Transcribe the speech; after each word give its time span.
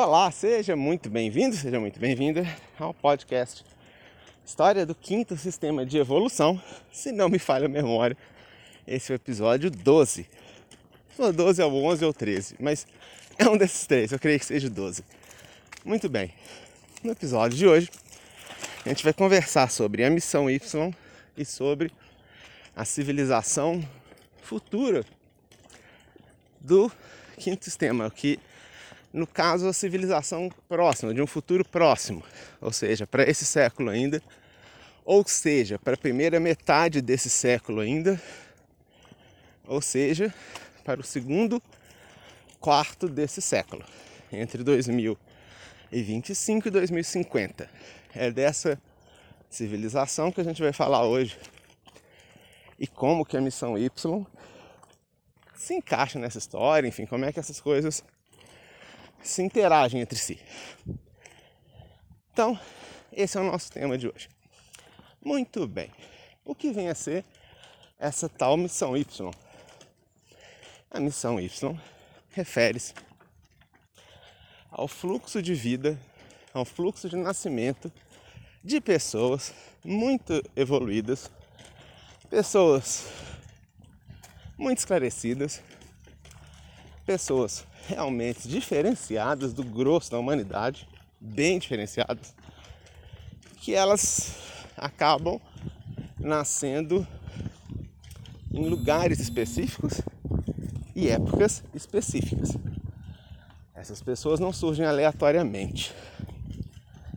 Olá, 0.00 0.30
seja 0.30 0.76
muito 0.76 1.10
bem-vindo, 1.10 1.56
seja 1.56 1.80
muito 1.80 1.98
bem-vinda 1.98 2.46
ao 2.78 2.94
podcast 2.94 3.64
História 4.46 4.86
do 4.86 4.94
Quinto 4.94 5.36
Sistema 5.36 5.84
de 5.84 5.98
Evolução. 5.98 6.62
Se 6.92 7.10
não 7.10 7.28
me 7.28 7.40
falha 7.40 7.66
a 7.66 7.68
memória, 7.68 8.16
esse 8.86 9.10
é 9.10 9.14
o 9.14 9.16
episódio 9.16 9.68
12. 9.68 10.24
Ou 11.18 11.32
12 11.32 11.62
ou 11.64 11.84
11 11.86 12.04
ou 12.04 12.14
13, 12.14 12.54
mas 12.60 12.86
é 13.36 13.48
um 13.48 13.56
desses 13.56 13.88
três, 13.88 14.12
eu 14.12 14.20
creio 14.20 14.38
que 14.38 14.46
seja 14.46 14.70
12. 14.70 15.02
Muito 15.84 16.08
bem, 16.08 16.32
no 17.02 17.10
episódio 17.10 17.58
de 17.58 17.66
hoje 17.66 17.90
a 18.86 18.90
gente 18.90 19.02
vai 19.02 19.12
conversar 19.12 19.68
sobre 19.68 20.04
a 20.04 20.10
missão 20.10 20.48
Y 20.48 20.94
e 21.36 21.44
sobre 21.44 21.90
a 22.76 22.84
civilização 22.84 23.82
futura 24.42 25.04
do 26.60 26.88
quinto 27.36 27.64
sistema, 27.64 28.08
que 28.12 28.38
no 29.12 29.26
caso 29.26 29.68
a 29.68 29.72
civilização 29.72 30.50
próxima, 30.68 31.14
de 31.14 31.22
um 31.22 31.26
futuro 31.26 31.64
próximo, 31.64 32.22
ou 32.60 32.72
seja, 32.72 33.06
para 33.06 33.28
esse 33.28 33.44
século 33.44 33.90
ainda, 33.90 34.22
ou 35.04 35.26
seja, 35.26 35.78
para 35.78 35.94
a 35.94 35.98
primeira 35.98 36.38
metade 36.38 37.00
desse 37.00 37.30
século 37.30 37.80
ainda, 37.80 38.20
ou 39.66 39.80
seja, 39.80 40.32
para 40.84 41.00
o 41.00 41.04
segundo 41.04 41.62
quarto 42.60 43.08
desse 43.08 43.40
século, 43.40 43.84
entre 44.32 44.62
2025 44.62 46.68
e 46.68 46.70
2050. 46.70 47.70
É 48.14 48.30
dessa 48.30 48.80
civilização 49.48 50.30
que 50.30 50.40
a 50.40 50.44
gente 50.44 50.60
vai 50.60 50.72
falar 50.72 51.04
hoje 51.04 51.38
e 52.78 52.86
como 52.86 53.24
que 53.24 53.36
a 53.36 53.40
missão 53.40 53.78
Y 53.78 54.26
se 55.54 55.74
encaixa 55.74 56.18
nessa 56.18 56.38
história, 56.38 56.86
enfim, 56.86 57.06
como 57.06 57.24
é 57.24 57.32
que 57.32 57.40
essas 57.40 57.60
coisas 57.60 58.04
se 59.22 59.42
interagem 59.42 60.00
entre 60.00 60.18
si. 60.18 60.40
Então, 62.32 62.58
esse 63.12 63.36
é 63.36 63.40
o 63.40 63.44
nosso 63.44 63.70
tema 63.72 63.98
de 63.98 64.08
hoje. 64.08 64.28
Muito 65.24 65.66
bem. 65.66 65.90
O 66.44 66.54
que 66.54 66.70
vem 66.70 66.88
a 66.88 66.94
ser 66.94 67.24
essa 67.98 68.28
tal 68.28 68.56
missão 68.56 68.96
Y? 68.96 69.30
A 70.90 71.00
missão 71.00 71.40
Y 71.40 71.80
refere-se 72.30 72.94
ao 74.70 74.86
fluxo 74.86 75.42
de 75.42 75.54
vida, 75.54 75.98
ao 76.54 76.64
fluxo 76.64 77.08
de 77.08 77.16
nascimento 77.16 77.92
de 78.62 78.80
pessoas 78.80 79.52
muito 79.84 80.42
evoluídas, 80.54 81.30
pessoas 82.30 83.06
muito 84.56 84.78
esclarecidas, 84.78 85.62
pessoas 87.04 87.66
realmente 87.88 88.46
diferenciadas 88.46 89.54
do 89.54 89.64
grosso 89.64 90.10
da 90.10 90.18
humanidade, 90.18 90.86
bem 91.18 91.58
diferenciadas, 91.58 92.34
que 93.56 93.74
elas 93.74 94.36
acabam 94.76 95.40
nascendo 96.18 97.06
em 98.52 98.68
lugares 98.68 99.18
específicos 99.18 100.02
e 100.94 101.08
épocas 101.08 101.64
específicas. 101.74 102.50
Essas 103.74 104.02
pessoas 104.02 104.38
não 104.38 104.52
surgem 104.52 104.84
aleatoriamente. 104.84 105.94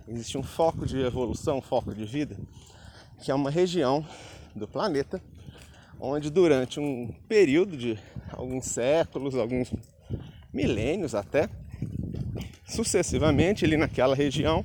Existe 0.08 0.38
um 0.38 0.44
foco 0.44 0.86
de 0.86 1.00
evolução, 1.02 1.58
um 1.58 1.62
foco 1.62 1.94
de 1.94 2.06
vida, 2.06 2.38
que 3.22 3.30
é 3.30 3.36
uma 3.36 3.50
região 3.50 4.06
do 4.56 4.68
planeta 4.68 5.22
onde 6.00 6.32
durante 6.32 6.80
um 6.80 7.14
período 7.28 7.78
de 7.78 8.00
alguns 8.32 8.66
séculos, 8.66 9.36
alguns 9.36 9.72
milênios 10.54 11.16
até, 11.16 11.50
sucessivamente 12.66 13.66
ali 13.66 13.78
naquela 13.78 14.16
região, 14.16 14.64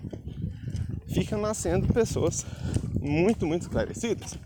ficam 1.08 1.40
nascendo 1.40 1.92
pessoas 1.92 2.46
muito, 3.00 3.46
muito 3.46 3.62
esclarecidas. 3.62 4.38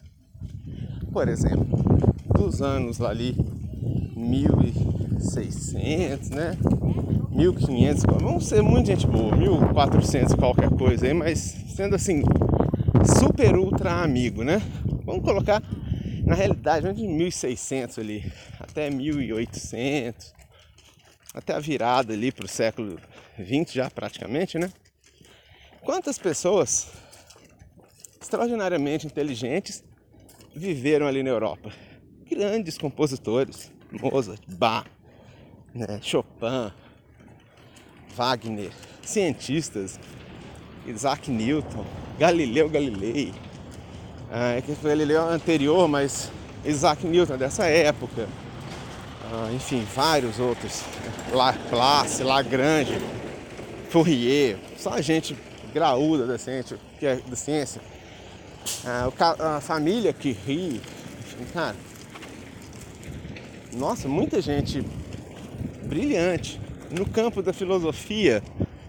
Por 1.12 1.28
exemplo, 1.28 1.66
dos 2.34 2.62
anos 2.62 3.00
ali 3.00 3.36
1600, 4.16 6.30
né? 6.30 6.56
1500, 7.30 8.04
vamos 8.20 8.46
ser 8.46 8.62
muito 8.62 8.86
gente 8.86 9.06
boa, 9.06 9.34
1400 9.36 10.34
qualquer 10.34 10.70
coisa 10.70 11.06
aí, 11.06 11.14
mas 11.14 11.38
sendo 11.74 11.94
assim, 11.94 12.22
super 13.18 13.56
ultra 13.56 14.02
amigo, 14.02 14.42
né? 14.42 14.60
Vamos 15.04 15.24
colocar 15.24 15.62
na 16.24 16.34
realidade, 16.34 16.92
de 16.92 17.08
1600 17.08 17.98
ali 17.98 18.30
até 18.60 18.90
1800, 18.90 20.32
até 21.32 21.54
a 21.54 21.58
virada 21.58 22.12
ali 22.12 22.32
para 22.32 22.44
o 22.44 22.48
século 22.48 22.98
20 23.38 23.74
já 23.74 23.90
praticamente, 23.90 24.58
né? 24.58 24.70
Quantas 25.82 26.18
pessoas 26.18 26.88
extraordinariamente 28.20 29.06
inteligentes 29.06 29.82
viveram 30.54 31.06
ali 31.06 31.22
na 31.22 31.30
Europa? 31.30 31.72
Grandes 32.28 32.76
compositores, 32.76 33.72
Mozart, 33.90 34.42
Bach, 34.46 34.86
né? 35.74 36.00
Chopin, 36.02 36.72
Wagner, 38.14 38.72
cientistas, 39.02 39.98
Isaac 40.86 41.30
Newton, 41.30 41.86
Galileu 42.18 42.68
Galilei, 42.68 43.32
ah, 44.30 44.60
que 44.60 44.74
foi 44.74 44.90
Galileu 44.90 45.28
anterior, 45.28 45.88
mas 45.88 46.30
Isaac 46.64 47.06
Newton 47.06 47.36
dessa 47.36 47.64
época, 47.66 48.28
ah, 49.32 49.50
enfim, 49.52 49.86
vários 49.94 50.38
outros, 50.38 50.82
Laplace, 51.32 52.22
Lagrange, 52.22 52.98
Fourier, 53.88 54.58
só 54.76 55.00
gente 55.00 55.36
graúda 55.72 56.26
da 56.26 56.38
ciência, 56.38 56.78
que 56.98 57.06
é 57.06 57.16
da 57.16 57.36
ciência. 57.36 57.80
Ah, 58.84 59.56
a 59.56 59.60
família 59.60 60.12
que 60.12 60.32
ri, 60.32 60.80
cara, 61.52 61.76
nossa, 63.72 64.08
muita 64.08 64.40
gente 64.40 64.84
brilhante. 65.84 66.60
No 66.90 67.08
campo 67.08 67.40
da 67.40 67.52
filosofia, 67.52 68.42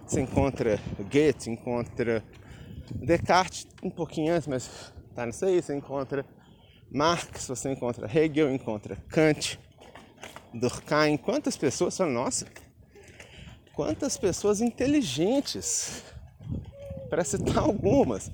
você 0.05 0.21
encontra 0.21 0.79
Goethe, 0.99 1.49
encontra 1.49 2.23
Descartes 2.93 3.67
um 3.83 3.89
pouquinho 3.89 4.33
antes, 4.33 4.47
mas 4.47 4.91
Tá 5.15 5.25
nisso 5.25 5.45
aí, 5.45 5.61
você 5.61 5.75
encontra 5.75 6.25
Marx, 6.89 7.47
você 7.47 7.69
encontra 7.69 8.09
Hegel, 8.11 8.49
encontra 8.53 8.95
Kant, 9.09 9.59
Durkheim. 10.53 11.17
Quantas 11.17 11.55
pessoas 11.57 11.97
nossa, 11.99 12.45
quantas 13.73 14.17
pessoas 14.17 14.61
inteligentes, 14.61 16.03
para 17.09 17.23
citar 17.23 17.59
algumas, 17.63 18.31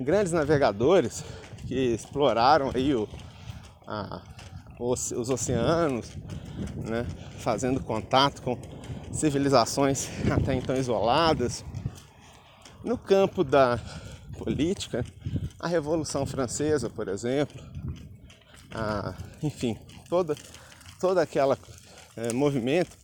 grandes 0.00 0.32
navegadores 0.32 1.24
que 1.66 1.94
exploraram 1.94 2.70
aí 2.74 2.94
o, 2.94 3.08
a, 3.86 4.20
os, 4.78 5.12
os 5.12 5.30
oceanos, 5.30 6.10
né, 6.76 7.06
fazendo 7.38 7.80
contato 7.80 8.42
com 8.42 8.58
civilizações 9.10 10.08
até 10.30 10.54
então 10.54 10.76
isoladas. 10.76 11.64
No 12.82 12.98
campo 12.98 13.42
da 13.42 13.80
política, 14.36 15.04
a 15.58 15.66
Revolução 15.66 16.26
Francesa, 16.26 16.90
por 16.90 17.08
exemplo, 17.08 17.62
a, 18.70 19.14
enfim, 19.42 19.78
toda, 20.08 20.36
toda 21.04 21.20
aquela 21.20 21.58
é, 22.16 22.32
movimento 22.32 22.96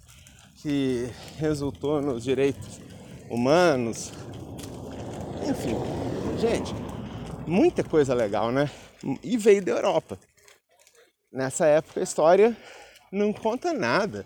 que 0.62 1.06
resultou 1.36 2.00
nos 2.00 2.24
direitos 2.24 2.80
humanos, 3.28 4.10
enfim, 5.46 5.74
gente, 6.38 6.72
muita 7.46 7.84
coisa 7.84 8.14
legal, 8.14 8.50
né? 8.50 8.70
E 9.22 9.36
veio 9.36 9.62
da 9.62 9.72
Europa. 9.72 10.18
Nessa 11.30 11.66
época 11.66 12.00
a 12.00 12.02
história 12.02 12.56
não 13.12 13.34
conta 13.34 13.74
nada 13.74 14.24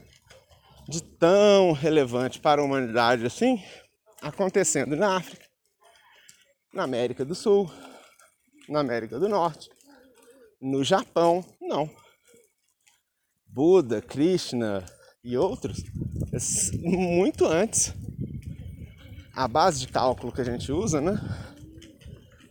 de 0.88 1.02
tão 1.02 1.72
relevante 1.72 2.38
para 2.38 2.62
a 2.62 2.64
humanidade 2.64 3.26
assim 3.26 3.60
acontecendo 4.22 4.94
na 4.94 5.16
África, 5.16 5.44
na 6.72 6.84
América 6.84 7.24
do 7.24 7.34
Sul, 7.34 7.68
na 8.68 8.78
América 8.78 9.18
do 9.18 9.28
Norte, 9.28 9.68
no 10.60 10.84
Japão, 10.84 11.44
não. 11.60 12.03
Buda, 13.54 14.02
Krishna 14.02 14.84
e 15.22 15.36
outros, 15.36 15.82
muito 16.82 17.46
antes. 17.46 17.94
A 19.32 19.46
base 19.46 19.80
de 19.80 19.88
cálculo 19.88 20.32
que 20.32 20.40
a 20.40 20.44
gente 20.44 20.72
usa, 20.72 21.00
né? 21.00 21.18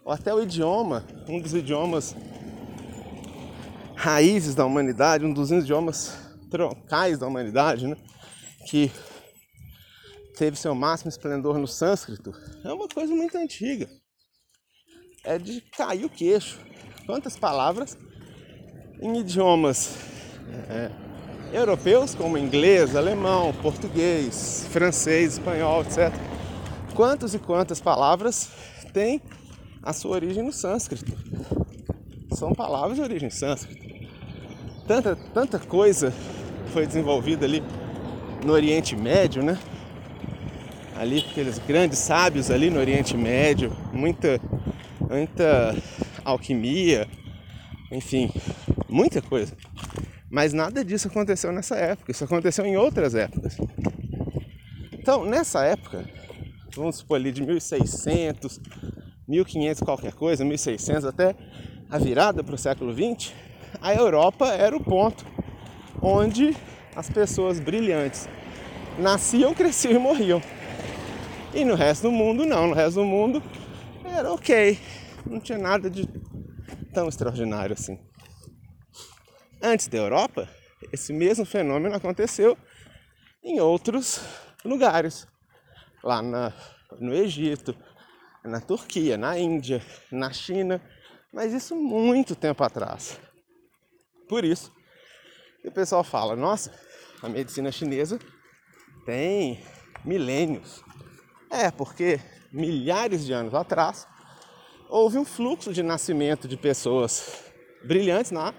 Ou 0.05 0.11
até 0.11 0.33
o 0.33 0.41
idioma, 0.41 1.05
um 1.27 1.39
dos 1.39 1.53
idiomas 1.53 2.15
raízes 3.95 4.55
da 4.55 4.65
humanidade, 4.65 5.25
um 5.25 5.33
dos 5.33 5.51
idiomas 5.51 6.17
troncais 6.49 7.19
da 7.19 7.27
humanidade, 7.27 7.85
né? 7.85 7.97
Que 8.69 8.89
teve 10.37 10.57
seu 10.57 10.73
máximo 10.73 11.09
esplendor 11.09 11.57
no 11.57 11.67
sânscrito, 11.67 12.33
é 12.63 12.71
uma 12.71 12.87
coisa 12.87 13.13
muito 13.13 13.37
antiga 13.37 13.89
é 15.23 15.37
de 15.37 15.61
cair 15.61 16.05
o 16.05 16.09
queixo. 16.09 16.59
Quantas 17.05 17.37
palavras 17.37 17.97
em 19.01 19.19
idiomas 19.19 19.95
é, 20.69 20.91
europeus 21.53 22.15
como 22.15 22.37
inglês, 22.37 22.95
alemão, 22.95 23.53
português, 23.61 24.67
francês, 24.71 25.33
espanhol, 25.33 25.81
etc. 25.81 26.13
Quantas 26.95 27.33
e 27.33 27.39
quantas 27.39 27.79
palavras 27.79 28.49
têm 28.93 29.21
a 29.81 29.93
sua 29.93 30.11
origem 30.11 30.43
no 30.43 30.51
sânscrito? 30.51 31.11
São 32.33 32.53
palavras 32.53 32.97
de 32.97 33.03
origem 33.03 33.29
sânscrita. 33.29 33.83
Tanta, 34.87 35.15
tanta 35.33 35.59
coisa 35.59 36.13
foi 36.73 36.85
desenvolvida 36.85 37.45
ali 37.45 37.63
no 38.43 38.51
Oriente 38.51 38.95
Médio, 38.95 39.41
né? 39.41 39.57
Ali 40.95 41.19
aqueles 41.19 41.57
grandes 41.59 41.99
sábios 41.99 42.51
ali 42.51 42.69
no 42.69 42.79
Oriente 42.79 43.15
Médio, 43.15 43.71
muita, 43.91 44.39
muita 44.99 45.75
alquimia, 46.23 47.07
enfim, 47.91 48.31
muita 48.89 49.21
coisa. 49.21 49.55
Mas 50.33 50.51
nada 50.51 50.83
disso 50.83 51.09
aconteceu 51.09 51.51
nessa 51.51 51.75
época, 51.75 52.11
isso 52.11 52.23
aconteceu 52.23 52.65
em 52.65 52.75
outras 52.75 53.13
épocas. 53.13 53.55
Então, 54.91 55.23
nessa 55.23 55.63
época, 55.63 56.03
vamos 56.75 56.95
supor 56.95 57.17
ali 57.17 57.31
de 57.31 57.43
1600, 57.43 58.59
1500 59.27 59.83
qualquer 59.83 60.13
coisa, 60.13 60.43
1600 60.43 61.05
até 61.05 61.35
a 61.87 61.99
virada 61.99 62.43
para 62.43 62.55
o 62.55 62.57
século 62.57 62.91
20, 62.91 63.31
a 63.79 63.93
Europa 63.93 64.47
era 64.47 64.75
o 64.75 64.83
ponto 64.83 65.23
onde 66.01 66.57
as 66.95 67.11
pessoas 67.11 67.59
brilhantes 67.59 68.27
nasciam, 68.97 69.53
cresciam 69.53 69.93
e 69.93 69.99
morriam. 69.99 70.41
E 71.53 71.63
no 71.63 71.75
resto 71.75 72.09
do 72.09 72.11
mundo 72.11 72.43
não, 72.43 72.69
no 72.69 72.73
resto 72.73 72.95
do 72.95 73.05
mundo 73.05 73.39
era 74.03 74.33
ok, 74.33 74.79
não 75.29 75.39
tinha 75.39 75.59
nada 75.59 75.91
de 75.91 76.09
tão 76.91 77.07
extraordinário 77.07 77.75
assim. 77.75 77.99
Antes 79.65 79.87
da 79.87 79.97
Europa, 79.97 80.49
esse 80.91 81.13
mesmo 81.13 81.45
fenômeno 81.45 81.95
aconteceu 81.95 82.57
em 83.41 83.61
outros 83.61 84.19
lugares, 84.65 85.25
lá 86.03 86.21
na, 86.21 86.51
no 86.99 87.13
Egito, 87.13 87.73
na 88.43 88.59
Turquia, 88.59 89.17
na 89.17 89.39
Índia, 89.39 89.81
na 90.11 90.33
China, 90.33 90.81
mas 91.31 91.53
isso 91.53 91.77
muito 91.77 92.35
tempo 92.35 92.61
atrás. 92.61 93.17
Por 94.27 94.43
isso, 94.43 94.69
o 95.63 95.71
pessoal 95.71 96.03
fala: 96.03 96.35
nossa, 96.35 96.77
a 97.21 97.29
medicina 97.29 97.71
chinesa 97.71 98.19
tem 99.05 99.63
milênios. 100.03 100.83
É, 101.49 101.71
porque 101.71 102.19
milhares 102.51 103.25
de 103.25 103.31
anos 103.31 103.53
atrás 103.53 104.05
houve 104.89 105.17
um 105.17 105.23
fluxo 105.23 105.71
de 105.71 105.81
nascimento 105.81 106.49
de 106.49 106.57
pessoas 106.57 107.45
brilhantes 107.85 108.31
na 108.31 108.53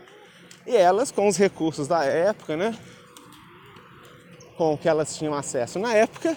e 0.66 0.76
elas, 0.76 1.11
com 1.11 1.28
os 1.28 1.37
recursos 1.37 1.87
da 1.87 2.05
época, 2.05 2.56
né? 2.56 2.76
Com 4.56 4.75
o 4.75 4.78
que 4.78 4.88
elas 4.88 5.16
tinham 5.16 5.34
acesso 5.34 5.78
na 5.78 5.93
época, 5.94 6.37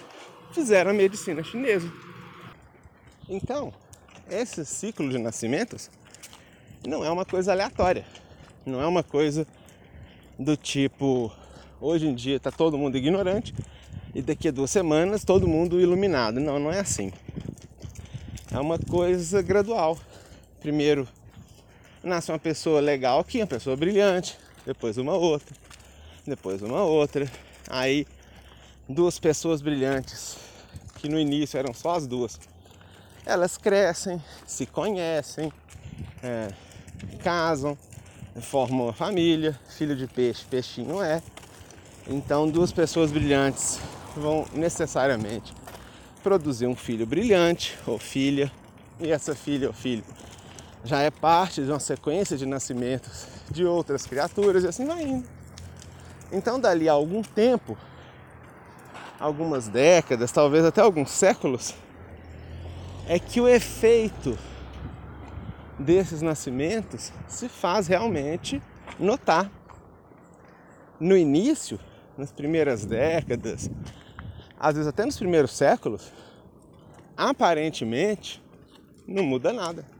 fizeram 0.52 0.90
a 0.90 0.94
medicina 0.94 1.42
chinesa. 1.42 1.90
Então, 3.28 3.72
esse 4.30 4.64
ciclo 4.64 5.08
de 5.08 5.18
nascimentos 5.18 5.90
não 6.86 7.04
é 7.04 7.10
uma 7.10 7.24
coisa 7.24 7.52
aleatória. 7.52 8.04
Não 8.64 8.80
é 8.80 8.86
uma 8.86 9.02
coisa 9.02 9.46
do 10.38 10.56
tipo, 10.56 11.32
hoje 11.80 12.06
em 12.06 12.14
dia 12.14 12.36
está 12.36 12.50
todo 12.50 12.76
mundo 12.76 12.96
ignorante 12.96 13.54
e 14.14 14.20
daqui 14.20 14.48
a 14.48 14.50
duas 14.50 14.70
semanas 14.70 15.24
todo 15.24 15.48
mundo 15.48 15.80
iluminado. 15.80 16.38
Não, 16.38 16.58
não 16.58 16.72
é 16.72 16.80
assim. 16.80 17.12
É 18.52 18.58
uma 18.58 18.78
coisa 18.78 19.40
gradual. 19.42 19.98
Primeiro 20.60 21.08
nasce 22.02 22.30
uma 22.30 22.38
pessoa 22.38 22.80
legal 22.80 23.20
aqui, 23.20 23.38
uma 23.38 23.46
pessoa 23.46 23.76
brilhante, 23.76 24.38
depois 24.64 24.98
uma 24.98 25.14
outra, 25.14 25.54
depois 26.26 26.62
uma 26.62 26.82
outra. 26.82 27.30
Aí 27.68 28.06
duas 28.88 29.18
pessoas 29.18 29.60
brilhantes, 29.60 30.36
que 30.96 31.08
no 31.08 31.18
início 31.18 31.58
eram 31.58 31.74
só 31.74 31.94
as 31.94 32.06
duas, 32.06 32.38
elas 33.26 33.58
crescem, 33.58 34.22
se 34.46 34.64
conhecem, 34.66 35.52
é, 36.22 36.48
casam, 37.22 37.76
formam 38.40 38.84
uma 38.86 38.92
família, 38.92 39.58
filho 39.68 39.94
de 39.94 40.06
peixe, 40.06 40.44
peixinho 40.48 41.02
é. 41.02 41.22
Então 42.06 42.48
duas 42.48 42.72
pessoas 42.72 43.12
brilhantes 43.12 43.78
vão 44.16 44.46
necessariamente 44.54 45.52
produzir 46.22 46.66
um 46.66 46.74
filho 46.74 47.06
brilhante 47.06 47.76
ou 47.86 47.98
filha, 47.98 48.50
e 49.00 49.10
essa 49.10 49.34
filha 49.34 49.68
ou 49.68 49.74
filho 49.74 50.04
já 50.84 51.00
é 51.00 51.10
parte 51.10 51.62
de 51.62 51.70
uma 51.70 51.80
sequência 51.80 52.36
de 52.36 52.46
nascimentos 52.46 53.26
de 53.50 53.64
outras 53.64 54.06
criaturas 54.06 54.64
e 54.64 54.68
assim 54.68 54.86
vai 54.86 55.02
indo. 55.02 55.28
Então, 56.30 56.60
dali 56.60 56.88
a 56.88 56.92
algum 56.92 57.22
tempo, 57.22 57.76
algumas 59.18 59.68
décadas, 59.68 60.30
talvez 60.30 60.64
até 60.64 60.80
alguns 60.80 61.10
séculos, 61.10 61.74
é 63.06 63.18
que 63.18 63.40
o 63.40 63.48
efeito 63.48 64.38
desses 65.78 66.20
nascimentos 66.20 67.12
se 67.26 67.48
faz 67.48 67.86
realmente 67.86 68.62
notar. 68.98 69.50
No 71.00 71.16
início, 71.16 71.78
nas 72.16 72.32
primeiras 72.32 72.84
décadas, 72.84 73.70
às 74.58 74.74
vezes 74.74 74.88
até 74.88 75.04
nos 75.06 75.16
primeiros 75.16 75.52
séculos, 75.52 76.12
aparentemente 77.16 78.42
não 79.06 79.22
muda 79.22 79.52
nada 79.52 79.97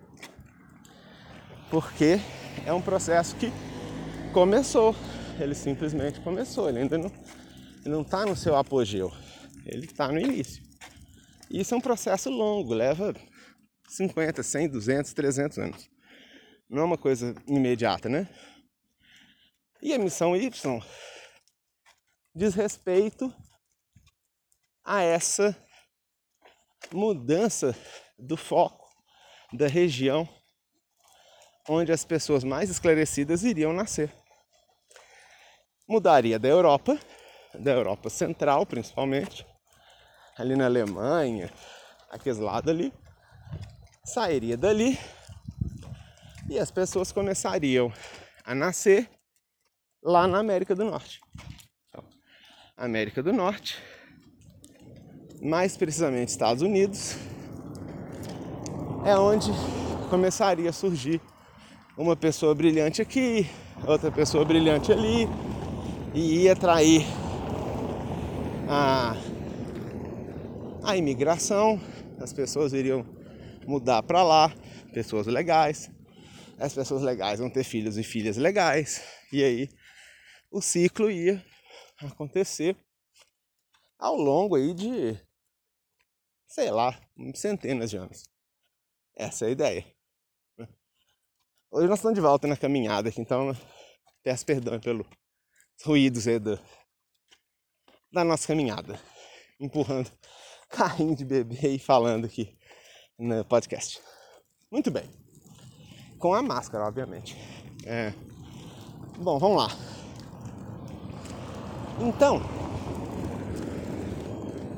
porque 1.70 2.19
é 2.67 2.73
um 2.73 2.81
processo 2.81 3.37
que 3.37 3.53
começou, 4.32 4.94
ele 5.38 5.55
simplesmente 5.55 6.20
começou, 6.20 6.69
ele 6.69 6.81
ainda 6.81 6.99
não 7.87 8.03
está 8.03 8.25
no 8.25 8.37
seu 8.37 8.56
apogeu, 8.56 9.12
ele 9.67 9.87
está 9.87 10.11
no 10.11 10.19
início. 10.19 10.62
Isso 11.50 11.75
é 11.75 11.76
um 11.76 11.81
processo 11.81 12.31
longo, 12.31 12.75
leva 12.75 13.15
50, 13.88 14.43
100, 14.43 14.69
200, 14.69 15.12
300 15.12 15.59
anos. 15.59 15.91
Não 16.69 16.82
é 16.82 16.85
uma 16.85 16.99
coisa 16.99 17.35
imediata, 17.47 18.09
né? 18.09 18.29
E 19.81 19.94
a 19.94 19.99
missão 19.99 20.37
Y 20.37 20.82
diz 22.35 22.55
respeito 22.55 23.32
a 24.85 25.03
essa 25.03 25.56
mudança 26.93 27.75
do 28.19 28.37
foco 28.37 28.87
da 29.53 29.67
região 29.67 30.29
onde 31.69 31.93
as 31.93 32.05
pessoas 32.05 32.43
mais 32.43 32.70
esclarecidas 32.70 33.44
iriam 33.44 33.73
nascer. 33.73 34.11
Mudaria 35.87 36.38
da 36.38 36.49
Europa, 36.49 36.99
da 37.55 37.73
Europa 37.73 38.09
Central 38.09 38.65
principalmente, 38.65 39.47
ali 40.37 40.56
na 40.56 40.65
Alemanha, 40.65 41.53
aqueles 42.11 42.38
lados 42.38 42.71
ali, 42.71 42.92
sairia 44.04 44.57
dali 44.57 44.99
e 46.49 46.59
as 46.59 46.71
pessoas 46.71 47.12
começariam 47.12 47.92
a 48.45 48.54
nascer 48.54 49.11
lá 50.02 50.26
na 50.26 50.38
América 50.38 50.75
do 50.75 50.85
Norte. 50.85 51.21
Então, 51.88 52.04
América 52.76 53.23
do 53.23 53.33
Norte, 53.33 53.83
mais 55.42 55.76
precisamente 55.76 56.28
Estados 56.28 56.62
Unidos, 56.62 57.16
é 59.04 59.14
onde 59.16 59.50
começaria 60.09 60.71
a 60.71 60.73
surgir 60.73 61.21
uma 61.99 62.14
pessoa 62.14 62.55
brilhante 62.55 63.02
aqui, 63.02 63.45
outra 63.85 64.12
pessoa 64.12 64.45
brilhante 64.45 64.93
ali, 64.93 65.26
e 66.14 66.45
ia 66.45 66.52
atrair 66.52 67.02
a, 68.69 69.17
a 70.85 70.97
imigração, 70.97 71.81
as 72.21 72.33
pessoas 72.33 72.73
iriam 72.73 73.05
mudar 73.67 74.05
para 74.05 74.23
lá, 74.23 74.55
pessoas 74.95 75.26
legais, 75.26 75.90
as 76.57 76.73
pessoas 76.73 77.02
legais 77.02 77.40
vão 77.40 77.50
ter 77.50 77.64
filhos 77.64 77.99
e 77.99 78.05
filhas 78.05 78.37
legais, 78.37 79.02
e 79.33 79.43
aí 79.43 79.69
o 80.52 80.62
ciclo 80.62 81.11
ia 81.11 81.45
acontecer 82.00 82.76
ao 83.99 84.14
longo 84.14 84.55
aí 84.55 84.73
de, 84.73 85.21
sei 86.47 86.71
lá, 86.71 86.97
centenas 87.35 87.90
de 87.90 87.97
anos. 87.97 88.23
Essa 89.17 89.47
é 89.47 89.49
a 89.49 89.50
ideia. 89.50 89.98
Hoje 91.70 91.87
nós 91.87 91.98
estamos 91.98 92.14
de 92.14 92.20
volta 92.22 92.48
na 92.48 92.56
caminhada 92.56 93.10
aqui, 93.10 93.20
então 93.20 93.54
peço 94.22 94.46
perdão 94.46 94.80
pelos 94.80 95.06
ruídos 95.84 96.26
aí 96.26 96.38
do, 96.38 96.58
da 98.10 98.25
nossa 98.25 98.46
caminhada. 98.46 98.98
Empurrando 99.60 100.10
carrinho 100.70 101.14
de 101.14 101.26
bebê 101.26 101.75
e 101.75 101.78
falando 101.78 102.25
aqui 102.25 102.56
no 103.18 103.44
podcast. 103.44 104.00
Muito 104.70 104.90
bem. 104.90 105.04
Com 106.18 106.32
a 106.32 106.42
máscara, 106.42 106.87
obviamente. 106.87 107.37
É. 107.84 108.14
Bom, 109.18 109.38
vamos 109.38 109.58
lá. 109.58 109.68
Então, 112.00 112.40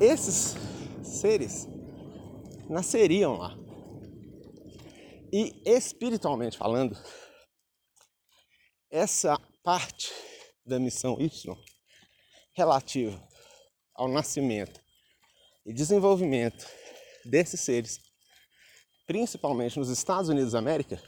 esses 0.01 0.57
seres 1.05 1.69
nasceriam 2.69 3.37
lá. 3.37 3.60
E 5.33 5.63
espiritualmente 5.65 6.59
falando, 6.59 6.97
essa 8.91 9.39
parte 9.63 10.13
da 10.67 10.79
missão 10.79 11.21
Y 11.21 11.57
relativa 12.53 13.23
ao 13.95 14.09
nascimento 14.09 14.81
e 15.65 15.73
desenvolvimento 15.73 16.67
desses 17.25 17.61
seres, 17.61 18.01
principalmente 19.07 19.79
nos 19.79 19.89
Estados 19.89 20.29
Unidos 20.29 20.53
da 20.53 20.59
América, 20.59 21.01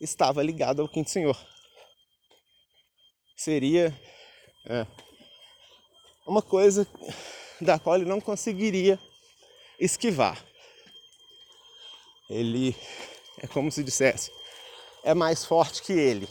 estava 0.00 0.42
ligado 0.42 0.80
ao 0.80 0.88
Quinto 0.88 1.10
Senhor. 1.10 1.36
Seria 3.36 3.92
é, 4.66 4.86
uma 6.26 6.42
coisa 6.42 6.86
da 7.60 7.78
qual 7.78 7.96
ele 7.96 8.04
não 8.04 8.20
conseguiria 8.20 9.00
esquivar. 9.80 10.47
Ele 12.28 12.76
é 13.42 13.46
como 13.46 13.70
se 13.70 13.82
dissesse, 13.82 14.30
é 15.02 15.14
mais 15.14 15.44
forte 15.44 15.82
que 15.82 15.92
ele. 15.92 16.28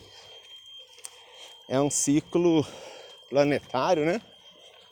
É 1.70 1.80
um 1.82 1.90
ciclo 1.90 2.66
planetário, 3.30 4.06
né? 4.06 4.22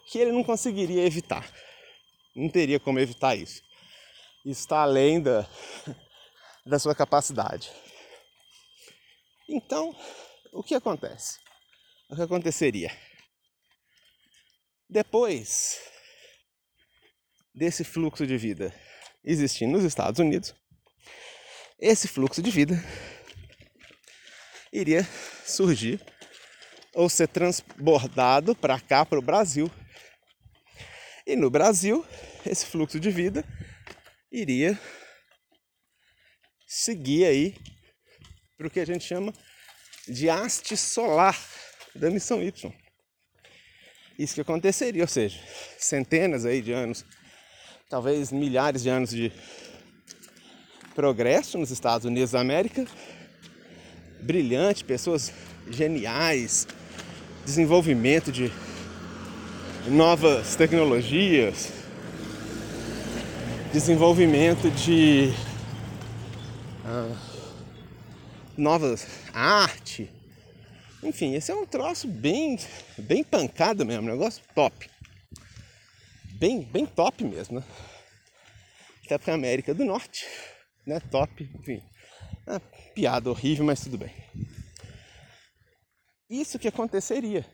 Que 0.07 0.19
ele 0.19 0.31
não 0.31 0.43
conseguiria 0.43 1.05
evitar. 1.05 1.49
Não 2.35 2.49
teria 2.49 2.79
como 2.79 2.99
evitar 2.99 3.35
isso. 3.35 3.61
Está 4.45 4.81
além 4.81 5.21
da, 5.21 5.47
da 6.65 6.77
sua 6.77 6.93
capacidade. 6.93 7.71
Então, 9.47 9.95
o 10.51 10.63
que 10.63 10.75
acontece? 10.75 11.39
O 12.09 12.15
que 12.15 12.21
aconteceria? 12.21 12.91
Depois 14.89 15.79
desse 17.53 17.83
fluxo 17.83 18.27
de 18.27 18.37
vida 18.37 18.73
existir 19.23 19.65
nos 19.65 19.83
Estados 19.83 20.19
Unidos, 20.19 20.53
esse 21.79 22.07
fluxo 22.07 22.41
de 22.41 22.49
vida 22.49 22.81
iria 24.71 25.07
surgir 25.45 26.01
ou 26.93 27.09
ser 27.09 27.27
transbordado 27.27 28.55
para 28.55 28.79
cá, 28.79 29.05
para 29.05 29.19
o 29.19 29.21
Brasil. 29.21 29.69
E 31.27 31.35
no 31.35 31.49
Brasil, 31.49 32.05
esse 32.45 32.65
fluxo 32.65 32.99
de 32.99 33.09
vida 33.09 33.43
iria 34.31 34.79
seguir 36.67 37.25
aí 37.25 37.55
para 38.57 38.67
o 38.67 38.69
que 38.69 38.79
a 38.79 38.85
gente 38.85 39.03
chama 39.03 39.33
de 40.07 40.29
haste 40.29 40.77
solar 40.77 41.37
da 41.93 42.09
missão 42.09 42.41
Y. 42.41 42.73
Isso 44.17 44.35
que 44.35 44.41
aconteceria, 44.41 45.03
ou 45.03 45.07
seja, 45.07 45.39
centenas 45.77 46.45
aí 46.45 46.61
de 46.61 46.71
anos, 46.71 47.05
talvez 47.89 48.31
milhares 48.31 48.83
de 48.83 48.89
anos 48.89 49.09
de 49.09 49.31
progresso 50.95 51.57
nos 51.57 51.71
Estados 51.71 52.05
Unidos 52.05 52.31
da 52.31 52.39
América, 52.39 52.87
brilhante, 54.21 54.85
pessoas 54.85 55.31
geniais, 55.69 56.65
desenvolvimento 57.45 58.31
de 58.31 58.49
novas 59.89 60.55
tecnologias, 60.55 61.73
desenvolvimento 63.73 64.71
de 64.71 65.33
uh, 66.85 67.15
novas 68.57 69.05
arte. 69.33 70.09
Enfim, 71.03 71.35
esse 71.35 71.51
é 71.51 71.55
um 71.55 71.65
troço 71.65 72.07
bem, 72.07 72.57
bem 72.97 73.21
pancada 73.21 73.83
mesmo, 73.83 74.09
negócio 74.09 74.41
top. 74.55 74.89
Bem, 76.39 76.61
bem 76.61 76.85
top 76.85 77.23
mesmo, 77.25 77.59
né? 77.59 77.65
Até 79.05 79.17
para 79.17 79.33
a 79.33 79.35
América 79.35 79.73
do 79.73 79.85
Norte, 79.85 80.25
né? 80.85 80.99
Top, 81.11 81.43
enfim. 81.43 81.81
Uma 82.45 82.59
piada 82.93 83.29
horrível, 83.29 83.65
mas 83.65 83.81
tudo 83.81 83.97
bem. 83.97 84.13
Isso 86.29 86.59
que 86.59 86.67
aconteceria. 86.67 87.45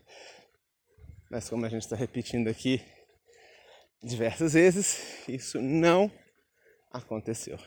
Mas 1.30 1.48
como 1.48 1.64
a 1.64 1.68
gente 1.68 1.82
está 1.82 1.96
repetindo 1.96 2.48
aqui 2.48 2.82
diversas 4.02 4.52
vezes, 4.52 5.26
isso 5.28 5.60
não 5.60 6.10
aconteceu. 6.90 7.58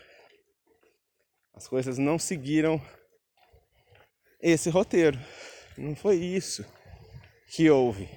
As 1.53 1.67
coisas 1.67 1.97
não 1.97 2.19
seguiram 2.19 2.81
esse 4.41 4.69
roteiro. 4.69 5.17
Não 5.77 5.95
foi 5.95 6.17
isso 6.17 6.65
que 7.47 7.69
houve. 7.69 8.09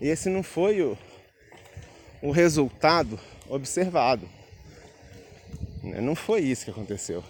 Esse 0.00 0.28
não 0.28 0.42
foi 0.42 0.80
o, 0.80 0.96
o 2.22 2.30
resultado 2.30 3.20
observado. 3.48 4.28
Não 5.98 6.14
foi 6.14 6.40
isso 6.40 6.64
que 6.64 6.70
aconteceu. 6.70 7.24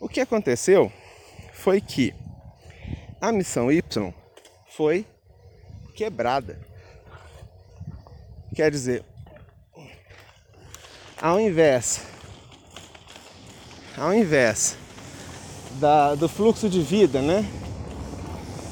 O 0.00 0.08
que 0.08 0.20
aconteceu 0.20 0.92
foi 1.52 1.80
que 1.80 2.14
a 3.20 3.32
missão 3.32 3.72
Y 3.72 4.14
foi 4.68 5.06
quebrada. 5.96 6.58
Quer 8.54 8.70
dizer, 8.70 9.04
ao 11.20 11.40
invés 11.40 12.02
ao 13.96 14.12
invés 14.12 14.76
da, 15.80 16.14
do 16.14 16.28
fluxo 16.28 16.68
de 16.68 16.82
vida, 16.82 17.22
né? 17.22 17.48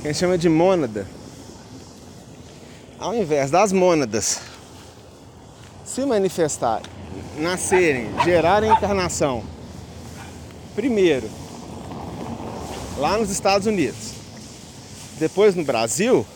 Que 0.00 0.08
a 0.08 0.12
gente 0.12 0.20
chama 0.20 0.36
de 0.36 0.48
mônada. 0.48 1.06
Ao 2.98 3.14
invés 3.14 3.50
das 3.50 3.72
mônadas 3.72 4.51
se 5.94 6.06
manifestarem, 6.06 6.90
nascerem, 7.36 8.08
gerarem 8.24 8.72
encarnação 8.72 9.44
primeiro 10.74 11.28
lá 12.96 13.18
nos 13.18 13.28
Estados 13.28 13.66
Unidos, 13.66 14.12
depois 15.18 15.54
no 15.54 15.62
Brasil, 15.64 16.26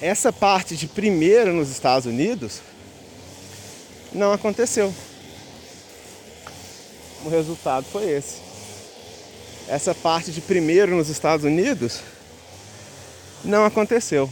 essa 0.00 0.32
parte 0.32 0.74
de 0.74 0.86
primeiro 0.86 1.52
nos 1.52 1.68
Estados 1.68 2.06
Unidos 2.06 2.62
não 4.10 4.32
aconteceu. 4.32 4.94
O 7.26 7.28
resultado 7.28 7.84
foi 7.92 8.08
esse. 8.08 8.36
Essa 9.68 9.94
parte 9.94 10.30
de 10.30 10.40
primeiro 10.40 10.96
nos 10.96 11.10
Estados 11.10 11.44
Unidos 11.44 12.00
não 13.44 13.66
aconteceu. 13.66 14.30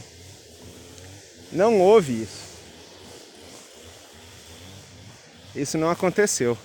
Não 1.51 1.79
houve 1.79 2.23
isso. 2.23 2.42
Isso 5.55 5.77
não 5.77 5.89
aconteceu. 5.89 6.57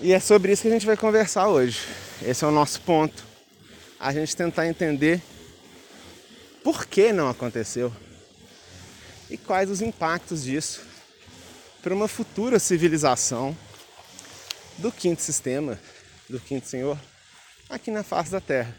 E 0.00 0.12
é 0.12 0.18
sobre 0.18 0.52
isso 0.52 0.62
que 0.62 0.68
a 0.68 0.72
gente 0.72 0.86
vai 0.86 0.96
conversar 0.96 1.48
hoje. 1.48 1.78
Esse 2.20 2.44
é 2.44 2.48
o 2.48 2.50
nosso 2.50 2.80
ponto. 2.80 3.24
A 3.98 4.12
gente 4.12 4.34
tentar 4.34 4.66
entender 4.66 5.22
por 6.64 6.84
que 6.86 7.12
não 7.12 7.28
aconteceu 7.28 7.92
e 9.30 9.36
quais 9.36 9.70
os 9.70 9.80
impactos 9.80 10.42
disso 10.42 10.82
para 11.80 11.94
uma 11.94 12.08
futura 12.08 12.58
civilização 12.58 13.56
do 14.78 14.90
quinto 14.90 15.22
sistema, 15.22 15.78
do 16.28 16.40
quinto 16.40 16.66
senhor, 16.66 16.98
aqui 17.68 17.90
na 17.90 18.02
face 18.02 18.32
da 18.32 18.40
Terra. 18.40 18.76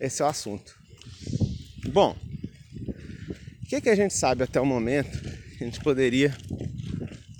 Esse 0.00 0.22
é 0.22 0.24
o 0.24 0.28
assunto. 0.28 0.74
Bom, 1.92 2.16
o 3.62 3.66
que, 3.66 3.80
que 3.80 3.88
a 3.88 3.96
gente 3.96 4.14
sabe 4.14 4.42
até 4.42 4.60
o 4.60 4.66
momento 4.66 5.38
a 5.60 5.64
gente 5.64 5.80
poderia 5.80 6.36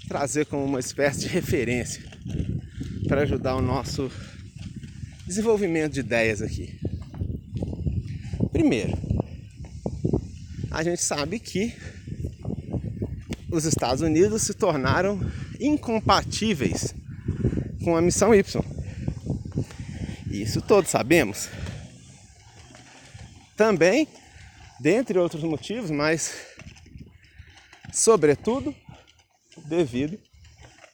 trazer 0.08 0.46
como 0.46 0.64
uma 0.64 0.80
espécie 0.80 1.20
de 1.20 1.28
referência 1.28 2.02
para 3.06 3.22
ajudar 3.22 3.56
o 3.56 3.62
nosso 3.62 4.10
desenvolvimento 5.26 5.92
de 5.92 6.00
ideias 6.00 6.40
aqui. 6.40 6.80
Primeiro, 8.50 8.96
a 10.70 10.82
gente 10.82 11.02
sabe 11.02 11.38
que 11.38 11.74
os 13.50 13.64
Estados 13.64 14.02
Unidos 14.02 14.42
se 14.42 14.54
tornaram 14.54 15.20
incompatíveis 15.60 16.94
com 17.84 17.96
a 17.96 18.02
missão 18.02 18.34
Y. 18.34 18.64
Isso 20.30 20.60
todos 20.62 20.90
sabemos. 20.90 21.48
Também, 23.56 24.08
dentre 24.80 25.18
outros 25.18 25.42
motivos, 25.42 25.90
mas 25.90 26.34
sobretudo 27.92 28.74
devido 29.66 30.18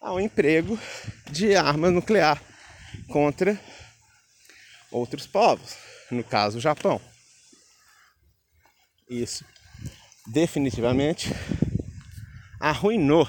ao 0.01 0.21
emprego 0.21 0.79
de 1.31 1.57
arma 1.57 1.91
nuclear 1.91 2.43
contra 3.09 3.59
outros 4.91 5.27
povos, 5.27 5.77
no 6.11 6.23
caso 6.23 6.59
o 6.59 6.61
Japão. 6.61 7.01
Isso 9.09 9.45
definitivamente 10.27 11.31
arruinou 12.61 13.29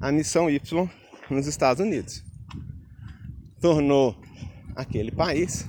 a 0.00 0.12
missão 0.12 0.48
Y 0.48 0.90
nos 1.30 1.46
Estados 1.46 1.84
Unidos. 1.84 2.22
Tornou 3.60 4.16
aquele 4.76 5.10
país 5.10 5.66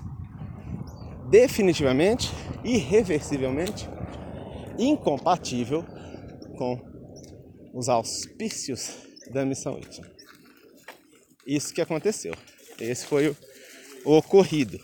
definitivamente, 1.29 2.29
irreversivelmente 2.63 3.87
incompatível 4.77 5.83
com 6.57 6.88
os 7.73 7.89
auspícios 7.89 8.95
da 9.31 9.45
missão 9.45 9.77
Y. 9.77 10.01
isso 11.45 11.73
que 11.73 11.81
aconteceu. 11.81 12.33
Esse 12.79 13.05
foi 13.05 13.29
o, 13.29 13.37
o 14.05 14.17
ocorrido. 14.17 14.79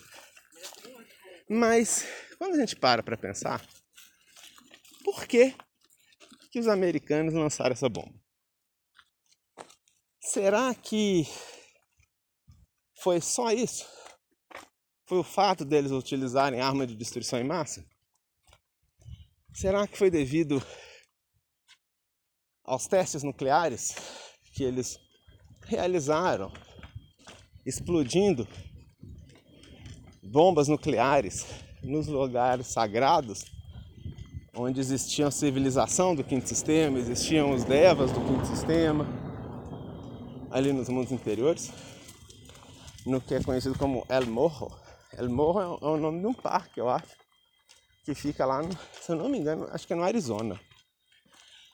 Mas 1.50 2.06
quando 2.38 2.56
a 2.56 2.60
gente 2.60 2.76
para 2.76 3.04
para 3.04 3.18
pensar, 3.18 3.66
por 5.04 5.28
que, 5.28 5.56
que 6.52 6.60
os 6.60 6.68
americanos 6.68 7.34
lançaram 7.34 7.74
essa 7.74 7.88
bomba? 7.90 8.14
Será 10.20 10.74
que 10.74 11.24
foi 13.02 13.22
só 13.22 13.52
isso? 13.52 13.86
Foi 15.08 15.20
o 15.20 15.24
fato 15.24 15.64
deles 15.64 15.92
utilizarem 15.92 16.60
arma 16.60 16.88
de 16.88 16.96
destruição 16.96 17.40
em 17.40 17.44
massa? 17.44 17.86
Será 19.54 19.88
que 19.88 19.98
foi 19.98 20.10
devido 20.10 20.62
aos 22.66 22.88
testes 22.88 23.24
nucleares 23.24 23.96
que 24.54 24.64
eles 24.64 25.00
realizaram, 25.66 26.52
explodindo 27.66 28.48
bombas 30.24 30.68
nucleares 30.68 31.46
nos 31.84 32.08
lugares 32.08 32.68
sagrados, 32.68 33.46
onde 34.56 34.80
existia 34.80 35.28
a 35.28 35.32
civilização 35.32 36.16
do 36.16 36.24
quinto 36.24 36.48
sistema, 36.48 36.98
existiam 36.98 37.54
os 37.54 37.64
devas 37.64 38.12
do 38.12 38.22
quinto 38.22 38.48
sistema, 38.48 39.06
ali 40.50 40.74
nos 40.74 40.90
mundos 40.90 41.12
interiores, 41.12 41.72
no 43.06 43.22
que 43.22 43.36
é 43.36 43.44
conhecido 43.44 43.78
como 43.78 44.06
El 44.10 44.26
Morro. 44.26 44.72
El 45.14 45.30
Morro 45.30 45.62
é 45.62 45.86
o 45.86 45.98
nome 45.98 46.22
de 46.22 46.28
um 46.28 46.34
parque, 46.34 46.80
eu 46.80 46.90
acho, 46.90 47.16
que 48.04 48.16
fica 48.16 48.46
lá, 48.46 48.64
no, 48.64 48.72
se 48.72 49.12
eu 49.12 49.16
não 49.16 49.30
me 49.30 49.38
engano, 49.38 49.68
acho 49.72 49.86
que 49.86 49.94
é 49.94 49.96
no 49.96 50.04
Arizona 50.04 50.60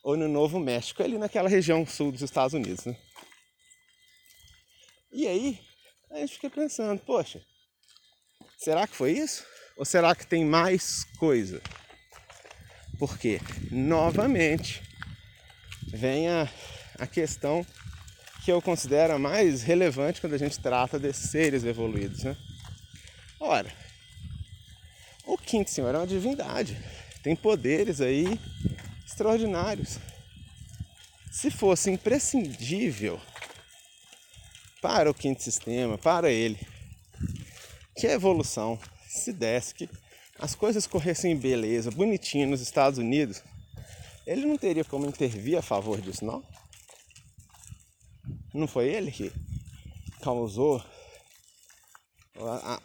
ou 0.04 0.18
no 0.18 0.28
Novo 0.28 0.60
México, 0.60 1.04
ali 1.04 1.18
naquela 1.18 1.50
região 1.50 1.86
sul 1.86 2.12
dos 2.12 2.22
Estados 2.22 2.54
Unidos, 2.54 2.86
né? 2.86 2.96
E 5.12 5.28
aí, 5.28 5.60
a 6.10 6.18
gente 6.18 6.36
fica 6.36 6.50
pensando, 6.50 7.00
poxa, 7.00 7.42
será 8.58 8.88
que 8.88 8.96
foi 8.96 9.12
isso? 9.12 9.46
Ou 9.78 9.86
será 9.86 10.16
que 10.16 10.26
tem 10.26 10.46
mais 10.46 11.04
coisa? 11.18 11.62
Porque, 12.98 13.40
novamente, 13.72 14.82
vem 15.88 16.30
a, 16.30 16.50
a 17.00 17.08
questão 17.08 17.66
que 18.44 18.52
eu 18.52 18.62
considero 18.62 19.14
a 19.14 19.20
mais 19.20 19.62
relevante 19.62 20.22
quando 20.22 20.34
a 20.34 20.38
gente 20.38 20.60
trata 20.60 20.98
desses 20.98 21.30
seres 21.30 21.64
evoluídos, 21.64 22.24
né? 22.24 22.36
Ora, 23.40 23.72
o 25.26 25.38
quinto 25.38 25.70
senhor 25.70 25.94
é 25.94 25.98
uma 25.98 26.08
divindade, 26.08 26.78
tem 27.22 27.36
poderes 27.36 28.02
aí 28.02 28.40
extraordinários. 29.12 30.00
Se 31.32 31.52
fosse 31.52 31.92
imprescindível 31.92 33.20
para 34.82 35.12
o 35.12 35.14
quinto 35.14 35.44
sistema, 35.44 35.98
para 35.98 36.32
ele, 36.32 36.60
que 37.96 38.08
a 38.08 38.14
evolução 38.14 38.80
se 39.08 39.32
desse, 39.32 39.76
que 39.76 39.90
as 40.40 40.56
coisas 40.56 40.88
corressem 40.88 41.38
beleza, 41.38 41.92
bonitinho 41.92 42.48
nos 42.48 42.62
Estados 42.62 42.98
Unidos, 42.98 43.44
ele 44.26 44.46
não 44.46 44.58
teria 44.58 44.84
como 44.84 45.06
intervir 45.06 45.58
a 45.58 45.62
favor 45.62 46.02
disso, 46.02 46.26
não? 46.26 46.44
Não 48.54 48.68
foi 48.68 48.88
ele 48.88 49.12
que 49.12 49.32
causou 50.22 50.84
a, 52.38 52.76
a, 52.76 52.82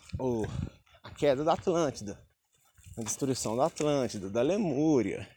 a 1.05 1.11
queda 1.11 1.45
da 1.45 1.55
Atlântida, 1.55 2.21
a 2.97 3.03
destruição 3.03 3.57
da 3.57 3.67
Atlântida, 3.67 4.29
da 4.29 4.43
Lemúria, 4.43 5.29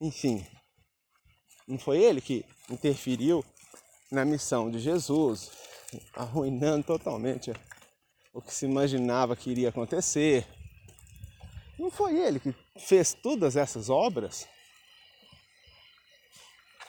enfim, 0.00 0.46
não 1.66 1.78
foi 1.78 1.98
ele 2.02 2.20
que 2.20 2.44
interferiu 2.70 3.44
na 4.10 4.24
missão 4.24 4.70
de 4.70 4.78
Jesus, 4.78 5.50
arruinando 6.14 6.86
totalmente 6.86 7.52
o 8.32 8.40
que 8.40 8.54
se 8.54 8.64
imaginava 8.64 9.36
que 9.36 9.50
iria 9.50 9.70
acontecer. 9.70 10.46
Não 11.78 11.90
foi 11.90 12.16
ele 12.16 12.40
que 12.40 12.54
fez 12.78 13.12
todas 13.12 13.56
essas 13.56 13.90
obras? 13.90 14.48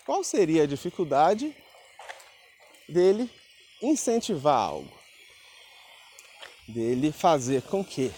Qual 0.05 0.23
seria 0.23 0.63
a 0.63 0.67
dificuldade 0.67 1.55
dele 2.87 3.29
incentivar 3.81 4.57
algo? 4.57 4.99
Dele 6.67 7.11
fazer 7.11 7.63
com 7.63 7.83
que 7.83 8.11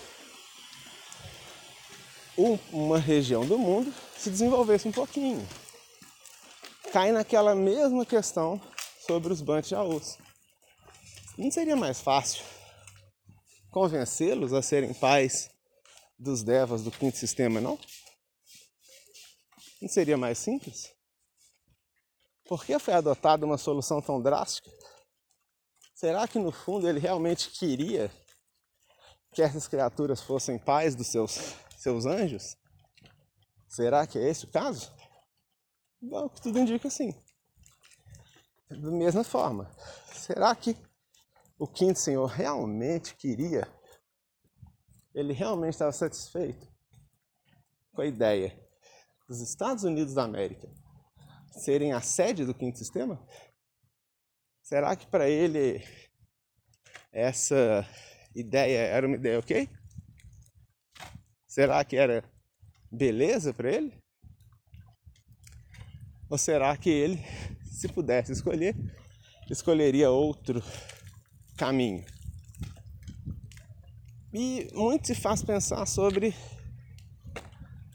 uma 2.72 2.98
região 2.98 3.46
do 3.46 3.58
mundo 3.58 3.94
se 4.22 4.30
desenvolvesse 4.30 4.88
um 4.88 4.92
pouquinho. 4.92 5.48
Cai 6.94 7.12
naquela 7.12 7.56
mesma 7.56 8.06
questão 8.06 8.62
sobre 9.08 9.34
os 9.34 9.42
Bantiaús. 9.42 10.20
Não 11.36 11.50
seria 11.50 11.76
mais 11.76 12.00
fácil 12.00 12.44
convencê-los 13.72 14.54
a 14.54 14.62
serem 14.62 14.94
pais 14.94 15.50
dos 16.20 16.44
devas 16.44 16.84
do 16.84 16.92
quinto 16.92 17.18
sistema, 17.18 17.60
não? 17.60 17.80
Não 19.82 19.90
seria 19.90 20.18
mais 20.18 20.38
simples? 20.38 20.94
Por 22.46 22.64
que 22.64 22.78
foi 22.78 22.94
adotada 22.94 23.44
uma 23.44 23.58
solução 23.58 24.02
tão 24.02 24.22
drástica? 24.22 24.70
Será 25.96 26.28
que 26.28 26.38
no 26.38 26.52
fundo 26.52 26.88
ele 26.88 27.00
realmente 27.00 27.50
queria 27.50 28.12
que 29.34 29.42
essas 29.42 29.68
criaturas 29.68 30.22
fossem 30.22 30.60
pais 30.60 30.94
dos 30.94 31.08
seus, 31.08 31.56
seus 31.78 32.06
anjos? 32.06 32.61
Será 33.72 34.06
que 34.06 34.20
é 34.20 34.30
esse 34.30 34.44
o 34.44 34.50
caso? 34.50 34.94
Bom, 36.02 36.28
tudo 36.28 36.60
indica 36.60 36.90
sim. 36.90 37.14
Da 38.70 38.92
mesma 38.92 39.24
forma, 39.24 39.74
será 40.14 40.54
que 40.54 40.76
o 41.58 41.66
quinto 41.66 41.98
senhor 41.98 42.26
realmente 42.26 43.16
queria? 43.16 43.66
Ele 45.16 45.32
realmente 45.32 45.72
estava 45.72 45.94
satisfeito 45.94 46.68
com 47.94 48.02
a 48.02 48.06
ideia 48.06 48.62
dos 49.26 49.40
Estados 49.40 49.86
Unidos 49.86 50.14
da 50.14 50.24
América 50.24 50.70
serem 51.54 51.94
a 51.94 52.02
sede 52.02 52.46
do 52.46 52.54
quinto 52.54 52.78
sistema? 52.78 53.26
Será 54.62 54.98
que 54.98 55.08
para 55.08 55.30
ele 55.30 55.82
essa 57.10 57.88
ideia 58.36 58.80
era 58.80 59.08
uma 59.08 59.16
ideia 59.16 59.40
ok? 59.40 59.70
Será 61.48 61.86
que 61.86 61.96
era 61.96 62.30
beleza 62.92 63.54
para 63.54 63.72
ele? 63.72 63.94
Ou 66.30 66.38
será 66.38 66.76
que 66.76 66.90
ele, 66.90 67.24
se 67.64 67.88
pudesse 67.88 68.32
escolher, 68.32 68.76
escolheria 69.50 70.10
outro 70.10 70.62
caminho? 71.58 72.04
E 74.34 74.70
muito 74.74 75.08
se 75.08 75.16
faz 75.16 75.44
pensar 75.44 75.86
sobre 75.86 76.34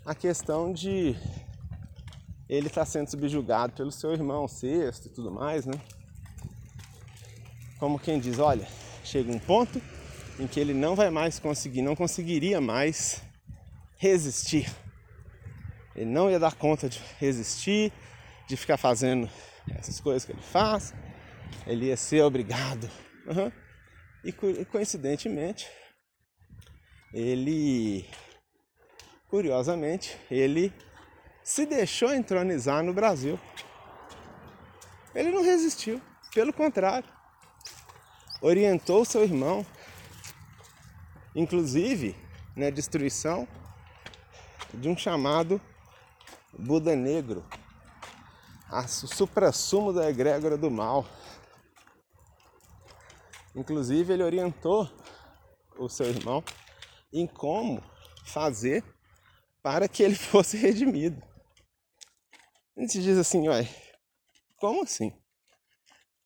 a 0.05 0.15
questão 0.15 0.73
de 0.73 1.17
ele 2.49 2.69
estar 2.69 2.83
tá 2.83 2.87
sendo 2.87 3.11
subjugado 3.11 3.73
pelo 3.73 3.91
seu 3.91 4.13
irmão 4.13 4.47
sexto 4.47 5.07
e 5.07 5.11
tudo 5.11 5.31
mais, 5.31 5.67
né? 5.67 5.75
Como 7.79 7.99
quem 7.99 8.21
diz, 8.21 8.39
olha, 8.39 8.67
chega 9.03 9.33
um 9.33 9.39
ponto 9.39 9.81
em 10.39 10.47
que 10.47 10.61
ele 10.61 10.75
não 10.75 10.95
vai 10.95 11.11
mais 11.11 11.39
conseguir, 11.39 11.83
não 11.83 11.97
conseguiria 11.97 12.61
mais 12.61 13.23
resistir 13.97 14.71
ele 15.97 16.11
não 16.11 16.31
ia 16.31 16.39
dar 16.39 16.55
conta 16.55 16.91
de 16.91 17.01
resistir, 17.19 17.91
de 18.47 18.55
ficar 18.57 18.77
fazendo 18.77 19.29
essas 19.79 19.99
coisas 19.99 20.27
que 20.27 20.33
ele 20.33 20.43
faz. 20.43 20.95
Ele 21.67 21.87
ia 21.87 21.97
ser 21.97 22.23
obrigado. 22.23 22.89
Uhum. 23.27 23.51
E 24.23 24.65
coincidentemente, 24.67 25.67
ele, 27.15 28.07
curiosamente, 29.29 30.19
ele 30.31 30.73
se 31.43 31.65
deixou 31.65 32.13
entronizar 32.13 32.83
no 32.83 32.93
Brasil. 32.93 33.41
Ele 35.15 35.31
não 35.31 35.43
resistiu, 35.43 36.03
pelo 36.35 36.53
contrário, 36.53 37.09
orientou 38.43 39.03
seu 39.05 39.23
irmão, 39.23 39.65
inclusive 41.35 42.15
na 42.55 42.69
destruição 42.69 43.49
de 44.75 44.89
um 44.89 44.97
chamado 44.97 45.59
Buda 46.59 46.97
negro, 46.97 47.47
o 48.73 48.89
supra-sumo 48.89 49.93
da 49.93 50.09
egrégora 50.09 50.57
do 50.57 50.71
mal. 50.71 51.07
Inclusive, 53.55 54.13
ele 54.13 54.23
orientou 54.23 54.91
o 55.79 55.89
seu 55.89 56.07
irmão 56.07 56.43
em 57.13 57.27
como 57.27 57.83
fazer 58.25 58.85
para 59.63 59.89
que 59.89 60.03
ele 60.03 60.15
fosse 60.17 60.57
redimido. 60.57 61.23
A 62.77 62.81
gente 62.81 63.01
diz 63.03 63.17
assim, 63.17 63.49
ué, 63.49 63.69
como 64.57 64.83
assim? 64.83 65.13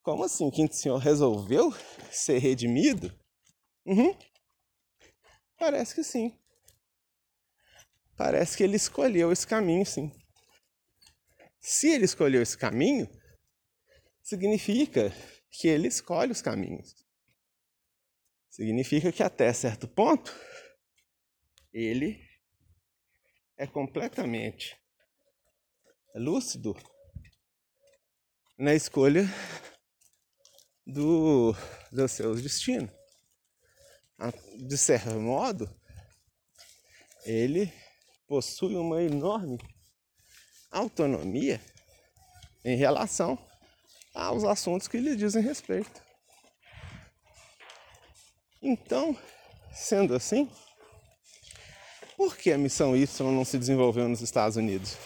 Como 0.02 0.24
assim? 0.24 0.46
O 0.46 0.50
quinto 0.50 0.74
senhor 0.74 0.98
resolveu 0.98 1.72
ser 2.10 2.38
redimido? 2.38 3.12
Uhum. 3.86 4.16
Parece 5.58 5.94
que 5.94 6.02
sim. 6.02 6.36
Parece 8.16 8.56
que 8.56 8.62
ele 8.62 8.76
escolheu 8.76 9.30
esse 9.30 9.46
caminho, 9.46 9.84
sim. 9.86 10.10
Se 11.60 11.88
ele 11.88 12.06
escolheu 12.06 12.42
esse 12.42 12.56
caminho, 12.56 13.08
significa 14.22 15.12
que 15.50 15.68
ele 15.68 15.88
escolhe 15.88 16.32
os 16.32 16.40
caminhos. 16.40 16.94
Significa 18.48 19.12
que 19.12 19.22
até 19.22 19.52
certo 19.52 19.86
ponto 19.86 20.34
ele 21.72 22.20
é 23.56 23.66
completamente 23.66 24.76
lúcido 26.14 26.74
na 28.58 28.74
escolha 28.74 29.24
do, 30.86 31.54
dos 31.92 32.12
seus 32.12 32.42
destinos. 32.42 32.90
De 34.66 34.76
certo 34.76 35.18
modo, 35.20 35.68
ele 37.24 37.72
possui 38.26 38.74
uma 38.76 39.02
enorme 39.02 39.58
autonomia 40.70 41.60
em 42.64 42.76
relação 42.76 43.38
aos 44.14 44.44
assuntos 44.44 44.86
que 44.88 44.98
lhe 44.98 45.16
dizem 45.16 45.42
respeito. 45.42 46.02
Então, 48.62 49.16
sendo 49.72 50.14
assim, 50.14 50.50
por 52.16 52.36
que 52.36 52.52
a 52.52 52.58
missão 52.58 52.94
Y 52.94 53.32
não 53.32 53.44
se 53.44 53.58
desenvolveu 53.58 54.08
nos 54.08 54.20
Estados 54.20 54.56
Unidos? 54.56 54.96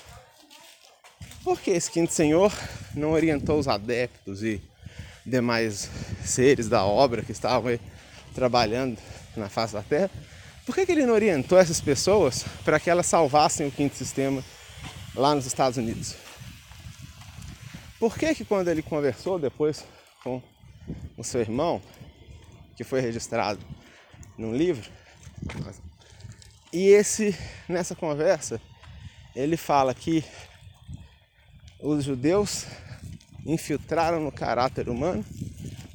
Por 1.44 1.60
que 1.60 1.70
esse 1.70 1.90
quinto 1.90 2.12
senhor 2.12 2.52
não 2.94 3.12
orientou 3.12 3.58
os 3.58 3.68
adeptos 3.68 4.42
e 4.42 4.60
demais 5.24 5.88
seres 6.24 6.68
da 6.68 6.84
obra 6.84 7.22
que 7.22 7.32
estavam 7.32 7.70
aí 7.70 7.80
trabalhando 8.34 8.98
na 9.36 9.48
face 9.48 9.74
da 9.74 9.82
Terra? 9.82 10.10
Por 10.66 10.74
que, 10.74 10.86
que 10.86 10.92
ele 10.92 11.06
não 11.06 11.14
orientou 11.14 11.58
essas 11.58 11.80
pessoas 11.80 12.44
para 12.64 12.80
que 12.80 12.88
elas 12.88 13.06
salvassem 13.06 13.66
o 13.66 13.70
quinto 13.70 13.94
sistema 13.94 14.42
lá 15.14 15.34
nos 15.34 15.46
Estados 15.46 15.78
Unidos? 15.78 16.14
Por 17.98 18.18
que, 18.18 18.34
que 18.34 18.44
quando 18.44 18.68
ele 18.68 18.82
conversou 18.82 19.38
depois 19.38 19.84
com 20.22 20.42
o 21.16 21.24
seu 21.24 21.40
irmão, 21.40 21.80
que 22.76 22.84
foi 22.84 23.00
registrado 23.00 23.60
num 24.36 24.54
livro, 24.54 24.90
e 26.72 26.88
esse 26.88 27.34
nessa 27.68 27.94
conversa 27.94 28.60
ele 29.34 29.56
fala 29.56 29.94
que 29.94 30.24
os 31.80 32.04
judeus 32.04 32.66
infiltraram 33.44 34.20
no 34.20 34.32
caráter 34.32 34.88
humano 34.88 35.24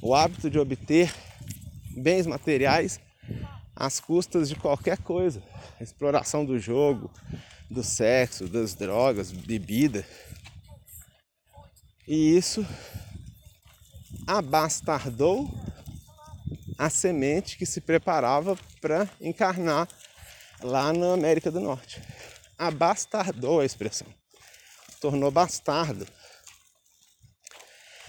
o 0.00 0.14
hábito 0.14 0.48
de 0.48 0.58
obter 0.58 1.12
bens 1.90 2.26
materiais 2.26 3.00
às 3.74 3.98
custas 3.98 4.48
de 4.48 4.56
qualquer 4.56 4.98
coisa. 4.98 5.42
Exploração 5.80 6.44
do 6.44 6.58
jogo, 6.58 7.10
do 7.70 7.82
sexo, 7.84 8.48
das 8.48 8.74
drogas, 8.74 9.30
bebida. 9.30 10.06
E 12.06 12.36
isso 12.36 12.66
abastardou 14.26 15.48
a 16.76 16.90
semente 16.90 17.56
que 17.56 17.64
se 17.64 17.80
preparava 17.80 18.58
para 18.80 19.08
encarnar 19.20 19.88
lá 20.62 20.92
na 20.92 21.12
América 21.12 21.50
do 21.50 21.60
Norte. 21.60 22.02
Abastardou 22.58 23.60
a 23.60 23.64
expressão 23.64 24.08
tornou 25.00 25.30
bastardo. 25.30 26.06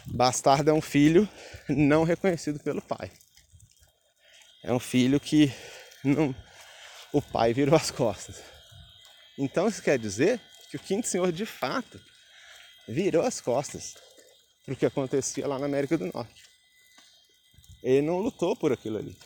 Bastardo 0.06 0.70
é 0.70 0.74
um 0.74 0.82
filho 0.82 1.28
não 1.70 2.04
reconhecido 2.04 2.60
pelo 2.60 2.82
pai. 2.82 3.12
É 4.64 4.74
um 4.74 4.80
filho 4.80 5.20
que 5.20 5.52
não, 6.04 6.36
o 7.14 7.22
pai 7.22 7.54
virou 7.54 7.76
as 7.76 7.90
costas. 7.90 8.44
Então 9.38 9.68
isso 9.68 9.82
quer 9.82 9.98
dizer 9.98 10.40
que 10.70 10.78
o 10.78 10.80
quinto 10.80 11.08
senhor 11.08 11.32
de 11.32 11.46
fato 11.46 12.00
virou 12.88 13.24
as 13.24 13.42
costas 13.42 13.96
para 14.66 14.74
o 14.74 14.78
que 14.78 14.86
acontecia 14.86 15.48
lá 15.48 15.58
na 15.58 15.66
América 15.66 15.98
do 15.98 16.12
Norte. 16.14 16.44
Ele 17.84 18.02
não 18.02 18.20
lutou 18.20 18.56
por 18.56 18.72
aquilo 18.72 18.98
ali. 18.98 19.18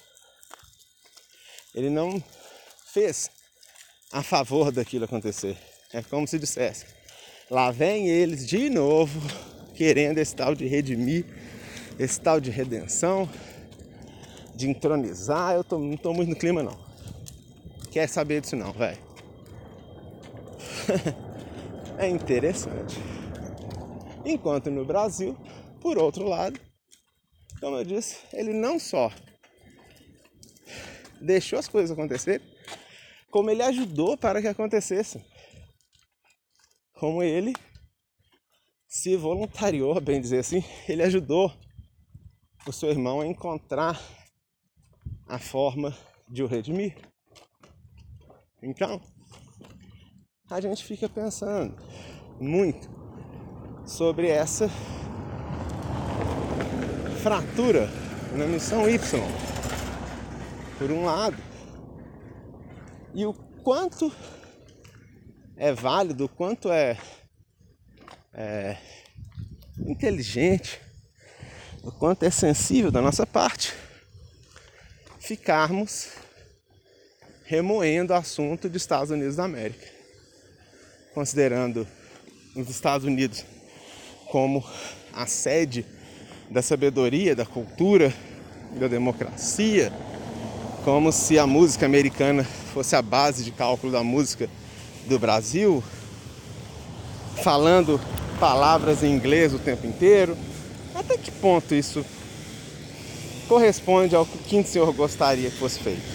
Ele 1.73 1.89
não 1.89 2.23
fez 2.85 3.29
a 4.11 4.23
favor 4.23 4.71
daquilo 4.71 5.05
acontecer. 5.05 5.57
É 5.91 6.01
como 6.01 6.27
se 6.27 6.39
dissesse: 6.39 6.85
Lá 7.49 7.69
vem 7.69 8.07
eles 8.07 8.47
de 8.47 8.69
novo, 8.69 9.19
querendo 9.75 10.17
esse 10.17 10.35
tal 10.35 10.55
de 10.55 10.65
redimir, 10.65 11.25
esse 11.99 12.19
tal 12.19 12.39
de 12.39 12.49
redenção, 12.49 13.29
de 14.55 14.69
entronizar. 14.69 15.53
Eu 15.53 15.63
tô, 15.63 15.77
não 15.77 15.97
tô 15.97 16.13
muito 16.13 16.29
no 16.29 16.35
clima 16.35 16.63
não. 16.63 16.79
Quer 17.91 18.07
saber 18.07 18.41
disso 18.41 18.55
não, 18.55 18.71
velho. 18.71 19.14
é 21.97 22.07
interessante. 22.07 22.95
Enquanto 24.25 24.71
no 24.71 24.85
Brasil, 24.85 25.37
por 25.81 25.97
outro 25.97 26.27
lado, 26.27 26.59
como 27.59 27.77
eu 27.77 27.83
disse, 27.83 28.17
ele 28.33 28.53
não 28.53 28.79
só 28.79 29.11
deixou 31.21 31.59
as 31.59 31.67
coisas 31.67 31.91
acontecerem, 31.91 32.45
como 33.31 33.49
ele 33.49 33.61
ajudou 33.63 34.17
para 34.17 34.41
que 34.41 34.47
acontecessem 34.47 35.23
como 36.95 37.21
ele 37.21 37.53
se 38.87 39.17
voluntariou, 39.17 39.99
bem 39.99 40.21
dizer 40.21 40.39
assim, 40.39 40.63
ele 40.87 41.03
ajudou 41.03 41.53
o 42.65 42.71
seu 42.71 42.89
irmão 42.89 43.21
a 43.21 43.27
encontrar 43.27 44.01
a 45.27 45.37
forma 45.37 45.95
de 46.29 46.41
o 46.41 46.47
redimir. 46.47 46.97
Então, 48.63 49.01
a 50.49 50.61
gente 50.61 50.83
fica 50.83 51.09
pensando 51.09 51.75
muito 52.39 52.87
sobre 53.85 54.27
essa 54.27 54.69
fratura 57.21 57.89
na 58.33 58.45
missão 58.45 58.87
Y, 58.87 58.99
por 60.77 60.91
um 60.91 61.05
lado, 61.05 61.37
e 63.13 63.25
o 63.25 63.33
quanto 63.33 64.11
é 65.57 65.73
válido, 65.73 66.25
o 66.25 66.29
quanto 66.29 66.71
é, 66.71 66.97
é 68.33 68.77
inteligente, 69.79 70.79
o 71.81 71.91
quanto 71.91 72.23
é 72.23 72.29
sensível 72.29 72.91
da 72.91 73.01
nossa 73.01 73.25
parte 73.25 73.73
ficarmos 75.19 76.11
remoendo 77.45 78.13
o 78.13 78.15
assunto 78.15 78.69
dos 78.69 78.83
Estados 78.83 79.09
Unidos 79.09 79.35
da 79.35 79.45
América, 79.45 79.94
considerando 81.15 81.87
os 82.53 82.69
Estados 82.69 83.07
Unidos 83.07 83.45
como 84.29 84.61
a 85.13 85.25
sede 85.25 85.85
da 86.51 86.61
sabedoria, 86.61 87.33
da 87.33 87.45
cultura, 87.45 88.13
da 88.77 88.89
democracia, 88.89 89.93
como 90.83 91.13
se 91.13 91.39
a 91.39 91.47
música 91.47 91.85
americana 91.85 92.43
fosse 92.43 92.97
a 92.97 93.01
base 93.01 93.45
de 93.45 93.51
cálculo 93.51 93.93
da 93.93 94.03
música 94.03 94.49
do 95.07 95.17
Brasil, 95.17 95.81
falando 97.41 97.99
palavras 98.37 99.01
em 99.01 99.15
inglês 99.15 99.53
o 99.53 99.59
tempo 99.59 99.87
inteiro. 99.87 100.37
Até 100.93 101.17
que 101.17 101.31
ponto 101.31 101.73
isso 101.73 102.05
corresponde 103.47 104.15
ao 104.15 104.25
que 104.25 104.59
o 104.59 104.65
senhor 104.65 104.93
gostaria 104.93 105.49
que 105.49 105.57
fosse 105.57 105.79
feito? 105.79 106.14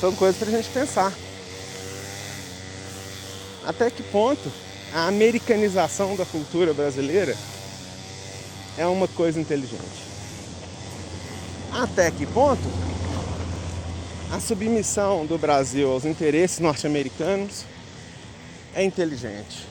São 0.00 0.14
coisas 0.14 0.38
para 0.38 0.48
a 0.48 0.52
gente 0.52 0.68
pensar. 0.70 1.12
Até 3.66 3.90
que 3.90 4.02
ponto 4.02 4.50
a 4.94 5.06
americanização 5.08 6.16
da 6.16 6.24
cultura 6.24 6.72
brasileira 6.72 7.36
é 8.76 8.86
uma 8.86 9.08
coisa 9.08 9.40
inteligente? 9.40 10.08
Até 11.72 12.10
que 12.10 12.24
ponto 12.26 12.62
a 14.32 14.40
submissão 14.40 15.26
do 15.26 15.36
Brasil 15.36 15.90
aos 15.90 16.04
interesses 16.04 16.60
norte-americanos 16.60 17.64
é 18.74 18.84
inteligente? 18.84 19.66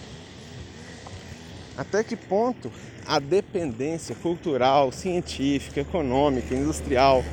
Até 1.77 2.03
que 2.03 2.15
ponto 2.15 2.71
a 3.07 3.19
dependência 3.19 4.13
cultural, 4.15 4.91
científica, 4.91 5.79
econômica, 5.79 6.53
industrial 6.53 7.23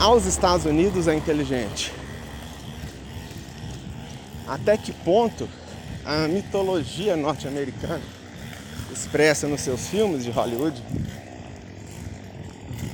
aos 0.00 0.26
Estados 0.26 0.66
Unidos 0.66 1.08
é 1.08 1.14
inteligente? 1.14 1.92
Até 4.46 4.76
que 4.76 4.92
ponto 4.92 5.48
a 6.04 6.28
mitologia 6.28 7.16
norte-americana 7.16 8.02
expressa 8.92 9.48
nos 9.48 9.60
seus 9.60 9.88
filmes 9.88 10.24
de 10.24 10.30
Hollywood 10.30 10.80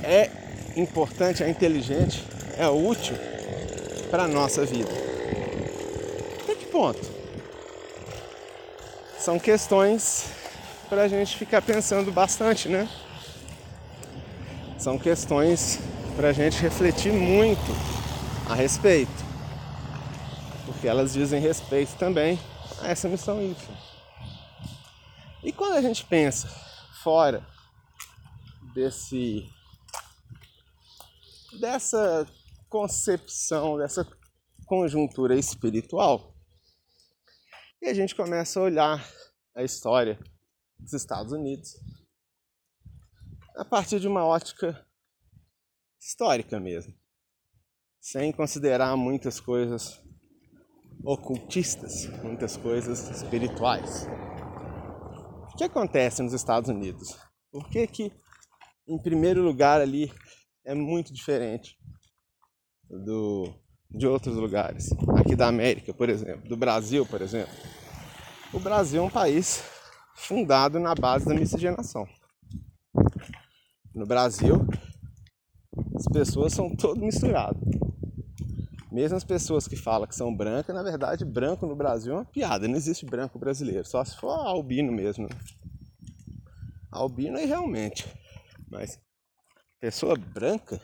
é 0.03 0.29
importante, 0.75 1.43
é 1.43 1.49
inteligente, 1.49 2.25
é 2.57 2.67
útil 2.67 3.15
para 4.09 4.23
a 4.23 4.27
nossa 4.27 4.65
vida. 4.65 4.91
Até 6.43 6.55
que 6.55 6.65
ponto? 6.65 6.99
São 9.19 9.39
questões 9.39 10.25
para 10.89 11.03
a 11.03 11.07
gente 11.07 11.37
ficar 11.37 11.61
pensando 11.61 12.11
bastante, 12.11 12.67
né? 12.67 12.89
São 14.77 14.97
questões 14.97 15.79
para 16.15 16.29
a 16.29 16.33
gente 16.33 16.61
refletir 16.61 17.11
muito 17.11 17.71
a 18.49 18.53
respeito, 18.53 19.11
porque 20.65 20.87
elas 20.87 21.13
dizem 21.13 21.41
respeito 21.41 21.95
também 21.97 22.39
a 22.81 22.89
essa 22.89 23.09
missão 23.09 23.41
Y. 23.41 23.55
E 25.43 25.51
quando 25.51 25.73
a 25.73 25.81
gente 25.81 26.05
pensa 26.05 26.47
fora 27.03 27.45
desse 28.73 29.49
dessa 31.59 32.27
concepção, 32.69 33.77
dessa 33.77 34.07
conjuntura 34.65 35.35
espiritual, 35.35 36.33
e 37.81 37.87
a 37.87 37.93
gente 37.93 38.15
começa 38.15 38.59
a 38.59 38.63
olhar 38.63 39.07
a 39.55 39.63
história 39.63 40.19
dos 40.79 40.93
Estados 40.93 41.33
Unidos 41.33 41.75
a 43.55 43.65
partir 43.65 43.99
de 43.99 44.07
uma 44.07 44.25
ótica 44.25 44.85
histórica 46.03 46.59
mesmo, 46.59 46.93
sem 47.99 48.31
considerar 48.33 48.97
muitas 48.97 49.39
coisas 49.39 50.03
ocultistas, 51.05 52.07
muitas 52.21 52.57
coisas 52.57 53.09
espirituais. 53.09 54.05
O 55.53 55.55
que 55.55 55.63
acontece 55.63 56.21
nos 56.21 56.33
Estados 56.33 56.69
Unidos? 56.69 57.17
Por 57.49 57.69
que 57.69 57.87
que, 57.87 58.11
em 58.85 59.01
primeiro 59.01 59.41
lugar, 59.41 59.79
ali 59.79 60.11
é 60.65 60.73
muito 60.73 61.13
diferente 61.13 61.77
do, 62.89 63.53
de 63.89 64.05
outros 64.05 64.35
lugares? 64.35 64.89
Aqui 65.17 65.35
da 65.35 65.47
América, 65.47 65.93
por 65.93 66.09
exemplo, 66.09 66.49
do 66.49 66.57
Brasil, 66.57 67.05
por 67.05 67.21
exemplo. 67.21 67.53
O 68.53 68.59
Brasil 68.59 69.01
é 69.01 69.05
um 69.05 69.09
país 69.09 69.63
fundado 70.15 70.79
na 70.79 70.93
base 70.93 71.25
da 71.25 71.33
miscigenação. 71.33 72.05
No 73.93 74.05
Brasil, 74.05 74.65
as 75.95 76.05
pessoas 76.05 76.53
são 76.53 76.75
todo 76.75 76.99
misturadas. 76.99 77.61
Mesmo 78.91 79.17
as 79.17 79.23
pessoas 79.23 79.67
que 79.67 79.75
falam 79.75 80.07
que 80.07 80.15
são 80.15 80.35
brancas, 80.35 80.75
na 80.75 80.83
verdade, 80.83 81.25
branco 81.25 81.65
no 81.65 81.75
Brasil 81.75 82.13
é 82.13 82.15
uma 82.17 82.25
piada. 82.25 82.67
Não 82.67 82.75
existe 82.75 83.05
branco 83.05 83.39
brasileiro, 83.39 83.85
só 83.85 84.03
se 84.05 84.15
for 84.15 84.29
albino 84.29 84.91
mesmo. 84.91 85.27
Albino 86.91 87.37
aí 87.37 87.45
realmente. 87.45 88.05
Mas 88.69 88.99
pessoa 89.79 90.15
branca 90.15 90.79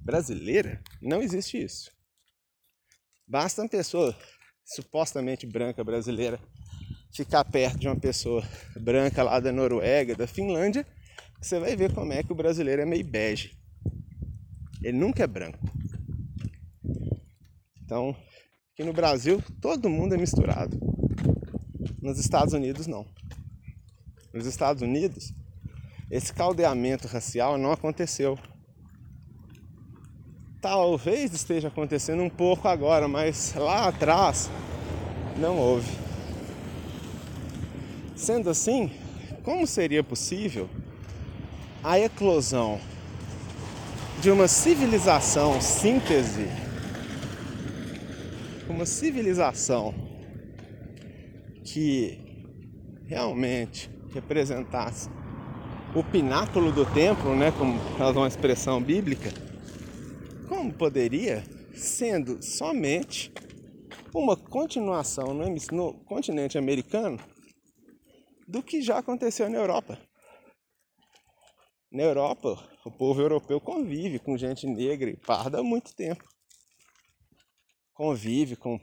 brasileira, 0.00 0.82
não 1.00 1.22
existe 1.22 1.62
isso. 1.62 1.90
Basta 3.28 3.62
uma 3.62 3.68
pessoa 3.68 4.16
supostamente 4.64 5.46
branca 5.46 5.84
brasileira 5.84 6.40
ficar 7.12 7.44
perto 7.44 7.78
de 7.78 7.86
uma 7.86 7.98
pessoa 7.98 8.42
branca 8.74 9.22
lá 9.22 9.38
da 9.38 9.52
Noruega, 9.52 10.16
da 10.16 10.26
Finlândia, 10.26 10.86
você 11.40 11.58
vai 11.58 11.76
ver 11.76 11.92
como 11.92 12.12
é 12.12 12.22
que 12.22 12.32
o 12.32 12.36
brasileiro 12.36 12.82
é 12.82 12.86
meio 12.86 13.04
bege. 13.04 13.56
Ele 14.82 14.98
nunca 14.98 15.22
é 15.22 15.26
branco. 15.26 15.58
Então, 17.84 18.16
aqui 18.72 18.82
no 18.82 18.92
Brasil, 18.92 19.42
todo 19.60 19.88
mundo 19.88 20.14
é 20.14 20.18
misturado. 20.18 20.78
Nos 22.00 22.18
Estados 22.18 22.52
Unidos, 22.52 22.86
não. 22.86 23.06
Nos 24.32 24.46
Estados 24.46 24.82
Unidos, 24.82 25.32
esse 26.10 26.32
caldeamento 26.32 27.06
racial 27.06 27.56
não 27.56 27.70
aconteceu. 27.70 28.38
Talvez 30.60 31.32
esteja 31.32 31.68
acontecendo 31.68 32.22
um 32.22 32.30
pouco 32.30 32.66
agora, 32.66 33.06
mas 33.06 33.54
lá 33.54 33.88
atrás 33.88 34.50
não 35.38 35.58
houve. 35.58 35.90
Sendo 38.16 38.50
assim, 38.50 38.90
como 39.42 39.66
seria 39.66 40.02
possível 40.02 40.68
a 41.82 41.98
eclosão 41.98 42.80
de 44.22 44.30
uma 44.30 44.46
civilização 44.46 45.60
síntese, 45.60 46.46
uma 48.68 48.86
civilização 48.86 49.92
que 51.64 52.20
realmente 53.08 53.90
representasse 54.14 55.10
o 55.92 56.04
pináculo 56.04 56.70
do 56.70 56.86
templo, 56.86 57.34
né, 57.34 57.50
como 57.50 57.76
uma 58.16 58.28
expressão 58.28 58.80
bíblica, 58.80 59.28
como 60.48 60.72
poderia, 60.72 61.42
sendo 61.74 62.40
somente 62.40 63.32
uma 64.14 64.36
continuação 64.36 65.34
no 65.34 65.94
continente 66.04 66.56
americano 66.56 67.18
do 68.46 68.62
que 68.62 68.82
já 68.82 68.98
aconteceu 68.98 69.50
na 69.50 69.58
Europa. 69.58 69.98
Na 71.90 72.04
Europa, 72.04 72.71
o 72.84 72.90
povo 72.90 73.20
europeu 73.20 73.60
convive 73.60 74.18
com 74.18 74.36
gente 74.36 74.66
negra 74.66 75.10
e 75.10 75.16
parda 75.16 75.60
há 75.60 75.62
muito 75.62 75.94
tempo. 75.94 76.24
Convive 77.92 78.56
com, 78.56 78.80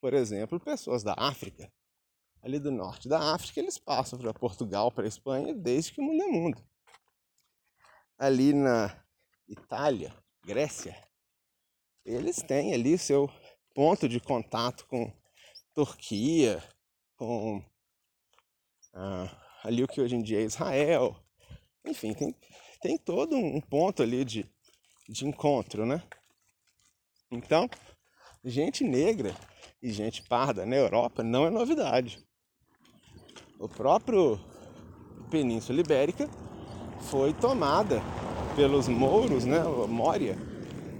por 0.00 0.12
exemplo, 0.12 0.60
pessoas 0.60 1.02
da 1.02 1.14
África. 1.16 1.72
Ali 2.42 2.58
do 2.58 2.70
norte 2.70 3.08
da 3.08 3.34
África, 3.34 3.60
eles 3.60 3.78
passam 3.78 4.18
para 4.18 4.32
Portugal, 4.32 4.90
para 4.90 5.06
Espanha, 5.06 5.54
desde 5.54 5.92
que 5.92 6.00
o 6.00 6.04
mundo 6.04 6.22
é 6.22 6.26
mundo. 6.26 6.66
Ali 8.18 8.52
na 8.52 9.04
Itália, 9.48 10.14
Grécia, 10.44 10.96
eles 12.04 12.36
têm 12.42 12.72
ali 12.74 12.96
seu 12.96 13.30
ponto 13.74 14.08
de 14.08 14.20
contato 14.20 14.86
com 14.86 15.12
Turquia, 15.74 16.62
com 17.16 17.62
ah, 18.92 19.28
ali 19.62 19.84
o 19.84 19.88
que 19.88 20.00
hoje 20.00 20.16
em 20.16 20.22
dia 20.22 20.40
é 20.40 20.44
Israel, 20.44 21.16
enfim, 21.84 22.12
tem, 22.14 22.34
tem 22.80 22.96
todo 22.96 23.36
um 23.36 23.60
ponto 23.60 24.02
ali 24.02 24.24
de, 24.24 24.46
de 25.08 25.26
encontro, 25.26 25.84
né? 25.84 26.02
Então, 27.30 27.68
gente 28.44 28.82
negra 28.82 29.34
e 29.82 29.92
gente 29.92 30.22
parda 30.22 30.64
na 30.64 30.76
Europa 30.76 31.22
não 31.22 31.46
é 31.46 31.50
novidade. 31.50 32.18
O 33.58 33.68
próprio 33.68 34.40
Península 35.30 35.80
Ibérica 35.80 36.28
foi 37.02 37.32
tomada 37.32 38.02
pelos 38.56 38.88
mouros, 38.88 39.44
né? 39.44 39.62
Mória, 39.86 40.36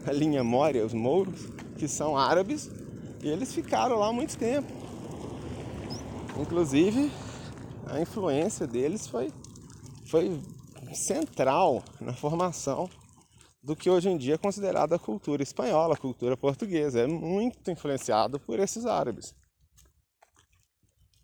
a 0.06 0.12
linha 0.12 0.44
Mória, 0.44 0.84
os 0.84 0.94
mouros, 0.94 1.46
que 1.78 1.88
são 1.88 2.16
árabes, 2.16 2.70
e 3.22 3.28
eles 3.28 3.52
ficaram 3.54 3.98
lá 3.98 4.12
muito 4.12 4.36
tempo. 4.38 4.70
Inclusive, 6.38 7.10
a 7.86 8.00
influência 8.00 8.66
deles 8.66 9.06
foi, 9.06 9.32
foi 10.06 10.40
central 10.94 11.82
na 12.00 12.12
formação 12.12 12.88
do 13.62 13.76
que 13.76 13.90
hoje 13.90 14.08
em 14.08 14.16
dia 14.16 14.34
é 14.34 14.38
considerada 14.38 14.96
a 14.96 14.98
cultura 14.98 15.42
espanhola, 15.42 15.94
a 15.94 15.98
cultura 15.98 16.36
portuguesa. 16.36 17.00
É 17.00 17.06
muito 17.06 17.70
influenciado 17.70 18.40
por 18.40 18.58
esses 18.58 18.86
árabes. 18.86 19.34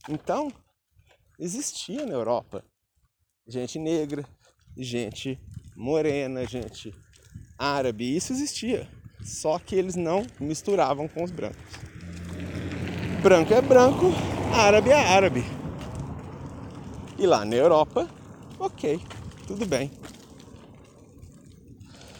Então, 0.08 0.52
existia 1.38 2.04
na 2.04 2.12
Europa 2.12 2.64
gente 3.48 3.78
negra, 3.78 4.24
gente 4.76 5.40
morena, 5.74 6.46
gente 6.46 6.94
árabe, 7.58 8.16
isso 8.16 8.32
existia. 8.32 8.88
Só 9.24 9.58
que 9.58 9.74
eles 9.74 9.96
não 9.96 10.26
misturavam 10.38 11.08
com 11.08 11.24
os 11.24 11.30
brancos. 11.30 11.58
Branco 13.22 13.52
é 13.52 13.60
branco, 13.60 14.06
árabe 14.54 14.90
é 14.90 14.94
árabe. 14.94 15.44
E 17.18 17.26
lá 17.26 17.44
na 17.44 17.56
Europa, 17.56 18.08
ok, 18.58 19.00
tudo 19.46 19.64
bem. 19.64 19.90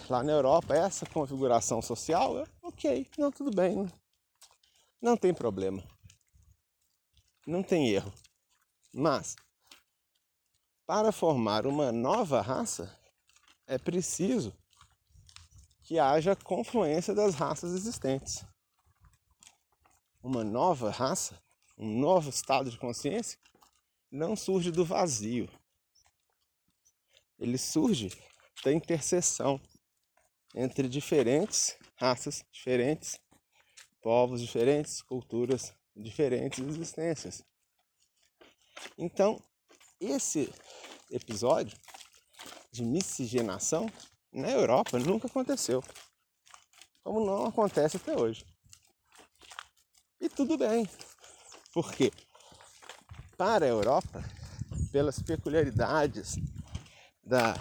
Lá 0.09 0.23
na 0.23 0.31
Europa, 0.31 0.77
essa 0.77 1.05
configuração 1.05 1.83
social, 1.83 2.39
é 2.39 2.45
ok, 2.63 3.11
não, 3.19 3.33
tudo 3.33 3.51
bem. 3.55 3.75
Não, 3.75 3.93
não 5.03 5.17
tem 5.17 5.35
problema. 5.35 5.83
Não 7.45 7.63
tem 7.65 7.89
erro. 7.89 8.13
Mas, 8.95 9.35
para 10.87 11.11
formar 11.11 11.67
uma 11.67 11.91
nova 11.91 12.41
raça, 12.41 12.97
é 13.67 13.77
preciso 13.77 14.55
que 15.83 15.99
haja 15.99 16.37
confluência 16.37 17.13
das 17.13 17.35
raças 17.35 17.73
existentes. 17.73 18.45
Uma 20.23 20.45
nova 20.45 20.91
raça, 20.91 21.41
um 21.77 21.99
novo 21.99 22.31
estado 22.31 22.71
de 22.71 22.79
consciência, 22.79 23.39
não 24.11 24.37
surge 24.37 24.71
do 24.71 24.85
vazio, 24.85 25.49
ele 27.39 27.59
surge 27.59 28.11
da 28.65 28.73
interseção 28.73 29.61
entre 30.55 30.89
diferentes 30.89 31.77
raças 31.97 32.45
diferentes, 32.53 33.19
povos 34.03 34.41
diferentes, 34.41 35.03
culturas 35.03 35.73
diferentes, 35.95 36.59
existências. 36.59 37.43
Então, 38.99 39.43
esse 40.01 40.53
episódio 41.11 41.77
de 42.71 42.85
miscigenação 42.85 43.91
na 44.33 44.51
Europa 44.51 44.99
nunca 44.99 45.27
aconteceu, 45.27 45.83
como 47.03 47.25
não 47.25 47.47
acontece 47.47 47.97
até 47.97 48.19
hoje. 48.19 48.45
E 50.21 50.29
tudo 50.29 50.59
bem, 50.59 50.89
porque 51.73 52.13
para 53.37 53.65
a 53.65 53.69
Europa, 53.69 54.23
pelas 54.91 55.19
peculiaridades 55.21 56.37
da, 57.27 57.57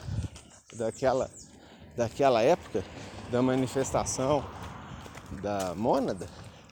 daquela, 0.73 1.29
daquela 1.97 2.41
época, 2.41 2.83
da 3.31 3.41
manifestação 3.41 4.45
da 5.41 5.73
mônada, 5.75 6.27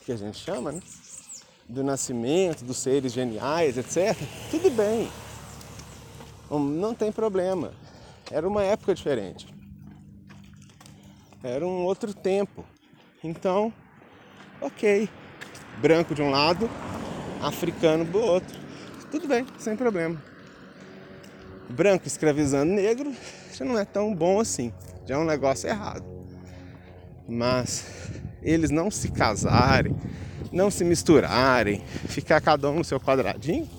que 0.05 0.11
a 0.11 0.15
gente 0.15 0.37
chama, 0.37 0.71
né? 0.71 0.81
do 1.67 1.83
nascimento 1.83 2.63
dos 2.63 2.77
seres 2.77 3.11
geniais, 3.11 3.77
etc. 3.77 4.15
Tudo 4.51 4.69
bem, 4.69 5.09
não 6.51 6.93
tem 6.93 7.11
problema. 7.11 7.73
Era 8.31 8.47
uma 8.47 8.63
época 8.63 8.93
diferente. 8.93 9.47
Era 11.43 11.65
um 11.65 11.83
outro 11.83 12.13
tempo. 12.13 12.63
Então, 13.23 13.73
ok. 14.61 15.09
Branco 15.81 16.13
de 16.13 16.21
um 16.21 16.29
lado, 16.29 16.69
africano 17.41 18.05
do 18.05 18.19
outro. 18.19 18.57
Tudo 19.11 19.27
bem, 19.27 19.45
sem 19.57 19.75
problema. 19.75 20.32
Branco 21.69 22.07
escravizando 22.07 22.71
negro 22.71 23.13
já 23.53 23.65
não 23.65 23.77
é 23.77 23.85
tão 23.85 24.13
bom 24.13 24.39
assim. 24.39 24.73
Já 25.05 25.15
é 25.15 25.17
um 25.17 25.25
negócio 25.25 25.69
errado. 25.69 26.05
Mas 27.27 27.85
eles 28.41 28.69
não 28.69 28.91
se 28.91 29.11
casarem, 29.11 29.95
não 30.51 30.69
se 30.69 30.83
misturarem, 30.83 31.81
ficar 32.07 32.41
cada 32.41 32.69
um 32.69 32.77
no 32.77 32.83
seu 32.83 32.99
quadradinho, 32.99 33.69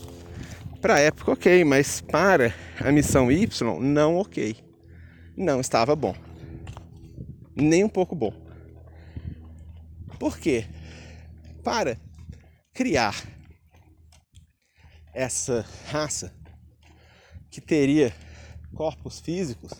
para 0.81 0.97
a 0.97 1.01
época 1.01 1.33
ok, 1.33 1.65
mas 1.65 2.01
para 2.01 2.55
a 2.81 2.93
missão 2.93 3.31
Y, 3.31 3.81
não 3.81 4.17
ok. 4.17 4.57
Não 5.37 5.61
estava 5.61 5.97
bom. 5.97 6.15
Nem 7.57 7.83
um 7.85 7.89
pouco 7.89 8.15
bom. 8.15 8.33
Por 10.19 10.39
quê? 10.39 10.67
Para 11.63 11.97
criar 12.73 13.15
essa 15.15 15.65
raça 15.91 16.33
que 17.55 17.61
teria 17.61 18.13
corpos 18.75 19.21
físicos, 19.21 19.71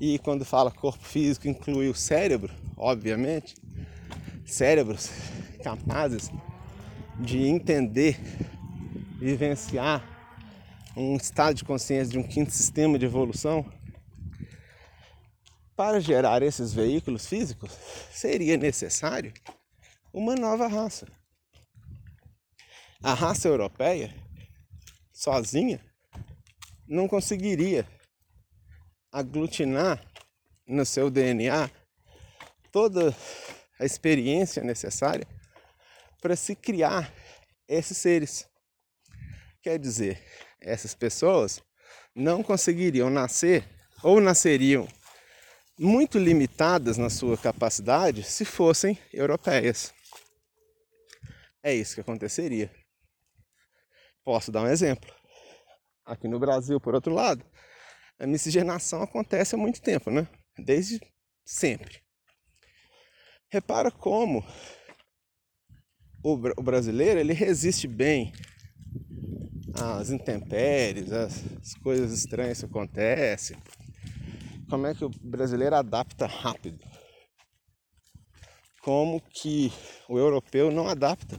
e 0.00 0.18
quando 0.18 0.46
fala 0.46 0.70
corpo 0.70 1.04
físico 1.04 1.46
inclui 1.46 1.90
o 1.90 1.94
cérebro, 1.94 2.54
obviamente, 2.74 3.54
cérebros 4.46 5.10
capazes 5.62 6.30
de 7.20 7.48
entender, 7.48 8.18
vivenciar 9.18 10.02
um 10.96 11.16
estado 11.16 11.56
de 11.56 11.64
consciência 11.64 12.12
de 12.12 12.18
um 12.18 12.26
quinto 12.26 12.50
sistema 12.50 12.98
de 12.98 13.04
evolução, 13.04 13.70
para 15.76 16.00
gerar 16.00 16.42
esses 16.42 16.72
veículos 16.72 17.26
físicos, 17.26 17.70
seria 18.10 18.56
necessário 18.56 19.34
uma 20.14 20.34
nova 20.34 20.66
raça. 20.66 21.06
A 23.02 23.12
raça 23.12 23.48
europeia, 23.48 24.14
sozinha, 25.12 25.85
não 26.88 27.08
conseguiria 27.08 27.86
aglutinar 29.12 30.04
no 30.66 30.84
seu 30.84 31.10
DNA 31.10 31.70
toda 32.70 33.14
a 33.78 33.84
experiência 33.84 34.62
necessária 34.62 35.26
para 36.20 36.36
se 36.36 36.54
criar 36.54 37.12
esses 37.68 37.96
seres. 37.96 38.48
Quer 39.62 39.78
dizer, 39.78 40.22
essas 40.60 40.94
pessoas 40.94 41.62
não 42.14 42.42
conseguiriam 42.42 43.10
nascer 43.10 43.64
ou 44.02 44.20
nasceriam 44.20 44.88
muito 45.78 46.18
limitadas 46.18 46.96
na 46.96 47.10
sua 47.10 47.36
capacidade 47.36 48.22
se 48.22 48.44
fossem 48.44 48.98
europeias. 49.12 49.92
É 51.62 51.74
isso 51.74 51.94
que 51.94 52.00
aconteceria. 52.00 52.70
Posso 54.24 54.50
dar 54.50 54.62
um 54.62 54.68
exemplo. 54.68 55.15
Aqui 56.06 56.28
no 56.28 56.38
Brasil, 56.38 56.80
por 56.80 56.94
outro 56.94 57.12
lado, 57.12 57.44
a 58.18 58.26
miscigenação 58.26 59.02
acontece 59.02 59.56
há 59.56 59.58
muito 59.58 59.82
tempo, 59.82 60.08
né? 60.08 60.28
Desde 60.56 61.00
sempre. 61.44 62.00
Repara 63.50 63.90
como 63.90 64.44
o, 66.22 66.36
brasileiro 66.62 67.18
ele 67.18 67.32
resiste 67.32 67.88
bem 67.88 68.32
às 69.74 70.10
intempéries, 70.10 71.12
às 71.12 71.74
coisas 71.82 72.12
estranhas 72.12 72.60
que 72.60 72.66
acontecem. 72.66 73.56
Como 74.70 74.86
é 74.86 74.94
que 74.94 75.04
o 75.04 75.10
brasileiro 75.10 75.76
adapta 75.76 76.26
rápido? 76.26 76.78
Como 78.80 79.20
que 79.20 79.72
o 80.08 80.18
europeu 80.18 80.70
não 80.70 80.88
adapta? 80.88 81.38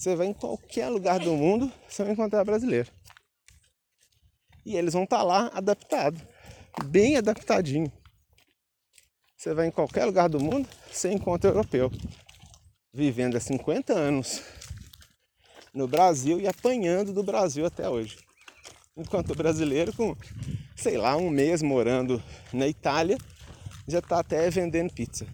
Você 0.00 0.16
vai 0.16 0.28
em 0.28 0.32
qualquer 0.32 0.88
lugar 0.88 1.20
do 1.20 1.36
mundo, 1.36 1.70
você 1.86 2.02
vai 2.02 2.14
encontrar 2.14 2.42
brasileiro. 2.42 2.90
E 4.64 4.74
eles 4.74 4.94
vão 4.94 5.04
estar 5.04 5.18
tá 5.18 5.22
lá 5.22 5.48
adaptados, 5.48 6.22
bem 6.86 7.18
adaptadinho. 7.18 7.92
Você 9.36 9.52
vai 9.52 9.66
em 9.66 9.70
qualquer 9.70 10.06
lugar 10.06 10.30
do 10.30 10.40
mundo, 10.40 10.66
você 10.90 11.12
encontra 11.12 11.50
europeu 11.50 11.90
vivendo 12.94 13.36
há 13.36 13.40
50 13.40 13.92
anos 13.92 14.42
no 15.74 15.86
Brasil 15.86 16.40
e 16.40 16.48
apanhando 16.48 17.12
do 17.12 17.22
Brasil 17.22 17.66
até 17.66 17.86
hoje. 17.86 18.16
Enquanto 18.96 19.32
o 19.32 19.36
brasileiro 19.36 19.92
com, 19.92 20.16
sei 20.76 20.96
lá, 20.96 21.14
um 21.14 21.28
mês 21.28 21.60
morando 21.60 22.22
na 22.54 22.66
Itália, 22.66 23.18
já 23.86 23.98
está 23.98 24.20
até 24.20 24.48
vendendo 24.48 24.94
pizza. 24.94 25.26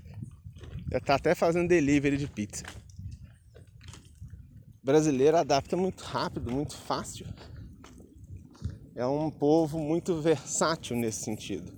Já 0.91 0.99
está 0.99 1.15
até 1.15 1.37
fazendo 1.37 1.69
delivery 1.69 2.17
de 2.17 2.27
pizza. 2.27 2.65
Brasileiro 4.87 5.37
adapta 5.37 5.77
muito 5.77 6.05
rápido, 6.05 6.53
muito 6.53 6.77
fácil. 6.77 7.27
É 8.95 9.05
um 9.05 9.29
povo 9.33 9.81
muito 9.81 10.15
versátil 10.21 10.97
nesse 10.97 11.25
sentido. 11.25 11.73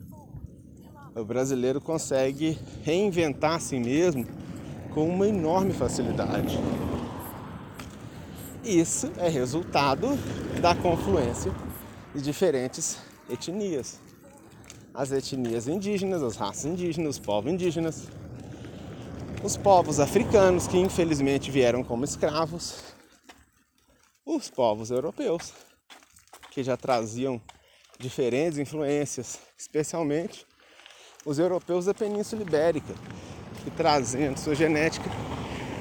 O 1.17 1.25
brasileiro 1.25 1.81
consegue 1.81 2.59
reinventar 2.83 3.55
a 3.55 3.61
si 3.61 3.81
mesmo 3.81 4.27
com 4.93 5.09
uma 5.09 5.27
enorme 5.27 5.73
facilidade. 5.73 6.59
Isso 8.63 9.11
é 9.17 9.31
resultado 9.31 10.09
da 10.61 10.75
confluência 10.75 11.51
de 12.15 12.21
diferentes 12.21 12.99
etnias. 13.31 13.99
As 14.93 15.13
etnias 15.13 15.67
indígenas, 15.67 16.23
as 16.23 16.37
raças 16.37 16.67
indígenas, 16.67 17.17
os 17.17 17.19
povos 17.19 17.51
indígenas, 17.51 18.07
os 19.43 19.57
povos 19.57 19.99
africanos 19.99 20.67
que 20.67 20.77
infelizmente 20.77 21.51
vieram 21.51 21.83
como 21.83 22.05
escravos, 22.05 22.88
os 24.29 24.51
povos 24.51 24.91
europeus 24.91 25.55
que 26.51 26.63
já 26.63 26.77
traziam 26.77 27.41
diferentes 27.99 28.59
influências, 28.59 29.41
especialmente 29.57 30.47
os 31.25 31.39
europeus 31.39 31.87
da 31.87 31.95
Península 31.95 32.43
Ibérica, 32.43 32.95
que 33.65 33.71
traziam 33.71 34.37
sua 34.37 34.55
genética 34.55 35.09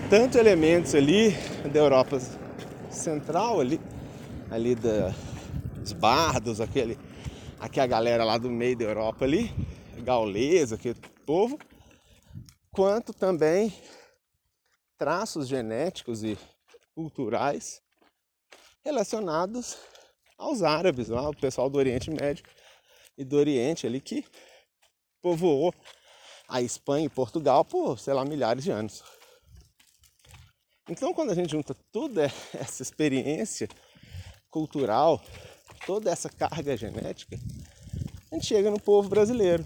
tanto 0.10 0.38
elementos 0.38 0.96
ali 0.96 1.32
da 1.70 1.80
Europa 1.80 2.20
Central 2.90 3.60
ali, 3.60 3.82
ali 4.50 4.76
da, 4.76 5.14
dos 5.76 5.92
bardos, 5.92 6.62
aquele, 6.62 6.98
aqui 7.60 7.82
a 7.82 7.86
galera 7.86 8.24
lá 8.24 8.38
do 8.38 8.50
meio 8.50 8.78
da 8.78 8.86
Europa 8.86 9.26
ali, 9.26 9.54
gaulesa, 9.98 10.76
aquele 10.76 10.96
povo, 11.26 11.60
quanto 12.72 13.14
também 13.14 13.74
traços 14.98 15.50
genéticos 15.50 16.24
e 16.24 16.38
culturais 16.96 17.86
relacionados 18.88 19.78
aos 20.38 20.64
árabes, 20.64 21.12
ao 21.12 21.34
pessoal 21.34 21.70
do 21.70 21.78
Oriente 21.78 22.10
Médio 22.10 22.46
e 23.18 23.26
do 23.26 23.36
Oriente 23.36 23.86
ali 23.86 24.00
que 24.00 24.24
povoou 25.22 25.74
a 26.48 26.62
Espanha 26.62 27.06
e 27.06 27.10
Portugal 27.10 27.66
por, 27.66 28.00
sei 28.00 28.14
lá, 28.14 28.24
milhares 28.24 28.64
de 28.64 28.72
anos. 28.72 29.04
Então, 30.90 31.14
quando 31.14 31.32
a 31.32 31.36
gente 31.36 31.52
junta 31.52 31.76
toda 31.92 32.32
essa 32.58 32.82
experiência 32.82 33.68
cultural, 34.50 35.22
toda 35.86 36.10
essa 36.10 36.30
carga 36.30 36.78
genética, 36.78 37.38
a 38.32 38.36
gente 38.36 38.48
chega 38.48 38.72
no 38.72 38.80
povo 38.80 39.10
brasileiro, 39.10 39.66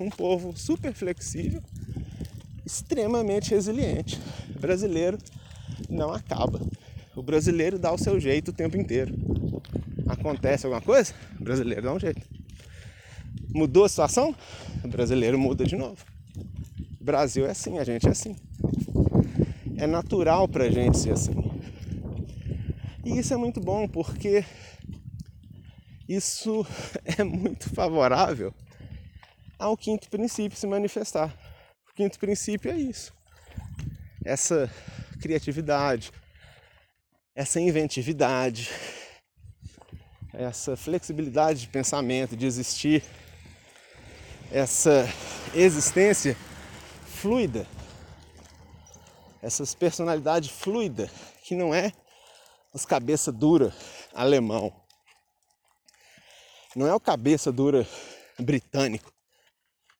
um 0.00 0.08
povo 0.08 0.56
super 0.56 0.94
flexível, 0.94 1.62
extremamente 2.64 3.50
resiliente. 3.50 4.18
O 4.56 4.58
brasileiro 4.58 5.18
não 5.90 6.10
acaba. 6.10 6.58
O 7.14 7.22
brasileiro 7.22 7.78
dá 7.78 7.92
o 7.92 7.98
seu 7.98 8.18
jeito 8.18 8.48
o 8.48 8.54
tempo 8.54 8.76
inteiro. 8.76 9.14
Acontece 10.08 10.66
alguma 10.66 10.80
coisa? 10.80 11.14
O 11.38 11.44
brasileiro 11.44 11.82
dá 11.82 11.92
um 11.92 12.00
jeito. 12.00 12.22
Mudou 13.54 13.84
a 13.84 13.88
situação? 13.88 14.34
O 14.82 14.88
brasileiro 14.88 15.38
muda 15.38 15.64
de 15.64 15.76
novo. 15.76 16.04
O 17.00 17.04
Brasil 17.04 17.46
é 17.46 17.50
assim, 17.50 17.78
a 17.78 17.84
gente 17.84 18.06
é 18.06 18.10
assim. 18.10 18.36
É 19.76 19.86
natural 19.86 20.48
pra 20.48 20.70
gente 20.70 20.98
ser 20.98 21.12
assim. 21.12 21.34
E 23.04 23.18
isso 23.18 23.34
é 23.34 23.36
muito 23.36 23.60
bom 23.60 23.86
porque 23.88 24.44
isso 26.08 26.64
é 27.18 27.24
muito 27.24 27.68
favorável 27.70 28.54
ao 29.58 29.76
quinto 29.76 30.08
princípio 30.08 30.58
se 30.58 30.66
manifestar. 30.66 31.34
O 31.90 31.94
quinto 31.94 32.18
princípio 32.18 32.70
é 32.70 32.76
isso. 32.76 33.12
Essa 34.24 34.70
criatividade, 35.20 36.10
essa 37.34 37.60
inventividade, 37.60 38.68
essa 40.32 40.76
flexibilidade 40.76 41.60
de 41.60 41.68
pensamento, 41.68 42.36
de 42.36 42.46
existir, 42.46 43.02
essa 44.50 45.08
existência 45.54 46.36
fluida, 47.06 47.66
essas 49.40 49.74
personalidade 49.74 50.50
fluida, 50.50 51.10
que 51.42 51.54
não 51.54 51.74
é 51.74 51.92
os 52.72 52.84
cabeça 52.84 53.32
dura 53.32 53.74
alemão. 54.14 54.72
Não 56.76 56.86
é 56.86 56.94
o 56.94 57.00
cabeça 57.00 57.52
dura 57.52 57.86
britânico, 58.38 59.12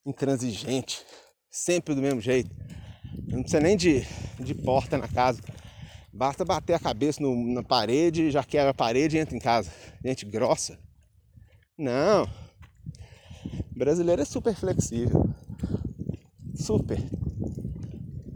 intransigente, 0.06 1.04
sempre 1.50 1.94
do 1.94 2.00
mesmo 2.00 2.20
jeito. 2.20 2.50
Não 3.26 3.42
precisa 3.42 3.60
nem 3.60 3.76
de, 3.76 4.06
de 4.38 4.54
porta 4.54 4.96
na 4.96 5.08
casa. 5.08 5.42
Basta 6.12 6.44
bater 6.44 6.74
a 6.74 6.78
cabeça 6.78 7.22
no, 7.22 7.34
na 7.54 7.62
parede, 7.62 8.30
já 8.30 8.44
quebra 8.44 8.70
a 8.70 8.74
parede 8.74 9.16
e 9.16 9.20
entra 9.20 9.34
em 9.34 9.40
casa. 9.40 9.70
Gente 10.04 10.26
grossa. 10.26 10.78
Não. 11.78 12.28
O 13.74 13.78
brasileiro 13.78 14.20
é 14.20 14.24
super 14.24 14.54
flexível. 14.54 15.28
Super. 16.54 17.02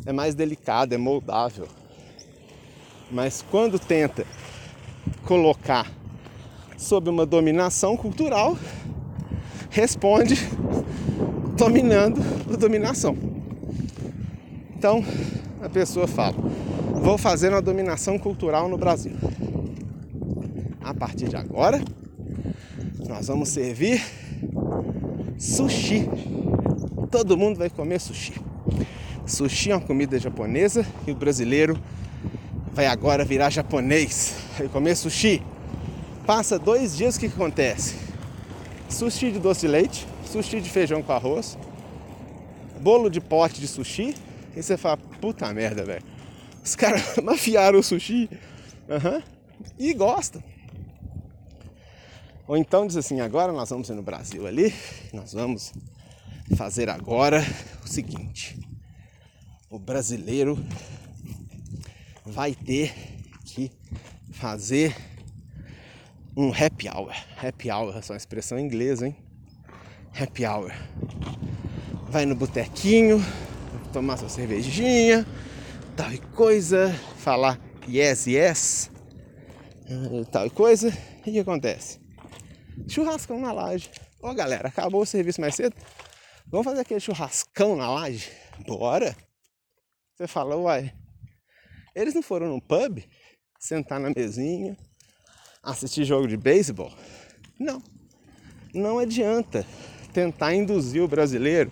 É 0.07 0.12
mais 0.12 0.35
delicado, 0.35 0.95
é 0.95 0.97
moldável. 0.97 1.68
Mas 3.11 3.45
quando 3.51 3.79
tenta 3.79 4.27
colocar 5.24 5.93
sob 6.79 7.11
uma 7.11 7.27
dominação 7.27 7.97
cultural, 7.97 8.57
responde 9.70 10.35
dominando 11.57 12.20
a 12.53 12.57
dominação. 12.57 13.16
Então 14.77 15.05
a 15.61 15.68
pessoa 15.68 16.07
fala: 16.07 16.37
vou 16.95 17.18
fazer 17.18 17.51
uma 17.51 17.62
dominação 17.62 18.18
cultural 18.18 18.68
no 18.68 18.76
Brasil. 18.76 19.12
A 20.82 20.95
partir 20.95 21.28
de 21.28 21.37
agora, 21.37 21.80
nós 23.09 23.28
vamos 23.28 23.49
servir 23.49 24.03
sushi. 25.39 26.09
Todo 27.11 27.37
mundo 27.37 27.59
vai 27.59 27.70
comer 27.70 28.01
sushi. 28.01 28.34
Sushi 29.26 29.70
é 29.70 29.74
uma 29.74 29.80
comida 29.80 30.18
japonesa 30.18 30.87
e 31.07 31.12
o 31.12 31.14
brasileiro 31.14 31.78
vai 32.72 32.87
agora 32.87 33.24
virar 33.24 33.51
japonês 33.51 34.34
e 34.62 34.68
comer 34.68 34.95
sushi. 34.95 35.43
Passa 36.26 36.59
dois 36.59 36.97
dias, 36.97 37.16
o 37.16 37.20
que, 37.20 37.26
acontece? 37.26 37.95
Sushi 38.89 39.32
de 39.32 39.39
doce 39.39 39.62
de 39.62 39.68
leite, 39.68 40.07
sushi 40.30 40.61
de 40.61 40.68
feijão 40.68 41.03
com 41.03 41.12
arroz, 41.12 41.57
bolo 42.80 43.09
de 43.09 43.20
pote 43.20 43.61
de 43.61 43.68
sushi, 43.68 44.14
e 44.57 44.62
você 44.62 44.76
fala, 44.76 44.97
puta 45.20 45.53
merda, 45.53 45.84
velho. 45.84 46.03
Os 46.67 46.75
caras 46.75 47.17
mafiaram 47.23 47.79
o 47.79 47.83
sushi 47.83 48.29
uhum, 48.89 49.23
e 49.79 49.95
gostam. 49.95 50.43
Ou 52.49 52.57
então 52.57 52.89
diz 52.89 52.97
assim, 52.97 53.21
agora 53.21 53.53
nós 53.53 53.71
vamos 53.71 53.89
ir 53.89 53.95
no 53.95 54.03
Brasil 54.03 54.49
ali, 54.49 54.75
nós 55.12 55.33
vamos 55.33 55.73
fazer 56.57 56.91
agora 56.91 57.41
o 57.85 57.89
seguinte. 57.89 58.59
O 59.71 59.79
brasileiro 59.79 60.59
vai 62.25 62.53
ter 62.53 62.93
que 63.45 63.71
fazer 64.33 64.97
um 66.37 66.51
happy 66.53 66.89
hour. 66.89 67.14
Happy 67.41 67.71
hour, 67.71 67.97
essa 67.97 68.12
é 68.12 68.14
uma 68.14 68.19
expressão 68.19 68.59
inglesa, 68.59 69.07
hein? 69.07 69.17
Happy 70.21 70.45
hour. 70.45 70.73
Vai 72.09 72.27
no 72.27 72.35
botequinho, 72.35 73.25
tomar 73.93 74.17
sua 74.17 74.29
cervejinha, 74.29 75.25
tal 75.97 76.12
e 76.12 76.18
coisa, 76.18 76.92
falar 77.16 77.59
yes, 77.88 78.26
yes, 78.26 78.90
tal 80.30 80.47
e 80.47 80.51
coisa. 80.51 80.90
O 81.18 81.22
que 81.22 81.38
acontece? 81.38 81.99
Churrascão 82.86 83.40
na 83.40 83.51
laje. 83.51 83.90
Ô 84.20 84.34
galera, 84.34 84.68
acabou 84.68 85.01
o 85.01 85.07
serviço 85.07 85.40
mais 85.40 85.55
cedo? 85.55 85.74
Vamos 86.49 86.66
fazer 86.66 86.82
aquele 86.82 87.01
churrascão 87.01 87.74
na 87.76 87.90
laje? 87.90 88.30
Bora! 88.66 89.16
Você 90.14 90.26
fala, 90.26 90.57
uai, 90.57 90.92
eles 91.94 92.14
não 92.14 92.22
foram 92.22 92.49
no 92.49 92.61
pub 92.61 93.03
sentar 93.59 93.99
na 93.99 94.11
mesinha, 94.11 94.76
assistir 95.62 96.05
jogo 96.05 96.28
de 96.28 96.36
beisebol? 96.36 96.92
Não. 97.59 97.82
Não 98.74 98.99
adianta 98.99 99.66
tentar 100.12 100.55
induzir 100.55 101.03
o 101.03 101.09
brasileiro 101.09 101.70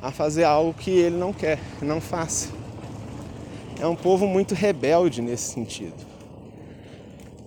a 0.00 0.12
fazer 0.12 0.44
algo 0.44 0.72
que 0.72 0.90
ele 0.90 1.16
não 1.16 1.32
quer, 1.32 1.58
não 1.82 2.00
faça. 2.00 2.57
É 3.80 3.86
um 3.86 3.94
povo 3.94 4.26
muito 4.26 4.54
rebelde 4.54 5.22
nesse 5.22 5.52
sentido. 5.52 6.06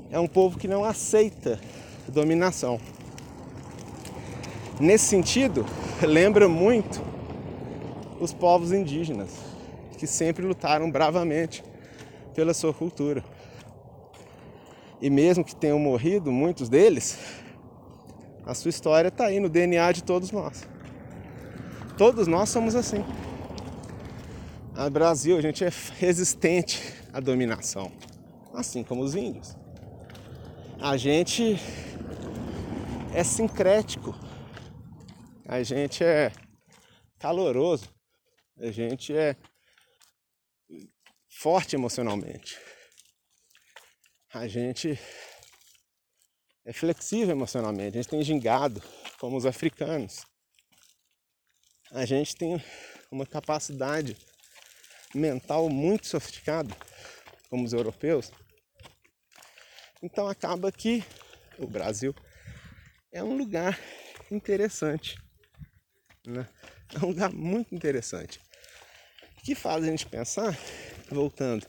É 0.10 0.20
um 0.20 0.28
povo 0.28 0.58
que 0.58 0.68
não 0.68 0.86
aceita 0.86 1.60
dominação. 2.08 2.80
Nesse 4.80 5.06
sentido, 5.06 5.66
lembra 6.02 6.48
muito 6.48 7.02
os 8.20 8.34
povos 8.34 8.72
indígenas, 8.72 9.30
que 9.98 10.08
sempre 10.08 10.46
lutaram 10.46 10.90
bravamente 10.90 11.64
pela 12.34 12.54
sua 12.54 12.74
cultura. 12.74 13.24
E 15.02 15.10
mesmo 15.10 15.44
que 15.44 15.56
tenham 15.56 15.80
morrido, 15.80 16.32
muitos 16.32 16.70
deles, 16.70 17.18
a 18.46 18.54
sua 18.54 18.70
história 18.70 19.10
está 19.10 19.26
aí 19.26 19.40
no 19.40 19.50
DNA 19.50 19.92
de 19.92 20.04
todos 20.04 20.32
nós. 20.32 20.68
Todos 21.98 22.28
nós 22.28 22.50
somos 22.50 22.76
assim. 22.76 23.04
No 24.74 24.90
Brasil, 24.90 25.38
a 25.38 25.42
gente 25.42 25.66
é 25.66 25.70
resistente 26.00 26.80
à 27.12 27.20
dominação, 27.20 27.92
assim 28.54 28.84
como 28.84 29.04
os 29.04 29.16
índios. 29.16 29.56
A 30.80 30.96
gente 30.96 31.58
é 33.14 33.24
sincrético, 33.24 34.16
a 35.46 35.62
gente 35.62 36.04
é 36.04 36.32
caloroso, 37.20 37.94
a 38.58 38.72
gente 38.72 39.16
é 39.16 39.36
forte 41.30 41.76
emocionalmente. 41.76 42.58
A 44.34 44.48
gente 44.48 44.98
é 46.64 46.72
flexível 46.72 47.32
emocionalmente, 47.32 47.98
a 47.98 48.02
gente 48.02 48.10
tem 48.10 48.24
gingado, 48.24 48.82
como 49.20 49.36
os 49.36 49.46
africanos. 49.46 50.26
A 51.92 52.06
gente 52.06 52.36
tem 52.38 52.64
uma 53.12 53.26
capacidade 53.26 54.16
mental 55.14 55.70
muito 55.70 56.08
sofisticada, 56.08 56.76
como 57.50 57.64
os 57.64 57.74
europeus. 57.74 58.32
Então 60.02 60.28
acaba 60.28 60.72
que 60.72 61.04
o 61.58 61.68
Brasil 61.68 62.16
é 63.12 63.24
um 63.24 63.38
lugar 63.38 63.80
interessante, 64.32 65.16
né? 66.26 66.48
É 66.94 67.06
um 67.06 67.10
lugar 67.10 67.32
muito 67.32 67.74
interessante 67.74 68.40
que 69.44 69.56
faz 69.56 69.84
a 69.84 69.88
gente 69.88 70.06
pensar 70.06 70.58
voltando 71.10 71.66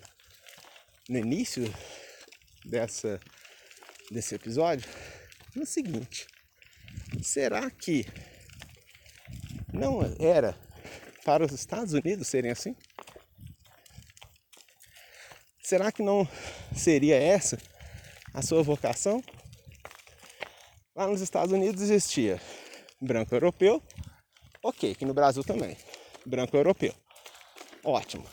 no 1.08 1.18
início 1.18 1.72
dessa, 2.64 3.20
desse 4.10 4.34
episódio, 4.34 4.88
no 5.54 5.66
seguinte: 5.66 6.26
será 7.22 7.70
que 7.70 8.06
não 9.72 10.00
era 10.18 10.56
para 11.24 11.44
os 11.44 11.52
Estados 11.52 11.92
Unidos 11.92 12.28
serem 12.28 12.50
assim? 12.50 12.76
Será 15.72 15.90
que 15.90 16.02
não 16.02 16.28
seria 16.76 17.16
essa 17.16 17.56
a 18.34 18.42
sua 18.42 18.62
vocação? 18.62 19.24
Lá 20.94 21.06
nos 21.06 21.22
Estados 21.22 21.50
Unidos 21.50 21.80
existia 21.80 22.38
branco 23.00 23.34
europeu, 23.34 23.82
ok, 24.62 24.92
aqui 24.92 25.06
no 25.06 25.14
Brasil 25.14 25.42
também, 25.42 25.74
branco 26.26 26.54
europeu, 26.54 26.94
ótimo 27.82 28.26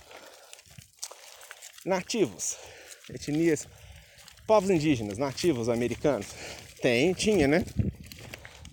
nativos, 1.86 2.58
etnias, 3.10 3.70
povos 4.46 4.70
indígenas, 4.70 5.18
nativos 5.18 5.70
americanos. 5.70 6.28
Tem, 6.82 7.14
tinha, 7.14 7.48
né? 7.48 7.64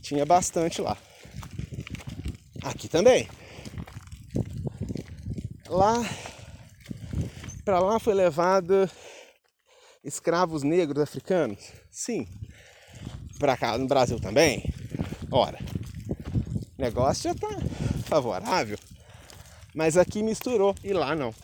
Tinha 0.03 0.27
bastante 0.27 0.83
lá. 0.83 0.99
Aqui 2.65 2.89
também. 2.89 3.29
Lá, 5.69 6.05
para 7.67 7.81
lá 7.81 7.99
foi 7.99 8.15
levado 8.15 8.89
escravos 10.05 10.63
negros 10.63 11.03
africanos? 11.03 11.73
Sim. 11.91 12.29
Para 13.41 13.57
cá 13.57 13.77
no 13.77 13.89
Brasil 13.89 14.21
também? 14.21 14.73
Ora, 15.31 15.59
o 16.79 16.81
negócio 16.81 17.25
já 17.25 17.35
tá 17.35 17.49
favorável. 18.07 18.79
Mas 19.75 19.97
aqui 19.97 20.23
misturou 20.23 20.75
e 20.83 20.93
lá 20.93 21.17
não 21.17 21.35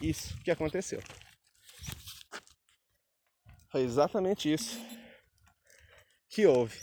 isso 0.00 0.36
que 0.44 0.50
aconteceu. 0.50 1.02
Foi 3.70 3.82
exatamente 3.82 4.52
isso 4.52 4.78
que 6.28 6.46
houve. 6.46 6.78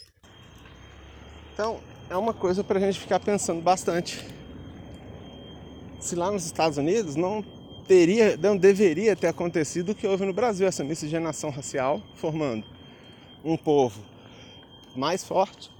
Então, 1.53 1.81
é 2.09 2.17
uma 2.17 2.33
coisa 2.33 2.63
para 2.63 2.77
a 2.77 2.81
gente 2.81 2.99
ficar 2.99 3.19
pensando 3.19 3.61
bastante. 3.61 4.34
Se 6.05 6.15
lá 6.15 6.31
nos 6.31 6.45
Estados 6.45 6.77
Unidos 6.77 7.15
não 7.15 7.43
teria, 7.87 8.37
não 8.37 8.55
deveria 8.55 9.15
ter 9.15 9.25
acontecido 9.25 9.89
o 9.89 9.95
que 9.95 10.05
houve 10.05 10.23
no 10.23 10.33
Brasil, 10.33 10.67
essa 10.67 10.83
miscigenação 10.83 11.49
racial, 11.49 11.99
formando 12.13 12.63
um 13.43 13.57
povo 13.57 13.99
mais 14.95 15.23
forte, 15.23 15.71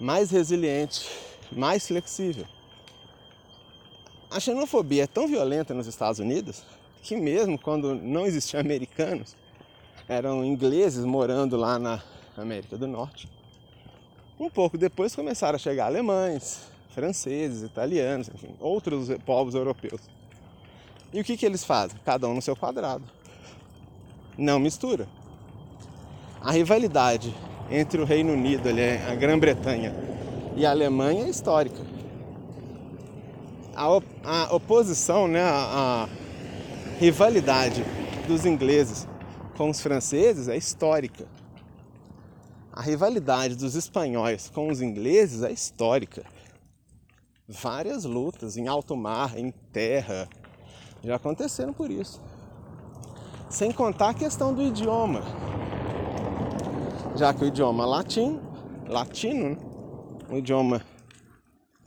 mais 0.00 0.32
resiliente, 0.32 1.08
mais 1.52 1.86
flexível. 1.86 2.44
A 4.28 4.40
xenofobia 4.40 5.04
é 5.04 5.06
tão 5.06 5.28
violenta 5.28 5.72
nos 5.72 5.86
Estados 5.86 6.18
Unidos 6.18 6.64
que 7.00 7.16
mesmo 7.16 7.56
quando 7.56 7.94
não 7.94 8.26
existiam 8.26 8.60
americanos, 8.60 9.36
eram 10.08 10.44
ingleses 10.44 11.04
morando 11.04 11.56
lá 11.56 11.78
na 11.78 12.02
América 12.36 12.76
do 12.76 12.88
Norte. 12.88 13.30
Um 14.36 14.50
pouco 14.50 14.76
depois 14.76 15.14
começaram 15.14 15.54
a 15.54 15.60
chegar 15.60 15.86
alemães, 15.86 16.73
franceses, 16.94 17.62
italianos, 17.62 18.30
enfim, 18.32 18.54
outros 18.60 19.08
povos 19.26 19.54
europeus. 19.54 20.00
E 21.12 21.20
o 21.20 21.24
que, 21.24 21.36
que 21.36 21.44
eles 21.44 21.64
fazem? 21.64 21.98
Cada 22.04 22.28
um 22.28 22.34
no 22.34 22.42
seu 22.42 22.56
quadrado. 22.56 23.04
Não 24.38 24.58
mistura. 24.58 25.06
A 26.40 26.52
rivalidade 26.52 27.34
entre 27.70 28.00
o 28.00 28.04
Reino 28.04 28.32
Unido, 28.32 28.68
a 29.10 29.14
Grã-Bretanha 29.14 29.94
e 30.56 30.64
a 30.64 30.70
Alemanha 30.70 31.24
é 31.24 31.28
histórica 31.28 31.94
a, 33.76 34.00
a 34.24 34.54
oposição, 34.54 35.26
né, 35.26 35.42
a, 35.42 36.04
a 36.04 36.08
rivalidade 36.98 37.84
dos 38.26 38.46
ingleses 38.46 39.06
com 39.56 39.70
os 39.70 39.80
franceses 39.80 40.48
é 40.48 40.56
histórica. 40.56 41.26
A 42.72 42.82
rivalidade 42.82 43.54
dos 43.54 43.74
espanhóis 43.74 44.50
com 44.52 44.68
os 44.68 44.80
ingleses 44.80 45.42
é 45.42 45.52
histórica. 45.52 46.24
Várias 47.46 48.04
lutas 48.04 48.56
em 48.56 48.68
alto 48.68 48.96
mar, 48.96 49.38
em 49.38 49.50
terra, 49.50 50.28
já 51.02 51.16
aconteceram 51.16 51.74
por 51.74 51.90
isso. 51.90 52.22
Sem 53.50 53.70
contar 53.70 54.10
a 54.10 54.14
questão 54.14 54.54
do 54.54 54.62
idioma. 54.62 55.20
Já 57.14 57.34
que 57.34 57.44
o 57.44 57.46
idioma 57.46 57.84
latim, 57.84 58.40
latino, 58.88 59.58
um 60.30 60.38
idioma 60.38 60.84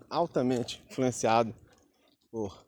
altamente 0.08 0.84
influenciado 0.89 1.53
por 2.32 2.66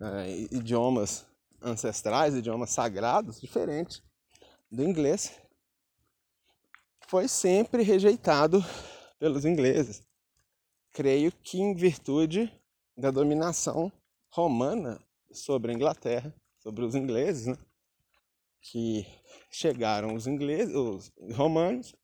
é, 0.00 0.30
idiomas 0.52 1.26
ancestrais, 1.60 2.34
idiomas 2.34 2.70
sagrados, 2.70 3.40
diferentes 3.40 4.02
do 4.70 4.84
inglês, 4.84 5.32
foi 7.08 7.26
sempre 7.26 7.82
rejeitado 7.82 8.64
pelos 9.18 9.44
ingleses. 9.44 10.08
Creio 10.92 11.32
que 11.32 11.60
em 11.60 11.74
virtude 11.74 12.52
da 12.96 13.10
dominação 13.10 13.92
romana 14.30 15.00
sobre 15.32 15.72
a 15.72 15.74
Inglaterra, 15.74 16.34
sobre 16.58 16.84
os 16.84 16.94
ingleses, 16.94 17.46
né? 17.46 17.56
que 18.60 19.06
chegaram 19.50 20.14
os 20.14 20.26
ingleses, 20.26 20.74
os 20.74 21.12
romanos, 21.34 21.94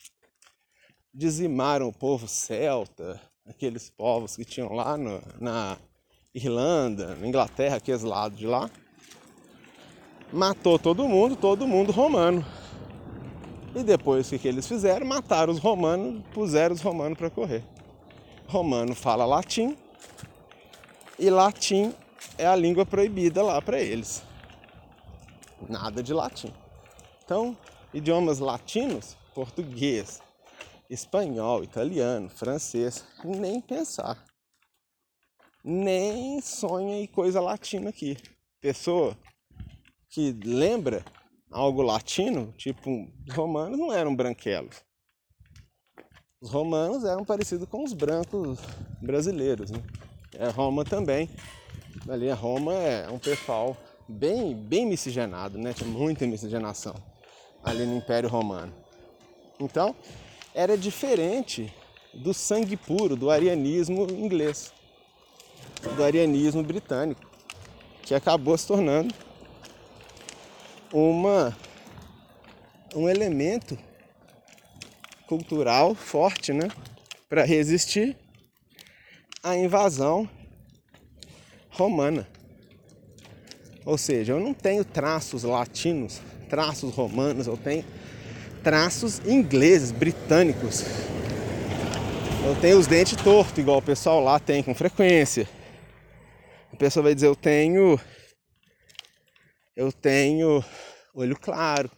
dizimaram 1.12 1.88
o 1.88 1.92
povo 1.92 2.26
celta, 2.26 3.20
aqueles 3.44 3.90
povos 3.90 4.36
que 4.36 4.44
tinham 4.44 4.72
lá 4.72 4.96
no, 4.96 5.22
na 5.40 5.78
Irlanda, 6.34 7.16
Inglaterra, 7.22 7.76
aqueles 7.76 8.02
lados 8.02 8.38
de 8.38 8.46
lá. 8.46 8.70
Matou 10.32 10.78
todo 10.78 11.08
mundo, 11.08 11.36
todo 11.36 11.66
mundo 11.66 11.92
romano. 11.92 12.44
E 13.74 13.82
depois 13.82 14.26
o 14.26 14.30
que, 14.30 14.38
que 14.38 14.48
eles 14.48 14.66
fizeram? 14.66 15.06
Mataram 15.06 15.52
os 15.52 15.58
romanos, 15.58 16.24
puseram 16.32 16.74
os 16.74 16.80
romanos 16.80 17.16
para 17.18 17.30
correr. 17.30 17.64
Romano 18.48 18.94
fala 18.94 19.24
latim 19.24 19.76
e 21.18 21.30
latim 21.30 21.94
é 22.38 22.46
a 22.46 22.54
língua 22.56 22.86
proibida 22.86 23.42
lá 23.42 23.60
para 23.60 23.80
eles. 23.80 24.22
Nada 25.68 26.02
de 26.02 26.12
latim. 26.12 26.52
Então, 27.24 27.56
idiomas 27.92 28.38
latinos, 28.38 29.16
português, 29.34 30.20
espanhol, 30.88 31.64
italiano, 31.64 32.28
francês, 32.28 33.04
nem 33.24 33.60
pensar 33.60 34.24
nem 35.68 36.40
sonha 36.40 37.00
em 37.00 37.08
coisa 37.08 37.40
latina 37.40 37.90
aqui. 37.90 38.16
Pessoa 38.60 39.18
que 40.08 40.30
lembra 40.44 41.04
algo 41.50 41.82
latino, 41.82 42.54
tipo, 42.56 42.88
os 43.28 43.34
romanos 43.34 43.76
não 43.76 43.92
eram 43.92 44.14
branquelos. 44.14 44.85
Os 46.40 46.50
romanos 46.50 47.04
eram 47.04 47.24
parecidos 47.24 47.68
com 47.68 47.82
os 47.82 47.92
brancos 47.92 48.58
brasileiros, 49.00 49.70
né? 49.70 49.82
É, 50.38 50.48
Roma 50.48 50.84
também. 50.84 51.30
Ali 52.08 52.30
a 52.30 52.34
Roma 52.34 52.74
é 52.74 53.08
um 53.10 53.18
pessoal 53.18 53.76
bem, 54.08 54.54
bem 54.54 54.86
miscigenado, 54.86 55.58
né? 55.58 55.72
Tinha 55.72 55.88
muita 55.88 56.26
miscigenação 56.26 56.94
ali 57.64 57.86
no 57.86 57.96
Império 57.96 58.28
Romano. 58.28 58.72
Então, 59.58 59.94
era 60.54 60.76
diferente 60.76 61.72
do 62.12 62.34
sangue 62.34 62.76
puro, 62.76 63.16
do 63.16 63.30
arianismo 63.30 64.06
inglês 64.10 64.72
do 65.96 66.02
arianismo 66.02 66.62
britânico, 66.62 67.20
que 68.02 68.14
acabou 68.14 68.56
se 68.56 68.66
tornando 68.66 69.14
uma 70.92 71.56
um 72.94 73.08
elemento 73.08 73.78
cultural 75.26 75.94
forte, 75.94 76.52
né, 76.52 76.68
para 77.28 77.44
resistir 77.44 78.16
à 79.42 79.56
invasão 79.56 80.28
romana. 81.70 82.28
Ou 83.84 83.96
seja, 83.96 84.32
eu 84.32 84.40
não 84.40 84.52
tenho 84.52 84.84
traços 84.84 85.44
latinos, 85.44 86.20
traços 86.48 86.94
romanos, 86.94 87.46
eu 87.46 87.56
tenho 87.56 87.84
traços 88.62 89.20
ingleses, 89.24 89.92
britânicos. 89.92 90.82
Eu 92.44 92.60
tenho 92.60 92.78
os 92.78 92.86
dentes 92.86 93.16
tortos, 93.16 93.58
igual 93.58 93.78
o 93.78 93.82
pessoal 93.82 94.20
lá 94.20 94.40
tem 94.40 94.62
com 94.62 94.74
frequência. 94.74 95.48
A 96.72 96.76
pessoa 96.76 97.04
vai 97.04 97.14
dizer, 97.14 97.26
eu 97.26 97.36
tenho. 97.36 97.98
Eu 99.76 99.92
tenho 99.92 100.64
olho 101.14 101.38
claro, 101.38 101.90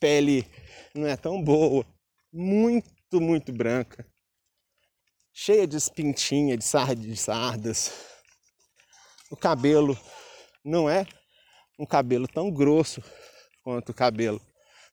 pele 0.00 0.46
não 0.94 1.06
é 1.06 1.16
tão 1.16 1.42
boa, 1.42 1.84
muito, 2.38 3.20
muito 3.20 3.52
branca, 3.52 4.06
cheia 5.32 5.66
de 5.66 5.76
espintinha, 5.76 6.56
de, 6.56 6.64
de 6.94 7.16
sardas. 7.16 7.92
O 9.28 9.36
cabelo 9.36 9.98
não 10.64 10.88
é 10.88 11.04
um 11.76 11.84
cabelo 11.84 12.28
tão 12.28 12.48
grosso 12.48 13.02
quanto 13.60 13.88
o 13.90 13.94
cabelo 13.94 14.40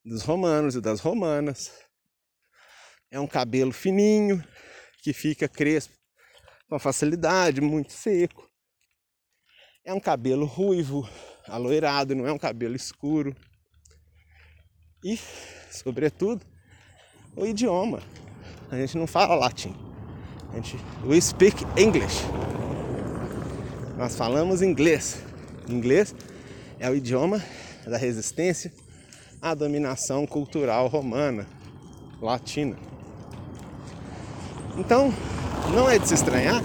dos 0.03 0.23
romanos 0.23 0.73
e 0.73 0.81
das 0.81 0.99
romanas. 0.99 1.71
É 3.11 3.19
um 3.19 3.27
cabelo 3.27 3.71
fininho, 3.71 4.43
que 5.03 5.13
fica 5.13 5.47
crespo 5.47 5.93
com 6.67 6.79
facilidade, 6.79 7.61
muito 7.61 7.93
seco. 7.93 8.49
É 9.83 9.93
um 9.93 9.99
cabelo 9.99 10.47
ruivo, 10.47 11.07
aloirado, 11.47 12.15
não 12.15 12.25
é 12.25 12.33
um 12.33 12.39
cabelo 12.39 12.75
escuro. 12.75 13.35
E, 15.03 15.15
sobretudo, 15.69 16.54
o 17.35 17.45
idioma. 17.45 17.99
A 18.71 18.77
gente 18.77 18.97
não 18.97 19.07
fala 19.07 19.35
latim. 19.35 19.75
A 20.51 20.55
gente, 20.55 20.77
we 21.05 21.19
speak 21.19 21.65
English. 21.77 22.23
Nós 23.97 24.15
falamos 24.15 24.61
inglês. 24.61 25.21
Inglês 25.67 26.15
é 26.79 26.89
o 26.89 26.95
idioma 26.95 27.41
da 27.85 27.97
resistência 27.97 28.71
à 29.41 29.53
dominação 29.53 30.25
cultural 30.25 30.87
romana, 30.87 31.47
latina. 32.21 32.75
Então, 34.77 35.13
não 35.73 35.89
é 35.89 35.97
de 35.97 36.07
se 36.07 36.13
estranhar 36.13 36.61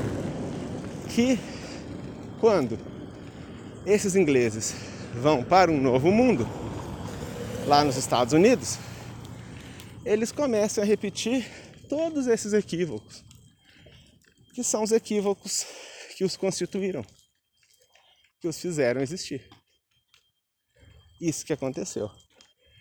que 1.08 1.38
quando 2.40 2.78
esses 3.86 4.16
ingleses 4.16 4.74
vão 5.14 5.42
para 5.42 5.70
um 5.70 5.80
novo 5.80 6.10
mundo, 6.10 6.46
lá 7.66 7.84
nos 7.84 7.96
Estados 7.96 8.32
Unidos, 8.32 8.78
eles 10.04 10.32
começam 10.32 10.82
a 10.82 10.86
repetir 10.86 11.46
todos 11.88 12.26
esses 12.26 12.52
equívocos, 12.52 13.24
que 14.54 14.62
são 14.62 14.82
os 14.82 14.92
equívocos 14.92 15.66
que 16.16 16.24
os 16.24 16.36
constituíram, 16.36 17.04
que 18.40 18.48
os 18.48 18.60
fizeram 18.60 19.00
existir. 19.00 19.48
Isso 21.20 21.44
que 21.44 21.52
aconteceu. 21.52 22.10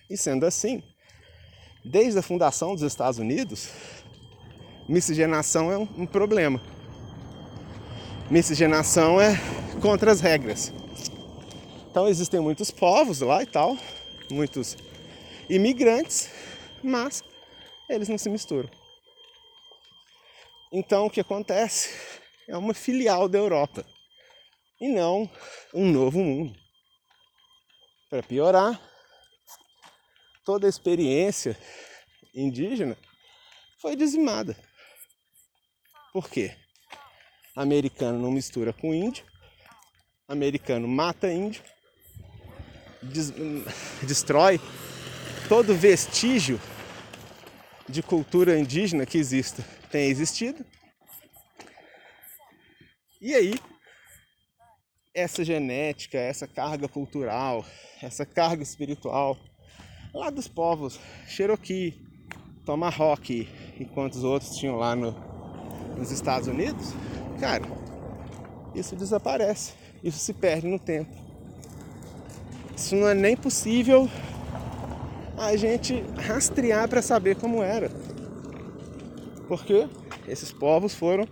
E 0.10 0.18
sendo 0.18 0.46
assim, 0.46 0.82
desde 1.84 2.20
a 2.20 2.22
fundação 2.22 2.74
dos 2.74 2.84
Estados 2.84 3.20
Unidos, 3.20 3.70
miscigenação 4.88 5.72
é 5.72 5.78
um, 5.78 6.06
problema. 6.06 6.62
Miscigenação 8.30 9.20
é 9.20 9.36
contra 9.82 10.12
as 10.12 10.22
regras. 10.22 10.74
Então 11.90 12.08
existem 12.08 12.40
muitos 12.40 12.72
povos 12.72 13.22
lá 13.22 13.44
e 13.44 13.46
tal, 13.46 13.78
muitos 14.32 14.78
imigrantes, 15.50 16.30
mas 16.84 17.24
eles 17.90 18.08
não 18.10 18.18
se 18.18 18.30
misturam. 18.30 18.70
Então 20.72 21.08
o 21.08 21.10
que 21.10 21.20
acontece 21.20 21.90
é 22.48 22.56
uma 22.56 22.74
filial 22.74 23.28
da 23.28 23.38
Europa 23.38 23.86
e 24.80 24.88
não 24.88 25.30
um 25.74 25.92
novo 25.92 26.20
mundo. 26.20 26.58
Para 28.10 28.24
piorar, 28.24 28.80
toda 30.46 30.68
a 30.68 30.70
experiência 30.70 31.58
indígena 32.34 32.98
foi 33.80 33.96
dizimada. 33.96 34.56
Por 36.14 36.30
quê? 36.30 36.56
Americano 37.56 38.20
não 38.20 38.32
mistura 38.32 38.74
com 38.74 38.94
índio, 38.94 39.26
americano 40.28 40.88
mata 40.88 41.32
índio, 41.32 41.64
des, 43.02 43.32
destrói 44.04 44.60
todo 45.50 45.74
vestígio 45.74 46.62
de 47.90 48.04
cultura 48.04 48.58
indígena 48.58 49.04
que 49.04 49.18
exista, 49.18 49.66
tem 49.92 50.08
existido. 50.08 50.64
E 53.20 53.34
aí, 53.34 53.56
essa 55.12 55.44
genética, 55.44 56.20
essa 56.20 56.48
carga 56.48 56.88
cultural, 56.88 57.66
essa 58.00 58.28
carga 58.28 58.62
espiritual 58.62 59.36
lá 60.14 60.30
dos 60.30 60.48
povos 60.48 61.00
Cherokee, 61.28 62.00
Tomahawk 62.64 63.50
e 63.80 63.86
quantos 63.86 64.24
outros 64.24 64.56
tinham 64.56 64.76
lá 64.76 64.96
no, 64.96 65.12
nos 65.98 66.12
Estados 66.12 66.48
Unidos, 66.48 66.94
cara, 67.40 67.66
isso 68.76 68.96
desaparece, 68.96 69.74
isso 70.04 70.20
se 70.20 70.32
perde 70.32 70.68
no 70.68 70.78
tempo. 70.78 71.12
Isso 72.78 72.96
não 72.96 73.10
é 73.10 73.16
nem 73.16 73.36
possível 73.36 74.08
a 75.40 75.56
gente 75.56 76.04
rastrear 76.18 76.90
para 76.90 77.02
saber 77.02 77.38
como 77.38 77.64
era. 77.64 77.90
Porque 79.48 79.88
esses 80.28 80.52
povos 80.52 80.94
foram 80.94 81.28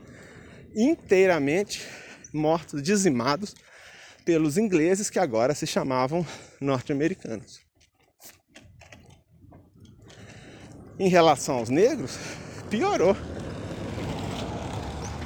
inteiramente 0.73 1.85
mortos, 2.33 2.81
dizimados 2.81 3.53
pelos 4.23 4.57
ingleses 4.57 5.09
que 5.09 5.19
agora 5.19 5.53
se 5.53 5.67
chamavam 5.67 6.25
norte-americanos. 6.59 7.59
Em 10.97 11.09
relação 11.09 11.57
aos 11.57 11.69
negros, 11.69 12.17
piorou. 12.69 13.15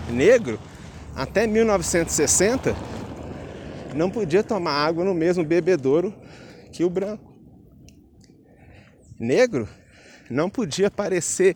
Negro, 0.09 0.59
até 1.15 1.47
1960, 1.47 2.75
não 3.95 4.09
podia 4.09 4.43
tomar 4.43 4.73
água 4.73 5.05
no 5.05 5.13
mesmo 5.13 5.45
bebedouro 5.45 6.13
que 6.71 6.83
o 6.83 6.89
branco. 6.89 7.30
Negro 9.21 9.69
não 10.31 10.49
podia 10.49 10.87
aparecer 10.87 11.55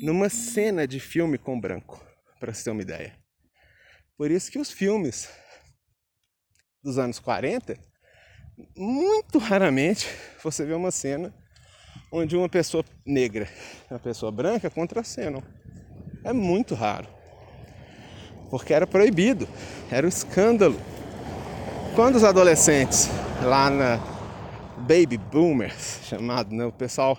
numa 0.00 0.28
cena 0.28 0.86
de 0.86 1.00
filme 1.00 1.36
com 1.36 1.60
branco, 1.60 2.00
para 2.38 2.54
você 2.54 2.62
ter 2.64 2.70
uma 2.70 2.82
ideia. 2.82 3.18
Por 4.16 4.30
isso 4.30 4.48
que 4.48 4.60
os 4.60 4.70
filmes 4.70 5.28
dos 6.80 6.96
anos 6.96 7.18
40, 7.18 7.76
muito 8.76 9.38
raramente 9.38 10.06
você 10.40 10.64
vê 10.64 10.72
uma 10.72 10.92
cena 10.92 11.34
onde 12.12 12.36
uma 12.36 12.48
pessoa 12.48 12.84
negra 13.04 13.48
e 13.90 13.92
uma 13.92 13.98
pessoa 13.98 14.30
branca 14.30 14.70
contracenam. 14.70 15.42
É 16.22 16.32
muito 16.32 16.76
raro. 16.76 17.08
Porque 18.50 18.72
era 18.72 18.86
proibido, 18.86 19.48
era 19.90 20.06
um 20.06 20.08
escândalo. 20.08 20.80
Quando 21.96 22.14
os 22.14 22.22
adolescentes 22.22 23.08
lá 23.42 23.68
na 23.68 24.13
baby 24.86 25.16
boomers, 25.16 26.00
chamado, 26.04 26.54
né, 26.54 26.64
o 26.66 26.72
pessoal 26.72 27.18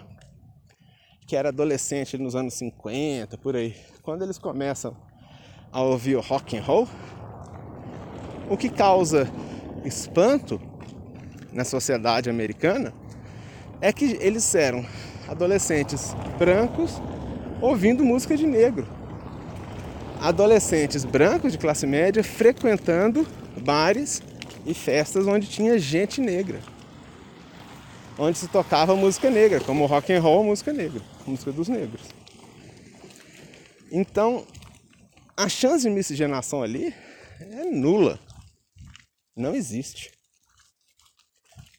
que 1.25 1.35
era 1.35 1.49
adolescente 1.49 2.17
nos 2.17 2.35
anos 2.35 2.53
50, 2.53 3.37
por 3.39 3.55
aí, 3.55 3.75
quando 4.03 4.23
eles 4.23 4.37
começam 4.37 4.95
a 5.71 5.81
ouvir 5.81 6.15
o 6.15 6.21
rock 6.21 6.55
and 6.55 6.61
roll, 6.61 6.87
o 8.47 8.55
que 8.55 8.69
causa 8.69 9.27
espanto 9.83 10.61
na 11.51 11.65
sociedade 11.65 12.29
americana 12.29 12.93
é 13.81 13.91
que 13.91 14.17
eles 14.21 14.53
eram 14.53 14.85
adolescentes 15.27 16.15
brancos 16.37 17.01
ouvindo 17.59 18.05
música 18.05 18.37
de 18.37 18.45
negro. 18.45 18.87
Adolescentes 20.21 21.03
brancos 21.03 21.51
de 21.51 21.57
classe 21.57 21.87
média 21.87 22.23
frequentando 22.23 23.25
bares 23.59 24.21
e 24.63 24.73
festas 24.75 25.25
onde 25.25 25.47
tinha 25.47 25.79
gente 25.79 26.21
negra. 26.21 26.59
Onde 28.17 28.37
se 28.37 28.47
tocava 28.47 28.95
música 28.95 29.29
negra, 29.29 29.59
como 29.59 29.85
rock 29.85 30.13
and 30.13 30.21
roll, 30.21 30.43
música 30.43 30.71
negra, 30.71 31.01
música 31.25 31.51
dos 31.51 31.67
negros. 31.67 32.01
Então, 33.91 34.45
a 35.35 35.49
chance 35.49 35.83
de 35.83 35.89
miscigenação 35.89 36.63
ali 36.63 36.93
é 37.39 37.65
nula. 37.65 38.19
Não 39.35 39.53
existe. 39.53 40.11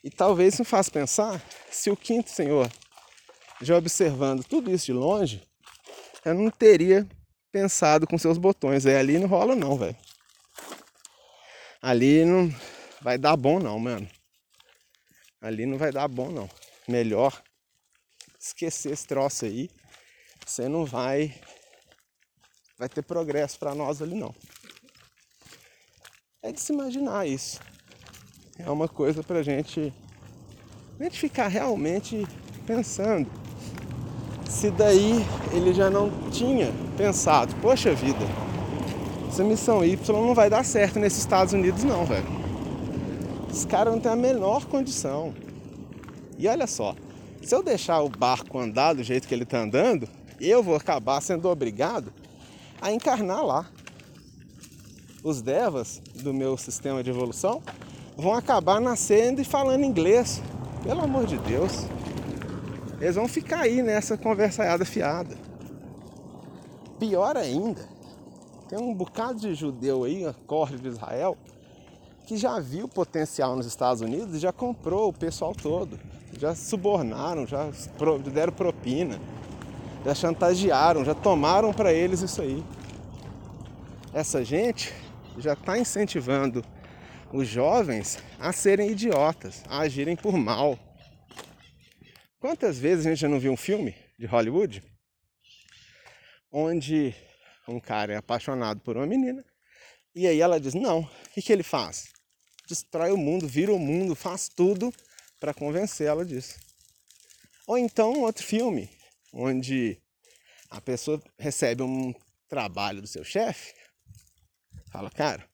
E 0.04 0.10
talvez 0.10 0.54
isso 0.54 0.64
faça 0.64 0.90
pensar 0.90 1.42
se 1.70 1.90
o 1.90 1.96
quinto 1.96 2.30
senhor, 2.30 2.70
já 3.62 3.76
observando 3.76 4.44
tudo 4.44 4.70
isso 4.70 4.86
de 4.86 4.92
longe, 4.92 5.42
eu 6.24 6.34
não 6.34 6.50
teria 6.50 7.06
pensado 7.50 8.06
com 8.06 8.18
seus 8.18 8.36
botões. 8.36 8.84
Aí 8.84 8.96
ali 8.96 9.18
não 9.18 9.26
rola 9.26 9.56
não, 9.56 9.76
velho. 9.78 9.96
Ali 11.80 12.24
não 12.24 12.54
vai 13.00 13.16
dar 13.16 13.36
bom 13.36 13.58
não, 13.58 13.78
mano. 13.78 14.06
Ali 15.46 15.66
não 15.66 15.78
vai 15.78 15.92
dar 15.92 16.08
bom 16.08 16.30
não. 16.30 16.48
Melhor 16.88 17.42
esquecer 18.38 18.92
esse 18.92 19.06
troço 19.06 19.44
aí. 19.44 19.70
Você 20.44 20.68
não 20.68 20.84
vai 20.84 21.34
vai 22.78 22.88
ter 22.88 23.02
progresso 23.02 23.58
para 23.58 23.74
nós 23.74 24.02
ali 24.02 24.14
não. 24.14 24.34
É 26.42 26.52
de 26.52 26.60
se 26.60 26.72
imaginar 26.72 27.26
isso 27.26 27.60
é 28.58 28.70
uma 28.70 28.88
coisa 28.88 29.22
para 29.22 29.40
a 29.40 29.42
gente, 29.42 29.92
gente 30.98 31.18
ficar 31.18 31.48
realmente 31.48 32.26
pensando. 32.66 33.28
Se 34.48 34.70
daí 34.70 35.24
ele 35.52 35.74
já 35.74 35.90
não 35.90 36.10
tinha 36.30 36.72
pensado, 36.96 37.54
poxa 37.56 37.94
vida, 37.94 38.24
essa 39.28 39.44
missão 39.44 39.84
Y 39.84 40.22
não 40.24 40.34
vai 40.34 40.48
dar 40.48 40.64
certo 40.64 40.98
nesses 40.98 41.18
Estados 41.18 41.52
Unidos 41.52 41.84
não, 41.84 42.06
velho. 42.06 42.45
Os 43.56 43.64
caras 43.64 43.94
não 43.94 43.98
têm 43.98 44.12
a 44.12 44.16
menor 44.16 44.66
condição. 44.66 45.32
E 46.36 46.46
olha 46.46 46.66
só, 46.66 46.94
se 47.40 47.54
eu 47.54 47.62
deixar 47.62 48.02
o 48.02 48.08
barco 48.10 48.58
andar 48.58 48.92
do 48.92 49.02
jeito 49.02 49.26
que 49.26 49.34
ele 49.34 49.44
está 49.44 49.60
andando, 49.60 50.06
eu 50.38 50.62
vou 50.62 50.76
acabar 50.76 51.22
sendo 51.22 51.48
obrigado 51.48 52.12
a 52.82 52.92
encarnar 52.92 53.42
lá. 53.42 53.66
Os 55.24 55.40
devas 55.40 56.02
do 56.16 56.34
meu 56.34 56.58
sistema 56.58 57.02
de 57.02 57.08
evolução 57.08 57.62
vão 58.14 58.34
acabar 58.34 58.78
nascendo 58.78 59.40
e 59.40 59.44
falando 59.44 59.84
inglês. 59.84 60.42
Pelo 60.82 61.00
amor 61.00 61.24
de 61.24 61.38
Deus. 61.38 61.86
Eles 63.00 63.14
vão 63.14 63.26
ficar 63.26 63.60
aí 63.60 63.82
nessa 63.82 64.18
conversaiada 64.18 64.84
fiada. 64.84 65.34
Pior 66.98 67.38
ainda, 67.38 67.88
tem 68.68 68.78
um 68.78 68.92
bocado 68.92 69.40
de 69.40 69.54
judeu 69.54 70.04
aí, 70.04 70.26
a 70.26 70.34
corte 70.46 70.76
de 70.76 70.88
Israel, 70.88 71.38
que 72.26 72.36
já 72.36 72.58
viu 72.58 72.88
potencial 72.88 73.54
nos 73.54 73.66
Estados 73.66 74.02
Unidos 74.02 74.34
e 74.34 74.40
já 74.40 74.52
comprou 74.52 75.08
o 75.08 75.12
pessoal 75.12 75.54
todo. 75.54 75.98
Já 76.38 76.54
subornaram, 76.56 77.46
já 77.46 77.70
deram 78.32 78.52
propina, 78.52 79.20
já 80.04 80.12
chantagearam, 80.12 81.04
já 81.04 81.14
tomaram 81.14 81.72
para 81.72 81.92
eles 81.92 82.20
isso 82.20 82.42
aí. 82.42 82.62
Essa 84.12 84.44
gente 84.44 84.92
já 85.38 85.52
está 85.52 85.78
incentivando 85.78 86.64
os 87.32 87.46
jovens 87.46 88.18
a 88.40 88.52
serem 88.52 88.90
idiotas, 88.90 89.62
a 89.68 89.78
agirem 89.78 90.16
por 90.16 90.36
mal. 90.36 90.76
Quantas 92.40 92.76
vezes 92.76 93.06
a 93.06 93.10
gente 93.10 93.20
já 93.20 93.28
não 93.28 93.38
viu 93.38 93.52
um 93.52 93.56
filme 93.56 93.94
de 94.18 94.26
Hollywood 94.26 94.82
onde 96.50 97.14
um 97.68 97.78
cara 97.78 98.14
é 98.14 98.16
apaixonado 98.16 98.80
por 98.80 98.96
uma 98.96 99.06
menina 99.06 99.44
e 100.16 100.26
aí 100.26 100.40
ela 100.40 100.58
diz: 100.58 100.72
Não, 100.72 101.00
o 101.00 101.30
que, 101.34 101.42
que 101.42 101.52
ele 101.52 101.62
faz? 101.62 102.15
Destrói 102.66 103.12
o 103.12 103.16
mundo, 103.16 103.46
vira 103.46 103.72
o 103.72 103.78
mundo, 103.78 104.14
faz 104.14 104.48
tudo 104.48 104.92
para 105.38 105.54
convencê-la 105.54 106.24
disso. 106.24 106.58
Ou 107.66 107.78
então 107.78 108.20
outro 108.20 108.44
filme 108.44 108.90
onde 109.32 110.00
a 110.70 110.80
pessoa 110.80 111.22
recebe 111.38 111.82
um 111.82 112.12
trabalho 112.48 113.00
do 113.00 113.06
seu 113.06 113.24
chefe, 113.24 113.74
fala, 114.90 115.10
cara, 115.10 115.48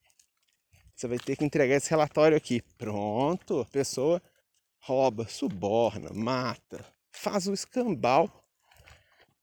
você 0.94 1.08
vai 1.08 1.18
ter 1.18 1.36
que 1.36 1.44
entregar 1.44 1.76
esse 1.76 1.90
relatório 1.90 2.36
aqui. 2.36 2.62
Pronto, 2.78 3.60
a 3.60 3.66
pessoa 3.66 4.22
rouba, 4.78 5.26
suborna, 5.28 6.10
mata, 6.12 6.84
faz 7.10 7.46
o 7.46 7.52
escambau, 7.52 8.30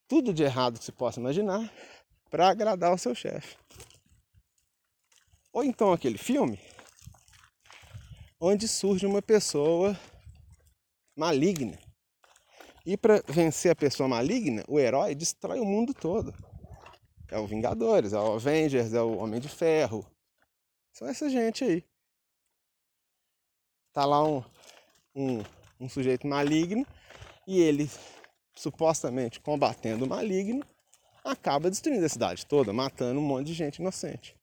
tudo 0.07 0.33
de 0.33 0.43
errado 0.43 0.79
que 0.79 0.85
você 0.85 0.91
possa 0.91 1.19
imaginar, 1.19 1.71
para 2.29 2.49
agradar 2.49 2.93
o 2.93 2.97
seu 2.97 3.13
chefe. 3.13 3.57
Ou 5.51 5.63
então 5.63 5.91
aquele 5.91 6.17
filme 6.17 6.59
onde 8.39 8.67
surge 8.67 9.05
uma 9.05 9.21
pessoa 9.21 9.99
maligna. 11.15 11.77
E 12.85 12.95
para 12.95 13.21
vencer 13.27 13.71
a 13.71 13.75
pessoa 13.75 14.07
maligna, 14.07 14.63
o 14.67 14.79
herói 14.79 15.13
destrói 15.13 15.59
o 15.59 15.65
mundo 15.65 15.93
todo. 15.93 16.33
É 17.27 17.37
o 17.37 17.45
Vingadores, 17.45 18.13
é 18.13 18.19
o 18.19 18.33
Avengers, 18.33 18.93
é 18.93 19.01
o 19.01 19.17
Homem 19.17 19.39
de 19.39 19.49
Ferro, 19.49 20.05
são 20.99 21.07
essa 21.07 21.29
gente 21.29 21.63
aí. 21.63 21.85
Tá 23.93 24.05
lá 24.05 24.21
um, 24.21 24.43
um, 25.15 25.43
um 25.79 25.87
sujeito 25.87 26.27
maligno 26.27 26.85
e 27.47 27.59
ele, 27.59 27.89
supostamente 28.53 29.39
combatendo 29.39 30.03
o 30.03 30.09
maligno, 30.09 30.61
acaba 31.23 31.69
destruindo 31.69 32.05
a 32.05 32.09
cidade 32.09 32.45
toda, 32.45 32.73
matando 32.73 33.19
um 33.19 33.23
monte 33.23 33.47
de 33.47 33.53
gente 33.53 33.77
inocente. 33.77 34.35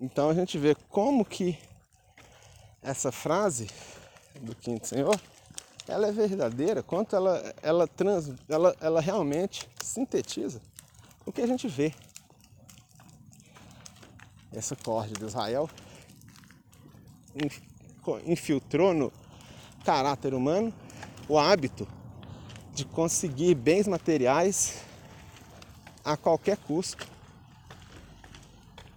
Então 0.00 0.28
a 0.28 0.34
gente 0.34 0.58
vê 0.58 0.74
como 0.74 1.24
que 1.24 1.56
essa 2.86 3.10
frase 3.10 3.66
do 4.40 4.54
quinto 4.54 4.86
senhor, 4.86 5.20
ela 5.88 6.06
é 6.06 6.12
verdadeira, 6.12 6.84
quanto 6.84 7.16
ela, 7.16 7.54
ela, 7.60 7.88
trans, 7.88 8.32
ela, 8.48 8.76
ela 8.80 9.00
realmente 9.00 9.68
sintetiza 9.82 10.62
o 11.24 11.32
que 11.32 11.42
a 11.42 11.46
gente 11.48 11.66
vê. 11.66 11.92
Essa 14.52 14.76
corte 14.76 15.14
de 15.14 15.24
Israel 15.24 15.68
infiltrou 18.24 18.94
no 18.94 19.12
caráter 19.84 20.32
humano 20.32 20.72
o 21.28 21.36
hábito 21.36 21.88
de 22.72 22.84
conseguir 22.84 23.56
bens 23.56 23.88
materiais 23.88 24.80
a 26.04 26.16
qualquer 26.16 26.56
custo. 26.56 27.06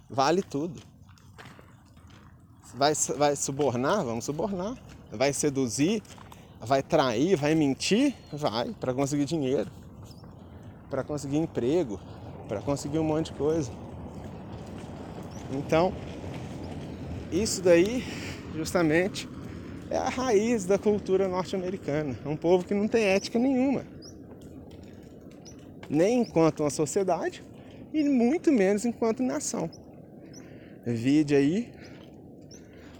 Vale 0.08 0.42
tudo. 0.42 0.89
Vai, 2.74 2.92
vai 3.16 3.36
subornar? 3.36 4.04
Vamos 4.04 4.24
subornar. 4.24 4.76
Vai 5.10 5.32
seduzir? 5.32 6.02
Vai 6.60 6.82
trair? 6.82 7.36
Vai 7.36 7.54
mentir? 7.54 8.14
Vai, 8.32 8.74
para 8.78 8.94
conseguir 8.94 9.24
dinheiro, 9.24 9.70
para 10.88 11.02
conseguir 11.02 11.38
emprego, 11.38 11.98
para 12.48 12.60
conseguir 12.60 12.98
um 12.98 13.04
monte 13.04 13.32
de 13.32 13.38
coisa. 13.38 13.72
Então, 15.52 15.92
isso 17.32 17.60
daí, 17.60 18.04
justamente, 18.54 19.28
é 19.90 19.96
a 19.96 20.08
raiz 20.08 20.64
da 20.64 20.78
cultura 20.78 21.26
norte-americana. 21.26 22.16
É 22.24 22.28
um 22.28 22.36
povo 22.36 22.64
que 22.64 22.74
não 22.74 22.86
tem 22.86 23.04
ética 23.04 23.38
nenhuma. 23.38 23.84
Nem 25.88 26.20
enquanto 26.20 26.60
uma 26.60 26.70
sociedade 26.70 27.42
e 27.92 28.04
muito 28.04 28.52
menos 28.52 28.84
enquanto 28.84 29.22
nação. 29.22 29.68
Vide 30.86 31.34
aí 31.34 31.72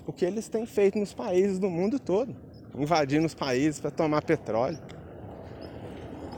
o 0.07 0.13
que 0.13 0.25
eles 0.25 0.49
têm 0.49 0.67
feito 0.67 0.99
nos 0.99 1.13
países 1.13 1.59
do 1.59 1.69
mundo 1.69 1.99
todo, 1.99 2.35
invadindo 2.75 3.27
os 3.27 3.35
países 3.35 3.81
para 3.81 3.91
tomar 3.91 4.23
petróleo, 4.23 4.79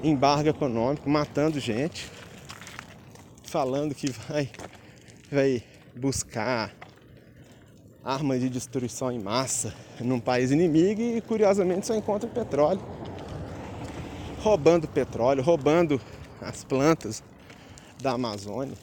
embargo 0.03 0.49
econômico, 0.49 1.09
matando 1.09 1.61
gente, 1.61 2.11
falando 3.45 3.95
que 3.95 4.11
vai, 4.11 4.51
vai 5.31 5.63
buscar 5.95 6.75
armas 8.05 8.41
de 8.41 8.49
destruição 8.49 9.13
em 9.13 9.21
massa 9.21 9.73
num 10.01 10.19
país 10.19 10.51
inimigo 10.51 11.01
e 11.01 11.21
curiosamente 11.21 11.87
só 11.87 11.95
encontra 11.95 12.29
petróleo. 12.29 12.81
Roubando 14.41 14.89
petróleo, 14.89 15.43
roubando 15.43 16.01
as 16.41 16.65
plantas 16.65 17.23
da 18.01 18.13
Amazônia, 18.13 18.77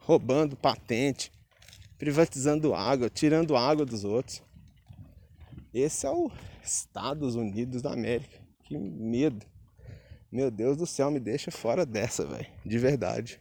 roubando 0.00 0.56
patente, 0.56 1.30
privatizando 2.02 2.74
água, 2.74 3.08
tirando 3.08 3.56
água 3.56 3.86
dos 3.86 4.02
outros. 4.02 4.42
Esse 5.72 6.04
é 6.04 6.10
o 6.10 6.32
Estados 6.60 7.36
Unidos 7.36 7.80
da 7.80 7.92
América. 7.92 8.40
Que 8.64 8.76
medo. 8.76 9.46
Meu 10.28 10.50
Deus 10.50 10.76
do 10.76 10.84
céu, 10.84 11.12
me 11.12 11.20
deixa 11.20 11.52
fora 11.52 11.86
dessa, 11.86 12.26
velho. 12.26 12.48
De 12.66 12.76
verdade. 12.76 13.40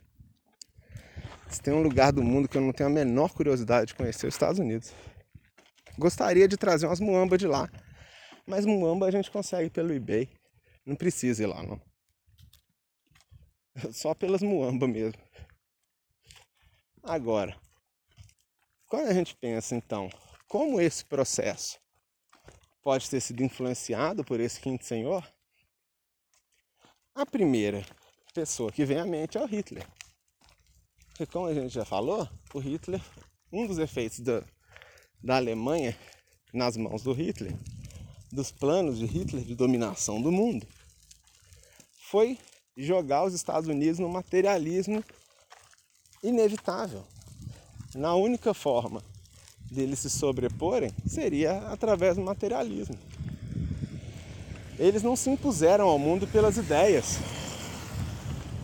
Se 1.50 1.60
tem 1.60 1.74
um 1.74 1.82
lugar 1.82 2.14
do 2.14 2.22
mundo 2.22 2.48
que 2.48 2.56
eu 2.56 2.62
não 2.62 2.72
tenho 2.72 2.88
a 2.88 2.94
menor 2.94 3.34
curiosidade 3.34 3.88
de 3.88 3.96
conhecer, 3.96 4.28
os 4.28 4.36
Estados 4.36 4.60
Unidos. 4.60 4.94
Gostaria 5.98 6.48
de 6.48 6.56
trazer 6.56 6.86
umas 6.86 7.00
muambas 7.00 7.40
de 7.40 7.48
lá. 7.48 7.68
Mas 8.46 8.64
muamba 8.64 9.08
a 9.08 9.12
gente 9.12 9.32
consegue 9.32 9.72
pelo 9.72 9.92
eBay. 9.92 10.30
Não 10.86 10.96
precisa 10.96 11.42
ir 11.42 11.48
lá, 11.48 11.64
não. 11.64 11.82
Só 13.92 14.14
pelas 14.14 14.44
muambas 14.44 14.88
mesmo. 14.88 15.20
Agora, 17.02 17.60
quando 18.92 19.08
a 19.08 19.14
gente 19.14 19.34
pensa 19.38 19.74
então, 19.74 20.10
como 20.50 20.82
esse 20.82 21.06
processo 21.06 21.80
pode 22.84 23.10
ter 23.10 23.22
sido 23.22 23.42
influenciado 23.42 24.22
por 24.22 24.38
esse 24.42 24.60
quinto 24.60 24.86
senhor, 24.86 25.26
a 27.16 27.26
primeira 27.26 27.86
pessoa 28.34 28.70
que 28.70 28.84
vem 28.84 29.00
à 29.00 29.06
mente 29.06 29.38
é 29.38 29.42
o 29.42 29.46
Hitler. 29.46 29.88
Porque 31.08 31.26
como 31.26 31.46
a 31.46 31.54
gente 31.54 31.70
já 31.74 31.86
falou, 31.86 32.28
o 32.54 32.60
Hitler, 32.60 33.00
um 33.50 33.66
dos 33.66 33.78
efeitos 33.78 34.20
da, 34.20 34.44
da 35.24 35.38
Alemanha 35.38 35.98
nas 36.54 36.76
mãos 36.76 37.02
do 37.02 37.14
Hitler, 37.14 37.58
dos 38.30 38.52
planos 38.52 38.98
de 38.98 39.06
Hitler 39.06 39.46
de 39.46 39.56
dominação 39.56 40.22
do 40.22 40.34
mundo, 40.34 40.68
foi 42.10 42.38
jogar 42.76 43.24
os 43.24 43.34
Estados 43.34 43.70
Unidos 43.70 44.00
no 44.00 44.10
materialismo 44.10 45.02
inevitável. 46.22 47.08
Na 47.96 48.16
única 48.16 48.54
forma 48.54 49.02
deles 49.70 50.00
se 50.00 50.10
sobreporem 50.10 50.92
seria 51.06 51.58
através 51.70 52.16
do 52.16 52.22
materialismo. 52.22 52.96
Eles 54.80 55.04
não 55.04 55.16
se 55.16 55.30
impuseram 55.30 55.88
ao 55.88 56.00
mundo 56.00 56.26
pelas 56.26 56.58
ideias. 56.58 57.20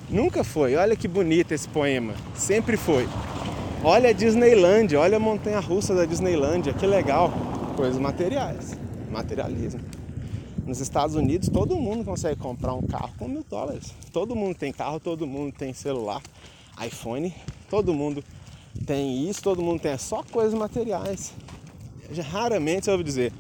Nunca 0.10 0.44
foi. 0.44 0.76
Olha 0.76 0.96
que 0.96 1.08
bonito 1.08 1.52
esse 1.52 1.68
poema. 1.68 2.14
Sempre 2.36 2.78
foi. 2.78 3.08
Olha 3.84 4.10
a 4.10 4.14
Disneylandia, 4.14 5.00
olha 5.00 5.18
a 5.18 5.20
montanha 5.20 5.60
russa 5.60 5.94
da 5.94 6.06
Disneylandia, 6.06 6.74
que 6.74 6.88
legal. 6.88 7.32
Coisas 7.76 8.00
materiais, 8.00 8.76
materialismo. 9.12 9.82
Nos 10.66 10.80
Estados 10.80 11.16
Unidos, 11.16 11.50
todo 11.50 11.76
mundo 11.76 12.04
consegue 12.04 12.40
comprar 12.40 12.74
um 12.74 12.82
carro 12.82 13.14
com 13.20 13.28
mil 13.28 13.46
dólares. 13.48 13.94
Todo 14.12 14.36
mundo 14.36 14.56
tem 14.56 14.74
carro, 14.74 15.00
todo 15.00 15.28
mundo 15.28 15.54
tem 15.54 15.74
celular, 15.74 16.22
iPhone, 16.86 17.34
todo 17.70 17.94
mundo 17.94 18.24
tem 18.86 19.30
isso, 19.30 19.42
todo 19.42 19.62
mundo 19.62 19.82
tem 19.82 19.92
é 19.92 19.98
só 19.98 20.24
coisas 20.24 20.54
materiais. 20.54 21.34
Raramente 22.32 22.86
você 22.86 22.92
ouve 22.92 23.04
dizer, 23.04 23.34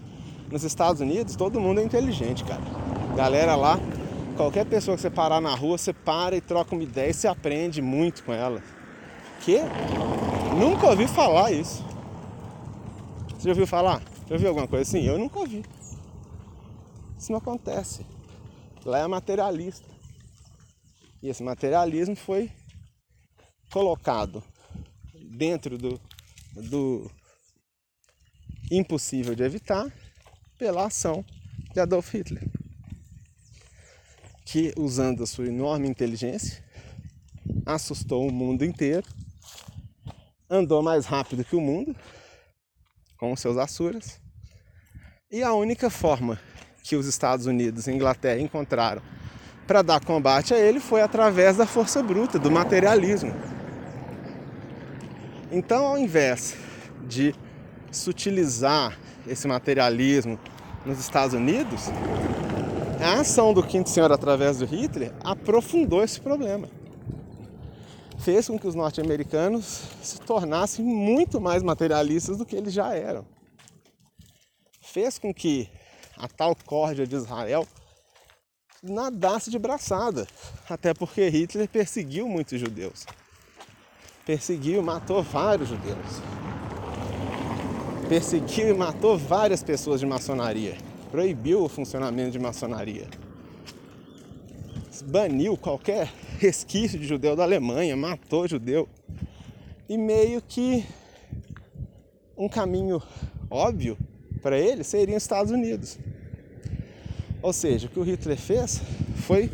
nos 0.51 0.63
Estados 0.63 1.01
Unidos 1.01 1.35
todo 1.35 1.59
mundo 1.59 1.79
é 1.79 1.83
inteligente, 1.83 2.43
cara. 2.43 2.61
Galera 3.15 3.55
lá, 3.55 3.79
qualquer 4.35 4.65
pessoa 4.65 4.95
que 4.95 5.01
você 5.01 5.09
parar 5.09 5.41
na 5.41 5.55
rua, 5.55 5.77
você 5.77 5.93
para 5.93 6.35
e 6.35 6.41
troca 6.41 6.75
uma 6.75 6.83
ideia 6.83 7.09
e 7.09 7.13
você 7.13 7.27
aprende 7.27 7.81
muito 7.81 8.23
com 8.23 8.33
ela. 8.33 8.61
Que? 9.41 9.59
Nunca 10.57 10.88
ouvi 10.88 11.07
falar 11.07 11.51
isso. 11.51 11.83
Você 13.38 13.43
já 13.43 13.49
ouviu 13.51 13.67
falar? 13.67 14.01
Já 14.27 14.35
ouviu 14.35 14.49
alguma 14.49 14.67
coisa 14.67 14.83
assim? 14.83 15.05
Eu 15.05 15.17
nunca 15.17 15.39
ouvi. 15.39 15.63
Isso 17.17 17.31
não 17.31 17.39
acontece. 17.39 18.05
Lá 18.85 18.99
é 18.99 19.07
materialista. 19.07 19.88
E 21.21 21.29
esse 21.29 21.43
materialismo 21.43 22.15
foi 22.15 22.51
colocado 23.71 24.43
dentro 25.38 25.77
do, 25.77 26.01
do 26.55 27.11
impossível 28.71 29.35
de 29.35 29.43
evitar 29.43 29.89
pela 30.57 30.88
ação 30.88 31.23
de 31.73 31.79
Adolf 31.79 32.11
Hitler, 32.13 32.43
que 34.43 34.73
usando 34.75 35.23
a 35.23 35.27
sua 35.27 35.45
enorme 35.47 35.88
inteligência 35.88 36.63
assustou 37.65 38.27
o 38.27 38.31
mundo 38.31 38.65
inteiro, 38.65 39.07
andou 40.49 40.81
mais 40.81 41.05
rápido 41.05 41.45
que 41.45 41.55
o 41.55 41.61
mundo 41.61 41.95
com 43.17 43.35
seus 43.35 43.57
Assuras, 43.57 44.19
e 45.29 45.43
a 45.43 45.53
única 45.53 45.89
forma 45.89 46.39
que 46.83 46.95
os 46.95 47.05
Estados 47.05 47.45
Unidos 47.45 47.88
e 47.88 47.91
Inglaterra 47.91 48.39
encontraram 48.39 49.01
para 49.67 49.81
dar 49.81 49.99
combate 49.99 50.53
a 50.53 50.57
ele 50.57 50.79
foi 50.79 51.01
através 51.01 51.57
da 51.57 51.65
força 51.65 52.01
bruta, 52.01 52.39
do 52.39 52.49
materialismo. 52.49 53.56
Então, 55.51 55.87
ao 55.87 55.97
invés 55.97 56.55
de 57.07 57.33
sutilizar 57.91 58.99
esse 59.25 59.47
materialismo 59.47 60.37
nos 60.85 60.99
Estados 60.99 61.33
Unidos, 61.33 61.83
a 63.01 63.21
ação 63.21 63.53
do 63.53 63.63
Quinto 63.63 63.89
Senhor 63.89 64.11
através 64.11 64.57
do 64.57 64.65
Hitler 64.65 65.13
aprofundou 65.23 66.03
esse 66.03 66.19
problema. 66.19 66.67
Fez 68.19 68.47
com 68.47 68.59
que 68.59 68.67
os 68.67 68.75
norte-americanos 68.75 69.83
se 70.01 70.19
tornassem 70.19 70.83
muito 70.83 71.39
mais 71.39 71.63
materialistas 71.63 72.37
do 72.37 72.45
que 72.45 72.55
eles 72.55 72.73
já 72.73 72.93
eram. 72.93 73.25
Fez 74.81 75.17
com 75.17 75.33
que 75.33 75.69
a 76.17 76.27
tal 76.27 76.55
córdia 76.65 77.07
de 77.07 77.15
Israel 77.15 77.65
nadasse 78.83 79.49
de 79.49 79.57
braçada, 79.57 80.27
até 80.69 80.93
porque 80.93 81.29
Hitler 81.29 81.69
perseguiu 81.69 82.27
muitos 82.27 82.59
judeus. 82.59 83.05
Perseguiu, 84.28 84.84
matou 84.84 85.23
vários 85.23 85.69
judeus. 85.69 86.21
Perseguiu 88.09 88.67
e 88.67 88.73
matou 88.73 89.17
várias 89.17 89.63
pessoas 89.63 90.01
de 90.01 90.05
maçonaria. 90.05 90.75
Proibiu 91.09 91.63
o 91.63 91.69
funcionamento 91.69 92.32
de 92.32 92.39
maçonaria. 92.39 93.07
Baniu 95.05 95.55
qualquer 95.55 96.11
resquício 96.39 96.99
de 96.99 97.07
judeu 97.07 97.38
da 97.38 97.43
Alemanha, 97.43 97.95
matou 97.95 98.45
judeu. 98.49 98.89
E 99.88 99.97
meio 99.97 100.41
que 100.41 100.86
um 102.38 102.49
caminho 102.49 103.01
óbvio 103.49 103.97
para 104.41 104.59
ele 104.59 104.84
seria 104.84 105.15
os 105.15 105.23
Estados 105.23 105.53
Unidos. 105.53 105.97
Ou 107.41 107.53
seja, 107.53 107.88
o 107.88 107.89
que 107.89 107.99
o 107.99 108.03
Hitler 108.03 108.38
fez 108.38 108.82
foi 109.25 109.49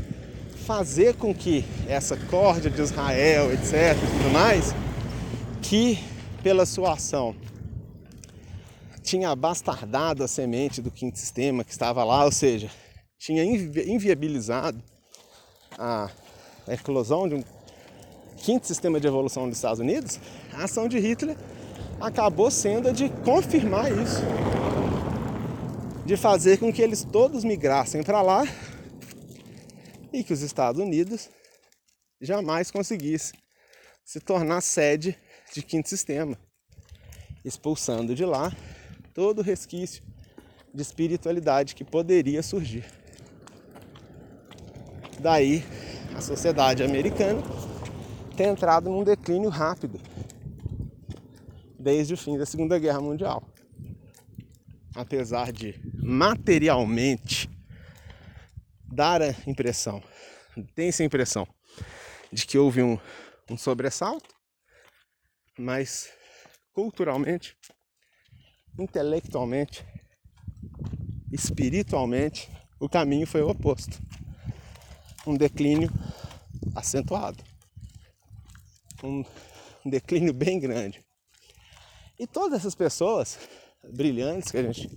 fazer 0.64 1.16
com 1.16 1.34
que 1.34 1.66
essa 1.88 2.16
corda 2.16 2.70
de 2.70 2.82
Israel, 2.82 3.51
etc, 3.53 3.97
tudo 3.99 4.32
mais, 4.32 4.74
que 5.61 5.99
pela 6.41 6.66
sua 6.66 6.93
ação, 6.93 7.36
tinha 9.01 9.30
abastardado 9.30 10.24
a 10.24 10.28
semente 10.28 10.82
do 10.82 10.89
quinto 10.89 11.20
sistema 11.20 11.64
que 11.64 11.72
estava 11.72 12.03
lá, 12.03 12.24
ou 12.24 12.32
seja, 12.32 12.70
tinha 13.20 13.43
inviabilizado 13.43 14.82
a 15.78 16.09
eclosão 16.68 17.28
de 17.28 17.36
um 17.36 17.43
quinto 18.38 18.66
sistema 18.66 18.99
de 18.99 19.07
evolução 19.07 19.47
dos 19.47 19.57
Estados 19.57 19.80
Unidos, 19.80 20.20
a 20.53 20.64
ação 20.64 20.88
de 20.88 20.97
Hitler 20.99 21.36
acabou 21.99 22.49
sendo 22.49 22.89
a 22.89 22.91
de 22.91 23.09
confirmar 23.09 23.91
isso, 23.91 24.22
de 26.05 26.16
fazer 26.18 26.57
com 26.57 26.72
que 26.72 26.82
eles 26.82 27.05
todos 27.09 27.43
migrassem 27.43 28.03
para 28.03 28.22
lá 28.22 28.45
e 30.14 30.24
que 30.24 30.32
os 30.32 30.41
Estados 30.41 30.80
Unidos 30.80 31.30
jamais 32.22 32.70
conseguisse 32.70 33.34
se 34.05 34.20
tornar 34.20 34.61
sede 34.61 35.18
de 35.53 35.64
quinto 35.64 35.89
sistema, 35.89 36.38
expulsando 37.43 38.14
de 38.14 38.24
lá 38.24 38.55
todo 39.14 39.39
o 39.39 39.43
resquício 39.43 40.03
de 40.74 40.82
espiritualidade 40.82 41.76
que 41.76 41.84
poderia 41.84 42.43
surgir. 42.43 42.86
Daí 45.20 45.64
a 46.16 46.22
sociedade 46.22 46.84
americana 46.84 47.41
tem 48.36 48.47
entrado 48.47 48.89
num 48.89 49.03
declínio 49.03 49.49
rápido 49.49 49.99
desde 51.80 52.14
o 52.14 52.18
fim 52.18 52.38
da 52.38 52.45
Segunda 52.45 52.80
Guerra 52.80 53.01
Mundial. 53.01 53.43
Apesar 54.95 55.51
de 55.51 55.80
materialmente 55.95 57.52
dar 58.93 59.21
a 59.21 59.29
impressão, 59.47 60.01
tem 60.75 60.89
essa 60.89 61.03
impressão 61.03 61.47
de 62.31 62.45
que 62.45 62.57
houve 62.57 62.81
um, 62.81 62.97
um 63.49 63.57
sobressalto, 63.57 64.33
mas 65.57 66.09
culturalmente, 66.73 67.57
intelectualmente, 68.77 69.85
espiritualmente, 71.31 72.49
o 72.79 72.87
caminho 72.87 73.27
foi 73.27 73.41
o 73.41 73.49
oposto. 73.49 73.99
Um 75.25 75.35
declínio 75.35 75.89
acentuado. 76.75 77.43
Um 79.03 79.23
declínio 79.85 80.33
bem 80.33 80.59
grande. 80.59 81.03
E 82.19 82.27
todas 82.27 82.59
essas 82.59 82.75
pessoas 82.75 83.39
brilhantes 83.83 84.51
que 84.51 84.57
a 84.57 84.63
gente 84.63 84.89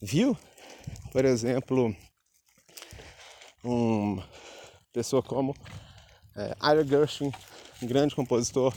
viu, 0.00 0.36
por 1.12 1.24
exemplo, 1.24 1.94
uma 3.64 4.22
pessoa 4.92 5.22
como 5.22 5.54
é, 6.36 6.54
Ira 6.62 6.84
Gershwin, 6.84 7.32
um 7.82 7.86
grande 7.86 8.14
compositor, 8.14 8.74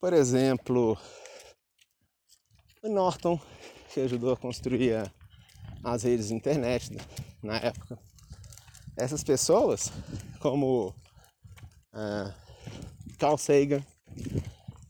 por 0.00 0.12
exemplo, 0.12 0.96
Norton, 2.82 3.40
que 3.92 4.00
ajudou 4.00 4.32
a 4.32 4.36
construir 4.36 4.94
a, 4.94 5.10
as 5.82 6.02
redes 6.02 6.28
de 6.28 6.34
internet 6.34 6.96
na 7.42 7.56
época. 7.56 7.98
Essas 8.96 9.24
pessoas, 9.24 9.90
como 10.40 10.94
uh, 11.94 12.32
Carl 13.18 13.38
Sagan, 13.38 13.84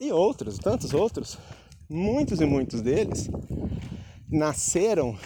e 0.01 0.13
outros, 0.13 0.59
tantos 0.59 0.93
outros, 0.93 1.39
muitos 1.89 2.41
e 2.41 2.45
muitos 2.45 2.83
deles 2.83 3.29
nasceram 4.29 5.17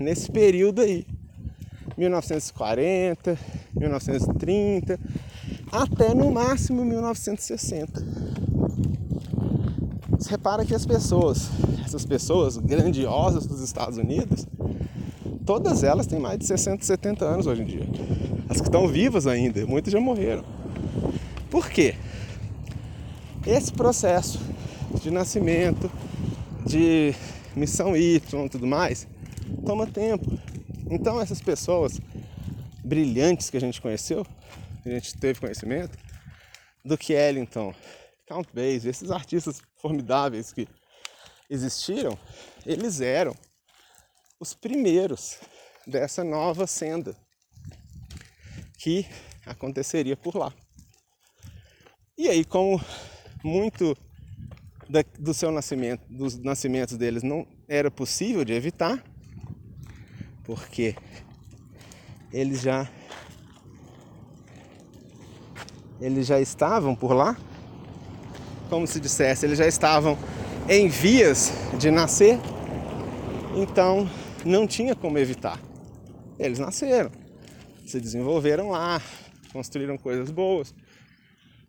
nesse 0.00 0.32
período 0.32 0.80
aí, 0.80 1.06
1940, 1.96 3.38
1930, 3.74 4.98
até 5.70 6.14
no 6.14 6.30
máximo 6.30 6.84
1960. 6.84 8.04
Você 10.18 10.30
repara 10.30 10.64
que 10.64 10.74
as 10.74 10.86
pessoas, 10.86 11.50
essas 11.84 12.04
pessoas 12.04 12.56
grandiosas 12.56 13.46
dos 13.46 13.60
Estados 13.60 13.98
Unidos, 13.98 14.46
todas 15.44 15.82
elas 15.82 16.06
têm 16.06 16.18
mais 16.18 16.38
de 16.38 16.46
60, 16.46 16.84
70 16.84 17.24
anos 17.24 17.46
hoje 17.46 17.62
em 17.62 17.66
dia. 17.66 17.86
As 18.48 18.60
que 18.60 18.68
estão 18.68 18.88
vivas 18.88 19.26
ainda, 19.26 19.66
muitas 19.66 19.92
já 19.92 20.00
morreram. 20.00 20.44
Por 21.50 21.68
quê? 21.68 21.94
Esse 23.46 23.72
processo 23.72 24.40
de 25.02 25.10
nascimento, 25.10 25.90
de 26.64 27.14
missão 27.54 27.96
Y 27.96 28.16
e 28.16 28.48
tudo 28.48 28.66
mais, 28.66 29.06
toma 29.64 29.86
tempo. 29.86 30.38
Então 30.90 31.20
essas 31.20 31.40
pessoas 31.40 32.00
brilhantes 32.84 33.48
que 33.48 33.56
a 33.56 33.60
gente 33.60 33.80
conheceu, 33.80 34.26
a 34.84 34.88
gente 34.88 35.16
teve 35.18 35.40
conhecimento, 35.40 35.96
do 36.84 36.98
que 36.98 37.14
Ellington, 37.14 37.74
Count 38.26 38.48
Basie, 38.52 38.90
esses 38.90 39.10
artistas 39.10 39.62
formidáveis 39.80 40.52
que 40.52 40.68
existiram, 41.48 42.18
eles 42.66 43.00
eram 43.00 43.34
os 44.38 44.52
primeiros 44.52 45.38
dessa 45.86 46.22
nova 46.22 46.66
senda 46.66 47.16
que 48.78 49.06
aconteceria 49.46 50.16
por 50.16 50.36
lá. 50.36 50.52
E 52.16 52.28
aí, 52.28 52.44
como 52.44 52.80
muito 53.42 53.96
da, 54.88 55.02
do 55.18 55.32
seu 55.32 55.50
nascimento, 55.50 56.04
dos 56.08 56.38
nascimentos 56.38 56.96
deles 56.96 57.22
não 57.22 57.46
era 57.66 57.90
possível 57.90 58.44
de 58.44 58.52
evitar, 58.52 59.02
porque 60.44 60.94
eles 62.32 62.60
já 62.60 62.88
eles 66.00 66.26
já 66.26 66.40
estavam 66.40 66.94
por 66.94 67.12
lá, 67.12 67.36
como 68.68 68.86
se 68.86 69.00
dissesse, 69.00 69.46
eles 69.46 69.58
já 69.58 69.66
estavam 69.66 70.18
em 70.68 70.88
vias 70.88 71.52
de 71.78 71.90
nascer, 71.90 72.38
então 73.56 74.08
não 74.44 74.66
tinha 74.66 74.94
como 74.94 75.18
evitar. 75.18 75.58
Eles 76.38 76.58
nasceram, 76.58 77.10
se 77.86 78.00
desenvolveram 78.00 78.70
lá, 78.70 79.00
construíram 79.52 79.96
coisas 79.96 80.30
boas, 80.30 80.74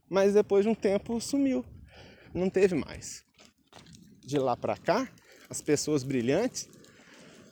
mas 0.10 0.34
depois 0.34 0.66
de 0.66 0.70
um 0.70 0.76
tempo 0.76 1.22
sumiu, 1.22 1.64
não 2.34 2.50
teve 2.50 2.76
mais. 2.76 3.24
De 4.26 4.40
lá 4.40 4.58
para 4.58 4.76
cá, 4.76 5.08
as 5.50 5.62
pessoas 5.62 6.04
brilhantes 6.04 6.68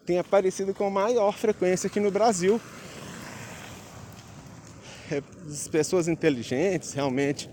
têm 0.05 0.19
aparecido 0.19 0.73
com 0.73 0.89
maior 0.89 1.33
frequência 1.33 1.87
aqui 1.87 1.99
no 1.99 2.11
Brasil. 2.11 2.59
É, 5.11 5.21
as 5.49 5.67
pessoas 5.67 6.07
inteligentes, 6.07 6.93
realmente 6.93 7.49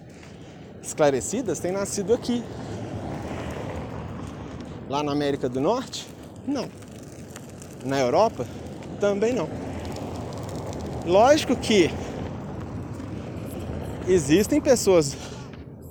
esclarecidas, 0.83 1.59
têm 1.61 1.73
nascido 1.73 2.15
aqui. 2.15 2.43
Lá 4.89 5.03
na 5.03 5.13
América 5.13 5.49
do 5.49 5.61
Norte, 5.61 6.07
não. 6.47 6.69
Na 7.85 7.99
Europa, 7.99 8.47
também 8.99 9.33
não. 9.33 9.49
Lógico 11.07 11.57
que 11.57 11.91
existem 14.09 14.61
pessoas 14.61 15.17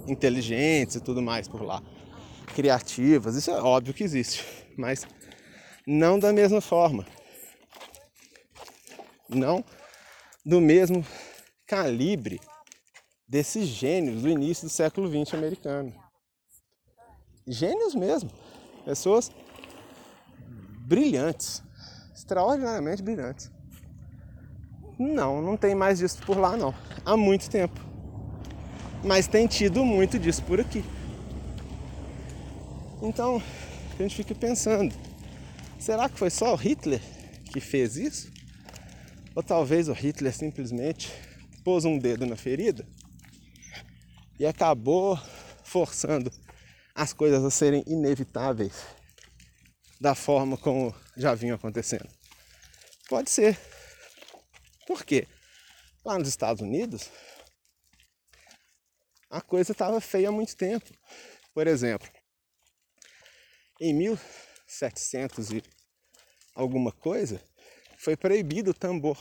inteligentes 0.08 0.96
e 0.96 1.00
tudo 1.00 1.22
mais 1.22 1.48
por 1.48 1.62
lá, 1.62 1.82
criativas, 2.56 3.36
isso 3.36 3.52
é 3.52 3.62
óbvio 3.62 3.94
que 3.94 4.04
existe, 4.04 4.44
mas 4.76 5.08
não 5.86 6.20
da 6.20 6.32
mesma 6.34 6.62
forma, 6.62 7.06
não 9.28 9.64
do 10.46 10.60
mesmo 10.60 11.06
calibre 11.66 12.40
desses 13.28 13.68
gênios 13.68 14.22
do 14.22 14.30
início 14.30 14.68
do 14.68 14.72
século 14.72 15.08
XX 15.08 15.36
americano. 15.36 15.94
Gênios 17.48 17.96
mesmo, 17.96 18.32
pessoas 18.86 19.32
brilhantes, 20.88 21.64
extraordinariamente 22.16 23.04
brilhantes. 23.04 23.52
Não, 24.98 25.42
não 25.42 25.56
tem 25.56 25.74
mais 25.74 26.00
disso 26.00 26.22
por 26.26 26.38
lá 26.38 26.58
não, 26.58 26.74
há 27.06 27.16
muito 27.16 27.50
tempo 27.50 27.90
mas 29.04 29.28
tem 29.28 29.48
tido 29.48 29.86
muito 29.86 30.20
disso 30.20 30.44
por 30.44 30.60
aqui. 30.60 30.84
Então 33.02 33.42
a 33.98 34.02
gente 34.02 34.16
fica 34.16 34.36
pensando: 34.36 34.94
será 35.80 36.10
que 36.10 36.20
foi 36.20 36.30
só 36.30 36.54
o 36.54 36.58
Hitler 36.58 37.02
que 37.52 37.60
fez 37.60 37.96
isso? 37.96 38.32
Ou 39.36 39.42
talvez 39.42 39.88
o 39.88 39.94
Hitler 39.94 40.34
simplesmente 40.34 41.10
pôs 41.64 41.86
um 41.86 41.98
dedo 41.98 42.26
na 42.26 42.36
ferida 42.36 42.86
e 44.40 44.46
acabou 44.46 45.18
forçando 45.64 46.32
as 46.94 47.14
coisas 47.14 47.44
a 47.44 47.50
serem 47.50 47.84
inevitáveis 47.88 48.86
da 50.00 50.14
forma 50.16 50.58
como 50.58 50.94
já 51.16 51.34
vinham 51.34 51.56
acontecendo? 51.56 52.10
Pode 53.08 53.30
ser. 53.30 53.60
Por 54.86 55.04
quê? 55.04 55.28
Lá 56.04 56.18
nos 56.18 56.28
Estados 56.28 56.62
Unidos, 56.62 57.10
a 59.30 59.42
coisa 59.42 59.72
estava 59.72 60.00
feia 60.02 60.30
há 60.30 60.32
muito 60.32 60.56
tempo. 60.56 60.92
Por 61.54 61.68
exemplo, 61.68 62.10
em 63.80 63.94
1700 64.70 65.52
e 65.52 65.64
alguma 66.54 66.92
coisa, 66.92 67.44
foi 67.98 68.16
proibido 68.16 68.72
o 68.72 68.74
tambor 68.74 69.18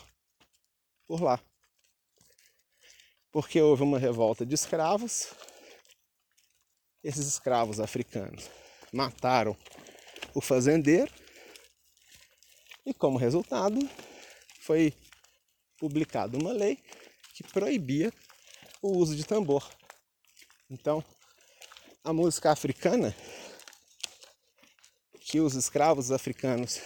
por 1.06 1.22
lá. 1.22 1.40
Porque 3.32 3.60
houve 3.60 3.82
uma 3.82 3.98
revolta 3.98 4.44
de 4.44 4.54
escravos 4.54 5.34
esses 7.02 7.26
escravos 7.26 7.80
africanos 7.80 8.50
mataram 8.92 9.56
o 10.34 10.40
fazendeiro 10.40 11.12
e, 12.84 12.92
como 12.92 13.18
resultado, 13.18 13.78
foi 14.60 14.92
publicada 15.78 16.36
uma 16.36 16.52
lei 16.52 16.82
que 17.34 17.44
proibia 17.44 18.12
o 18.82 18.96
uso 18.96 19.14
de 19.14 19.24
tambor. 19.24 19.68
Então, 20.68 21.04
a 22.02 22.12
música 22.12 22.50
africana 22.50 23.14
que 25.28 25.40
os 25.40 25.54
escravos 25.54 26.10
africanos 26.10 26.80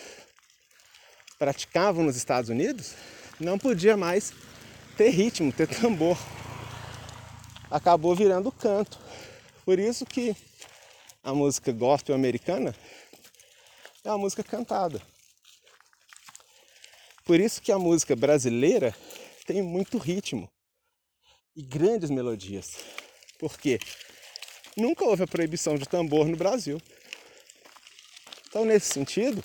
praticavam 1.39 2.05
nos 2.05 2.17
Estados 2.17 2.51
Unidos 2.51 2.95
não 3.39 3.57
podia 3.57 3.97
mais 3.97 4.33
ter 4.97 5.11
ritmo, 5.11 5.53
ter 5.53 5.69
tambor. 5.69 6.19
Acabou 7.71 8.17
virando 8.17 8.51
canto. 8.51 8.99
Por 9.65 9.79
isso 9.79 10.05
que 10.05 10.37
a 11.23 11.33
música 11.33 11.71
gospel 11.71 12.17
americana 12.17 12.75
é 14.03 14.09
uma 14.09 14.19
música 14.19 14.43
cantada. 14.43 15.01
Por 17.25 17.39
isso 17.39 17.63
que 17.63 17.71
a 17.71 17.79
música 17.79 18.17
brasileira 18.17 18.93
tem 19.47 19.63
muito 19.63 19.99
ritmo 19.99 20.51
e 21.55 21.63
grandes 21.63 22.11
melodias. 22.11 22.79
Porque 23.39 23.79
nunca 24.77 25.05
houve 25.05 25.23
a 25.23 25.29
proibição 25.29 25.77
de 25.77 25.89
tambor 25.89 26.27
no 26.27 26.37
Brasil. 26.37 26.83
Então, 28.53 28.67
nesse 28.67 28.93
sentido, 28.93 29.43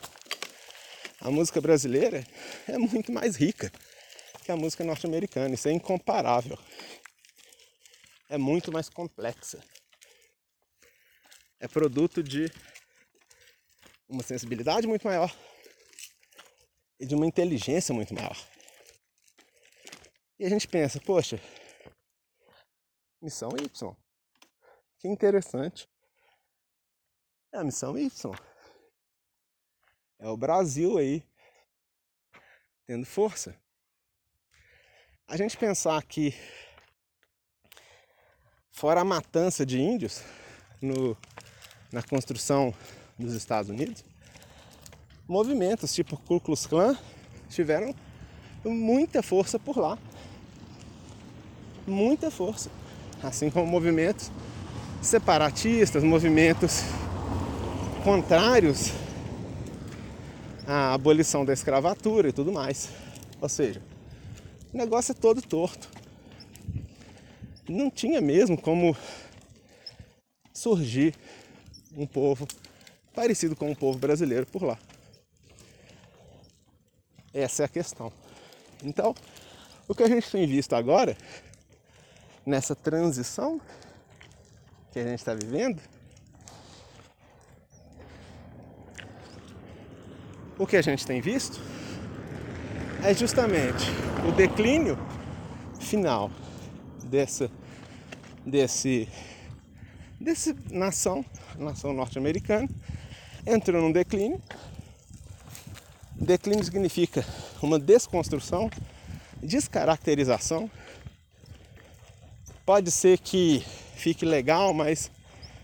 a 1.21 1.31
música 1.31 1.61
brasileira 1.61 2.27
é 2.67 2.77
muito 2.77 3.09
mais 3.09 3.37
rica 3.37 3.71
que 4.43 4.51
a 4.51 4.57
música 4.57 4.83
norte-americana. 4.83 5.55
Isso 5.55 5.69
é 5.69 5.71
incomparável. 5.71 6.59
É 8.27 8.37
muito 8.37 8.69
mais 8.69 8.89
complexa. 8.89 9.63
É 11.57 11.69
produto 11.69 12.21
de 12.21 12.51
uma 14.09 14.23
sensibilidade 14.23 14.85
muito 14.87 15.07
maior 15.07 15.33
e 16.99 17.05
de 17.05 17.15
uma 17.15 17.25
inteligência 17.25 17.95
muito 17.95 18.13
maior. 18.13 18.35
E 20.37 20.45
a 20.45 20.49
gente 20.49 20.67
pensa, 20.67 20.99
poxa, 20.99 21.39
missão 23.21 23.51
Y. 23.57 23.95
Que 24.99 25.07
interessante. 25.07 25.87
É 27.53 27.59
a 27.59 27.63
missão 27.63 27.97
Y. 27.97 28.56
É 30.19 30.27
o 30.27 30.35
Brasil 30.35 30.97
aí 30.97 31.23
tendo 32.87 33.05
força. 33.05 33.55
A 35.27 35.37
gente 35.37 35.55
pensar 35.57 36.01
que 36.03 36.33
fora 38.71 39.01
a 39.01 39.05
matança 39.05 39.63
de 39.63 39.79
índios 39.79 40.23
no, 40.81 41.15
na 41.91 42.01
construção 42.01 42.73
dos 43.19 43.33
Estados 43.33 43.69
Unidos, 43.69 44.03
movimentos 45.27 45.93
tipo 45.93 46.17
Ku 46.17 46.39
Klux 46.39 46.65
Klan 46.65 46.97
tiveram 47.49 47.93
muita 48.65 49.21
força 49.21 49.59
por 49.59 49.77
lá. 49.77 49.99
Muita 51.85 52.31
força. 52.31 52.71
Assim 53.21 53.51
como 53.51 53.67
movimentos 53.67 54.31
separatistas, 55.01 56.03
movimentos 56.03 56.81
contrários 58.03 58.91
à 60.67 60.93
abolição 60.93 61.45
da 61.45 61.53
escravatura 61.53 62.27
e 62.27 62.33
tudo 62.33 62.51
mais. 62.51 62.89
Ou 63.39 63.47
seja, 63.47 63.81
o 64.73 64.77
negócio 64.77 65.13
é 65.13 65.15
todo 65.15 65.41
torto. 65.41 65.89
Não 67.69 67.89
tinha 67.89 68.19
mesmo 68.19 68.61
como 68.61 68.95
surgir 70.53 71.15
um 71.95 72.05
povo 72.05 72.45
parecido 73.15 73.55
com 73.55 73.71
o 73.71 73.75
povo 73.75 73.97
brasileiro 73.97 74.45
por 74.45 74.63
lá. 74.63 74.77
Essa 77.33 77.63
é 77.63 77.65
a 77.65 77.69
questão. 77.69 78.11
Então, 78.83 79.15
o 79.87 79.95
que 79.95 80.03
a 80.03 80.07
gente 80.07 80.29
tem 80.29 80.45
visto 80.45 80.73
agora, 80.73 81.15
nessa 82.45 82.75
transição 82.75 83.61
que 84.91 84.99
a 84.99 85.03
gente 85.03 85.19
está 85.19 85.33
vivendo, 85.33 85.81
o 90.57 90.65
que 90.65 90.75
a 90.75 90.81
gente 90.81 91.05
tem 91.05 91.21
visto 91.21 91.59
é 93.03 93.13
justamente 93.13 93.85
o 94.27 94.31
declínio 94.31 94.97
final 95.79 96.31
dessa 97.03 97.49
desse 98.45 99.07
desse 100.19 100.55
nação, 100.71 101.23
nação 101.57 101.93
norte-americana, 101.93 102.67
entrou 103.45 103.81
num 103.81 103.91
declínio 103.91 104.41
Declínio 106.19 106.63
significa 106.63 107.23
uma 107.61 107.77
desconstrução, 107.77 108.71
descaracterização. 109.41 110.69
Pode 112.65 112.89
ser 112.89 113.19
que 113.19 113.63
fique 113.95 114.25
legal, 114.25 114.73
mas 114.73 115.11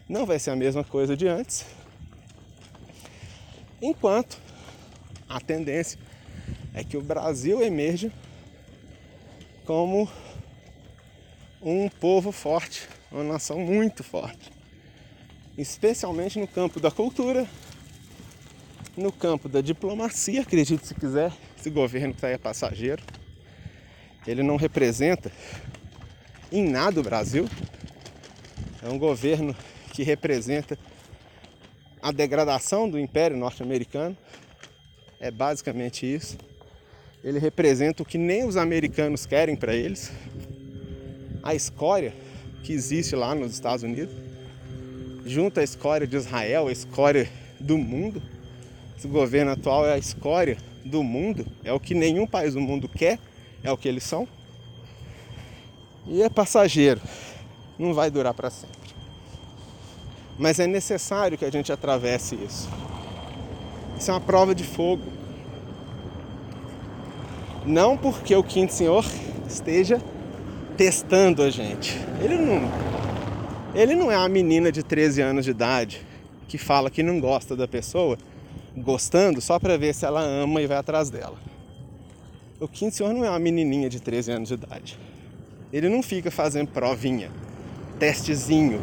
não 0.08 0.28
vai 0.28 0.38
ser 0.38 0.52
a 0.52 0.56
mesma 0.56 0.84
coisa 0.84 1.18
de 1.18 1.28
antes. 1.28 1.66
Enquanto 3.82 4.38
a 5.34 5.40
tendência 5.40 6.00
é 6.74 6.84
que 6.84 6.96
o 6.96 7.02
Brasil 7.02 7.62
emerja 7.64 8.12
como 9.66 10.08
um 11.62 11.90
povo 11.90 12.32
forte, 12.32 12.88
uma 13.12 13.24
nação 13.24 13.60
muito 13.60 14.04
forte, 14.04 14.52
especialmente 15.58 16.38
no 16.38 16.48
campo 16.48 16.80
da 16.80 16.92
cultura, 16.92 17.48
no 18.96 19.12
campo 19.12 19.50
da 19.50 19.62
diplomacia, 19.62 20.42
acredite 20.42 20.86
se 20.86 20.94
quiser, 20.94 21.32
esse 21.58 21.70
governo 21.70 22.10
que 22.10 22.18
está 22.18 22.28
aí 22.28 22.34
é 22.34 22.38
passageiro. 22.38 23.02
Ele 24.28 24.44
não 24.44 24.56
representa 24.56 25.32
em 26.52 26.64
nada 26.70 27.00
o 27.00 27.04
Brasil. 27.04 27.50
É 28.82 28.88
um 28.88 29.00
governo 29.00 29.56
que 29.92 30.04
representa 30.04 30.78
a 32.02 32.12
degradação 32.12 32.90
do 32.90 33.00
Império 33.00 33.36
Norte-Americano. 33.36 34.16
É 35.24 35.32
basicamente 35.32 36.06
isso. 36.06 36.38
Ele 37.24 37.40
representa 37.40 38.04
o 38.04 38.06
que 38.06 38.18
nem 38.18 38.46
os 38.46 38.58
americanos 38.58 39.26
querem 39.26 39.56
para 39.56 39.74
eles. 39.74 40.12
A 41.42 41.56
escória 41.56 42.14
que 42.64 42.74
existe 42.74 43.16
lá 43.16 43.34
nos 43.34 43.54
Estados 43.54 43.84
Unidos, 43.84 44.14
junto 45.26 45.60
à 45.60 45.64
escória 45.64 46.06
de 46.06 46.18
Israel, 46.18 46.68
a 46.68 46.72
escória 46.72 47.30
do 47.60 47.78
mundo 47.78 48.22
esse 49.04 49.08
governo 49.10 49.52
atual 49.52 49.86
é 49.86 49.94
a 49.94 49.98
escória 49.98 50.58
do 50.86 51.04
mundo, 51.04 51.46
é 51.62 51.74
o 51.74 51.80
que 51.80 51.94
nenhum 51.94 52.26
país 52.26 52.54
do 52.54 52.62
mundo 52.62 52.88
quer, 52.88 53.20
é 53.62 53.70
o 53.70 53.78
que 53.78 53.90
eles 53.90 54.04
são. 54.04 54.26
E 56.08 56.24
é 56.24 56.30
passageiro, 56.30 57.02
não 57.78 57.94
vai 57.94 58.10
durar 58.10 58.34
para 58.34 58.50
sempre. 58.50 58.78
Mas 60.40 60.58
é 60.58 60.68
necessário 60.68 61.38
que 61.38 61.44
a 61.44 61.52
gente 61.52 61.70
atravesse 61.70 62.36
isso. 62.36 62.70
Isso 63.98 64.12
é 64.12 64.14
uma 64.14 64.22
prova 64.22 64.54
de 64.54 64.64
fogo. 64.64 65.04
Não 67.66 67.96
porque 67.96 68.36
o 68.36 68.44
quinto 68.44 68.74
senhor 68.74 69.06
esteja 69.48 70.02
testando 70.76 71.42
a 71.42 71.50
gente. 71.50 71.98
Ele 72.22 72.38
não, 72.38 72.62
ele 73.74 73.96
não 73.96 74.12
é 74.12 74.18
uma 74.18 74.30
menina 74.30 74.72
de 74.72 74.84
13 74.84 75.22
anos 75.22 75.46
de 75.46 75.52
idade 75.52 76.02
que 76.48 76.58
fala 76.58 76.90
que 76.90 77.02
não 77.02 77.20
gosta 77.20 77.56
da 77.56 77.68
pessoa 77.68 78.18
gostando 78.76 79.40
só 79.40 79.60
para 79.60 79.78
ver 79.78 79.94
se 79.94 80.06
ela 80.06 80.22
ama 80.22 80.62
e 80.62 80.68
vai 80.68 80.78
atrás 80.78 81.10
dela. 81.10 81.38
O 82.60 82.68
quinto 82.68 82.96
senhor 82.96 83.14
não 83.14 83.26
é 83.26 83.30
uma 83.30 83.40
menininha 83.40 83.90
de 83.90 84.00
13 84.00 84.32
anos 84.32 84.48
de 84.50 84.54
idade. 84.56 84.98
Ele 85.72 85.90
não 85.90 86.04
fica 86.04 86.30
fazendo 86.30 86.68
provinha, 86.68 87.32
testezinho. 88.00 88.80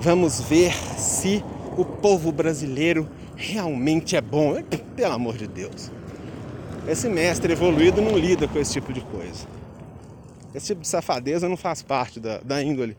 Vamos 0.00 0.40
ver 0.40 0.72
se 0.98 1.44
o 1.76 1.84
povo 1.84 2.32
brasileiro 2.32 3.08
realmente 3.38 4.16
é 4.16 4.20
bom. 4.20 4.60
Pelo 4.96 5.14
amor 5.14 5.38
de 5.38 5.46
Deus. 5.46 5.90
Esse 6.86 7.08
mestre 7.08 7.52
evoluído 7.52 8.02
não 8.02 8.18
lida 8.18 8.48
com 8.48 8.58
esse 8.58 8.72
tipo 8.72 8.92
de 8.92 9.00
coisa. 9.00 9.46
Esse 10.54 10.68
tipo 10.68 10.80
de 10.80 10.88
safadeza 10.88 11.48
não 11.48 11.56
faz 11.56 11.82
parte 11.82 12.18
da, 12.18 12.38
da 12.38 12.62
índole 12.62 12.96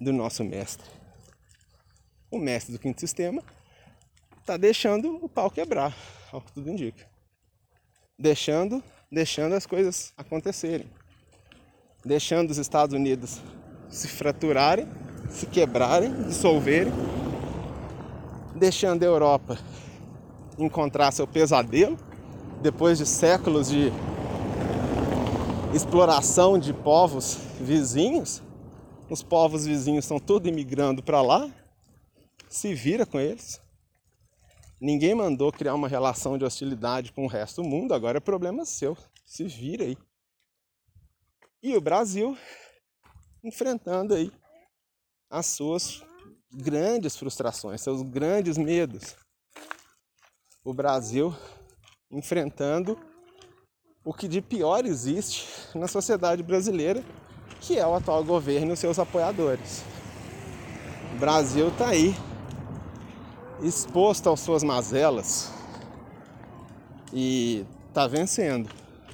do 0.00 0.12
nosso 0.12 0.42
mestre. 0.42 0.86
O 2.30 2.38
mestre 2.38 2.72
do 2.72 2.78
quinto 2.78 3.00
sistema 3.00 3.42
tá 4.44 4.56
deixando 4.56 5.22
o 5.22 5.28
pau 5.28 5.50
quebrar, 5.50 5.94
ao 6.32 6.40
que 6.40 6.52
tudo 6.52 6.70
indica. 6.70 7.06
Deixando, 8.18 8.82
deixando 9.12 9.54
as 9.54 9.66
coisas 9.66 10.12
acontecerem. 10.16 10.86
Deixando 12.04 12.50
os 12.50 12.58
Estados 12.58 12.94
Unidos 12.94 13.40
se 13.88 14.08
fraturarem, 14.08 14.88
se 15.28 15.46
quebrarem, 15.46 16.22
dissolverem. 16.22 16.92
Deixando 18.56 19.02
a 19.02 19.06
Europa 19.06 19.58
encontrar 20.58 21.12
seu 21.12 21.26
pesadelo 21.26 21.96
depois 22.62 22.98
de 22.98 23.06
séculos 23.06 23.68
de 23.68 23.92
exploração 25.74 26.58
de 26.58 26.72
povos 26.72 27.38
vizinhos 27.60 28.42
os 29.08 29.22
povos 29.22 29.66
vizinhos 29.66 30.04
estão 30.04 30.18
todos 30.18 30.48
imigrando 30.48 31.02
para 31.02 31.22
lá, 31.22 31.48
se 32.48 32.74
vira 32.74 33.06
com 33.06 33.20
eles. 33.20 33.60
Ninguém 34.80 35.14
mandou 35.14 35.52
criar 35.52 35.74
uma 35.74 35.88
relação 35.88 36.36
de 36.36 36.44
hostilidade 36.44 37.12
com 37.12 37.24
o 37.24 37.28
resto 37.28 37.62
do 37.62 37.68
mundo, 37.68 37.94
agora 37.94 38.18
é 38.18 38.20
problema 38.20 38.64
seu. 38.64 38.96
Se 39.24 39.44
vira 39.44 39.84
aí. 39.84 39.96
E 41.62 41.76
o 41.76 41.80
Brasil 41.80 42.36
enfrentando 43.42 44.14
aí 44.14 44.30
as 45.30 45.46
suas 45.46 46.02
grandes 46.56 47.16
frustrações, 47.16 47.82
seus 47.82 48.00
grandes 48.02 48.56
medos. 48.56 49.14
O 50.64 50.72
Brasil 50.72 51.36
enfrentando 52.10 52.98
o 54.02 54.14
que 54.14 54.26
de 54.26 54.40
pior 54.40 54.86
existe 54.86 55.46
na 55.74 55.86
sociedade 55.86 56.42
brasileira, 56.42 57.04
que 57.60 57.78
é 57.78 57.86
o 57.86 57.94
atual 57.94 58.24
governo 58.24 58.72
e 58.72 58.76
seus 58.76 58.98
apoiadores. 58.98 59.84
O 61.14 61.18
Brasil 61.18 61.68
está 61.68 61.88
aí 61.88 62.14
exposto 63.62 64.30
às 64.30 64.40
suas 64.40 64.62
mazelas 64.62 65.50
e 67.12 67.66
está 67.88 68.06
vencendo 68.06 68.70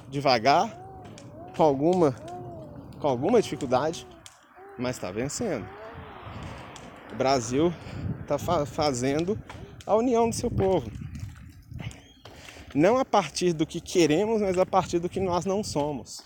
devagar, 0.09 0.79
com 1.55 1.63
alguma, 1.63 2.11
com 2.99 3.07
alguma 3.07 3.41
dificuldade, 3.41 4.07
mas 4.77 4.95
está 4.95 5.11
vencendo. 5.11 5.82
O 7.11 7.15
Brasil 7.15 7.73
está 8.21 8.37
fa 8.37 8.65
fazendo 8.65 9.39
a 9.85 9.95
união 9.95 10.29
do 10.29 10.35
seu 10.35 10.49
povo. 10.49 10.89
Não 12.73 12.97
a 12.97 13.05
partir 13.05 13.53
do 13.53 13.67
que 13.67 13.79
queremos, 13.79 14.41
mas 14.41 14.57
a 14.57 14.65
partir 14.65 14.99
do 14.99 15.09
que 15.09 15.19
nós 15.19 15.45
não 15.45 15.63
somos. 15.63 16.23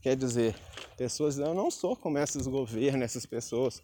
Quer 0.00 0.16
dizer, 0.16 0.54
pessoas 0.96 1.34
dizem, 1.34 1.48
eu 1.48 1.54
não 1.54 1.70
sou 1.70 1.96
como 1.96 2.18
esses 2.18 2.46
governos, 2.46 3.02
essas 3.02 3.26
pessoas. 3.26 3.82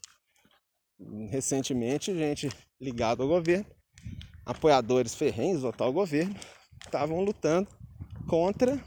Recentemente, 1.31 2.15
gente 2.15 2.49
ligada 2.81 3.23
ao 3.23 3.29
governo, 3.29 3.67
apoiadores 4.47 5.15
ferrenhos 5.15 5.63
do 5.63 5.69
atual 5.69 5.93
governo, 5.93 6.35
estavam 6.85 7.21
lutando 7.21 7.69
contra 8.27 8.83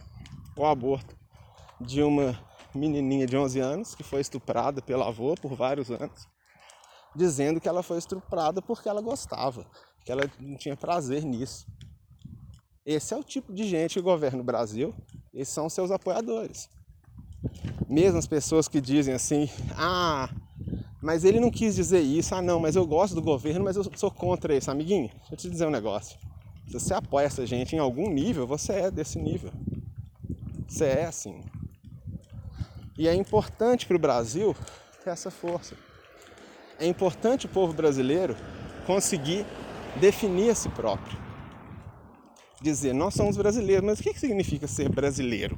o 0.55 0.66
aborto 0.66 1.16
de 1.80 2.01
uma 2.01 2.39
menininha 2.74 3.28
de 3.28 3.38
11 3.38 3.59
anos 3.59 3.95
que 3.95 4.03
foi 4.03 4.22
estuprada 4.22 4.82
pelo 4.82 5.03
avô 5.03 5.36
por 5.36 5.55
vários 5.55 5.91
anos, 5.91 6.28
dizendo 7.16 7.59
que 7.59 7.68
ela 7.68 7.84
foi 7.84 7.97
estuprada 7.97 8.61
porque 8.61 8.89
ela 8.89 9.01
gostava, 9.01 9.66
que 10.03 10.11
ela 10.11 10.24
não 10.39 10.57
tinha 10.57 10.76
prazer 10.76 11.24
nisso. 11.24 11.66
Esse 12.86 13.14
é 13.14 13.18
o 13.18 13.24
tipo 13.24 13.53
de 13.53 13.64
gente 13.64 13.93
que 13.93 14.01
governa 14.01 14.41
o 14.41 14.43
Brasil, 14.43 14.93
esses 15.34 15.53
são 15.53 15.70
seus 15.70 15.89
apoiadores. 15.89 16.70
Mesmo 17.88 18.18
as 18.18 18.28
pessoas 18.28 18.68
que 18.68 18.82
dizem 18.82 19.14
assim: 19.14 19.49
ah, 19.78 20.30
mas 21.01 21.24
ele 21.24 21.39
não 21.39 21.51
quis 21.51 21.76
dizer 21.76 22.01
isso, 22.01 22.34
ah, 22.34 22.41
não, 22.41 22.59
mas 22.59 22.76
eu 22.76 22.86
gosto 22.86 23.16
do 23.16 23.22
governo, 23.22 23.66
mas 23.66 23.76
eu 23.76 23.84
sou 23.95 24.11
contra 24.11 24.55
isso. 24.55 24.72
Amiguinho, 24.72 25.09
deixa 25.09 25.34
eu 25.34 25.38
te 25.38 25.49
dizer 25.49 25.68
um 25.68 25.72
negócio. 25.72 26.18
Se 26.68 26.74
você 26.74 26.93
apoia 26.93 27.26
essa 27.26 27.45
gente 27.45 27.76
em 27.76 27.80
algum 27.80 28.09
nível, 28.09 28.47
você 28.47 28.74
é 28.74 28.91
desse 28.91 29.20
nível. 29.20 29.51
Você 30.68 30.86
é 30.86 31.05
assim. 31.05 31.41
E 32.97 33.07
é 33.07 33.14
importante 33.14 33.86
para 33.86 33.97
o 33.97 33.99
Brasil 33.99 34.55
ter 35.03 35.09
essa 35.09 35.30
força. 35.30 35.76
É 36.80 36.88
importante 36.88 37.45
o 37.45 37.49
povo 37.49 37.74
brasileiro 37.74 38.36
conseguir 38.86 39.45
definir 39.99 40.49
a 40.49 40.55
si 40.55 40.69
próprio. 40.69 41.17
Dizer, 42.61 42.93
nós 42.93 43.13
somos 43.13 43.36
brasileiros, 43.36 43.86
mas 43.86 43.99
o 43.99 44.03
que 44.03 44.17
significa 44.17 44.67
ser 44.67 44.89
brasileiro? 44.89 45.57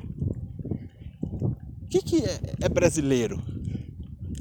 O 1.84 1.88
que, 1.88 2.02
que 2.02 2.26
é, 2.26 2.40
é 2.62 2.70
brasileiro? 2.70 3.42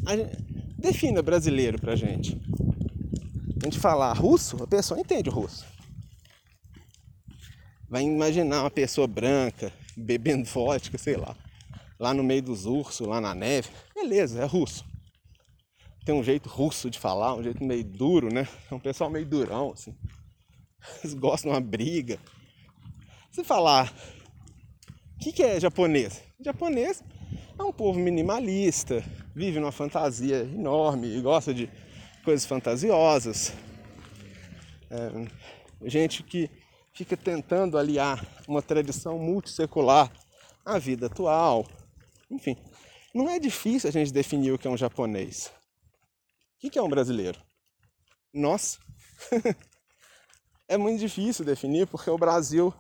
Gente, 0.09 0.45
defina 0.79 1.23
brasileiro 1.23 1.79
pra 1.81 1.95
gente. 1.95 2.41
A 3.63 3.65
gente 3.65 3.79
falar 3.79 4.13
russo, 4.13 4.63
a 4.63 4.67
pessoa 4.67 5.01
entende 5.01 5.31
russo. 5.31 5.65
Vai 7.89 8.03
imaginar 8.03 8.63
uma 8.63 8.71
pessoa 8.71 9.07
branca, 9.07 9.73
bebendo 9.97 10.45
vodka, 10.51 10.99
sei 10.99 11.17
lá, 11.17 11.37
lá 11.99 12.13
no 12.13 12.23
meio 12.23 12.43
dos 12.43 12.67
ursos, 12.67 13.07
lá 13.07 13.21
na 13.21 13.35
neve. 13.35 13.69
Beleza, 13.95 14.43
é 14.43 14.45
russo. 14.45 14.85
Tem 16.05 16.15
um 16.15 16.23
jeito 16.23 16.49
russo 16.49 16.91
de 16.91 16.99
falar, 16.99 17.35
um 17.35 17.43
jeito 17.43 17.65
meio 17.65 17.85
duro, 17.85 18.33
né? 18.33 18.47
É 18.71 18.75
um 18.75 18.81
pessoal 18.81 19.09
meio 19.09 19.25
durão, 19.25 19.73
assim. 19.73 19.97
Eles 21.03 21.15
gostam 21.15 21.51
de 21.51 21.57
uma 21.57 21.61
briga. 21.61 22.19
Se 23.31 23.43
falar, 23.43 23.93
o 25.17 25.19
que, 25.19 25.33
que 25.33 25.43
é 25.43 25.59
japonês? 25.59 26.23
Japonês 26.41 27.03
é 27.59 27.63
um 27.63 27.73
povo 27.73 27.99
minimalista, 27.99 29.03
vive 29.35 29.59
numa 29.59 29.73
fantasia 29.73 30.41
enorme 30.41 31.09
e 31.09 31.21
gosta 31.21 31.55
de 31.55 31.71
coisas 32.25 32.45
fantasiosas. 32.45 33.53
É, 34.91 35.89
gente 35.89 36.23
que 36.23 36.51
fica 36.93 37.17
tentando 37.17 37.79
aliar 37.79 38.25
uma 38.47 38.63
tradição 38.63 39.19
multissecular 39.19 40.13
à 40.65 40.79
vida 40.79 41.07
atual. 41.07 41.67
Enfim, 42.31 42.57
não 43.15 43.29
é 43.29 43.39
difícil 43.39 43.89
a 43.89 43.93
gente 43.93 44.13
definir 44.13 44.53
o 44.53 44.59
que 44.59 44.69
é 44.69 44.71
um 44.71 44.77
japonês. 44.77 45.51
O 46.65 46.71
que 46.71 46.79
é 46.79 46.83
um 46.83 46.89
brasileiro? 46.89 47.39
Nós. 48.33 48.79
é 50.67 50.79
muito 50.79 50.99
difícil 50.99 51.45
definir 51.45 51.87
porque 51.87 52.09
o 52.09 52.17
Brasil, 52.17 52.73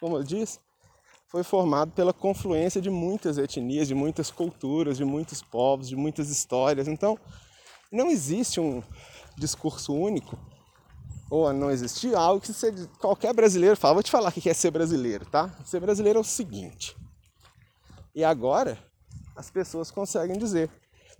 como 0.00 0.16
eu 0.16 0.22
disse, 0.22 0.60
foi 1.28 1.42
formado 1.42 1.90
pela 1.90 2.12
confluência 2.12 2.80
de 2.80 2.88
muitas 2.88 3.36
etnias, 3.36 3.88
de 3.88 3.96
muitas 3.96 4.30
culturas, 4.30 4.96
de 4.96 5.04
muitos 5.04 5.42
povos, 5.42 5.88
de 5.88 5.96
muitas 5.96 6.30
histórias. 6.30 6.86
Então, 6.86 7.18
não 7.90 8.08
existe 8.12 8.60
um 8.60 8.80
discurso 9.36 9.92
único 9.92 10.38
ou 11.28 11.52
não 11.52 11.72
existir 11.72 12.14
algo 12.14 12.40
que 12.40 12.52
você, 12.52 12.72
qualquer 13.00 13.34
brasileiro 13.34 13.76
fala. 13.76 13.94
Vou 13.94 14.02
te 14.04 14.10
falar 14.10 14.28
o 14.28 14.32
que 14.32 14.48
é 14.48 14.54
ser 14.54 14.70
brasileiro, 14.70 15.26
tá? 15.26 15.52
Ser 15.64 15.80
brasileiro 15.80 16.20
é 16.20 16.22
o 16.22 16.24
seguinte. 16.24 16.96
E 18.14 18.22
agora 18.22 18.78
as 19.34 19.50
pessoas 19.50 19.90
conseguem 19.90 20.38
dizer: 20.38 20.70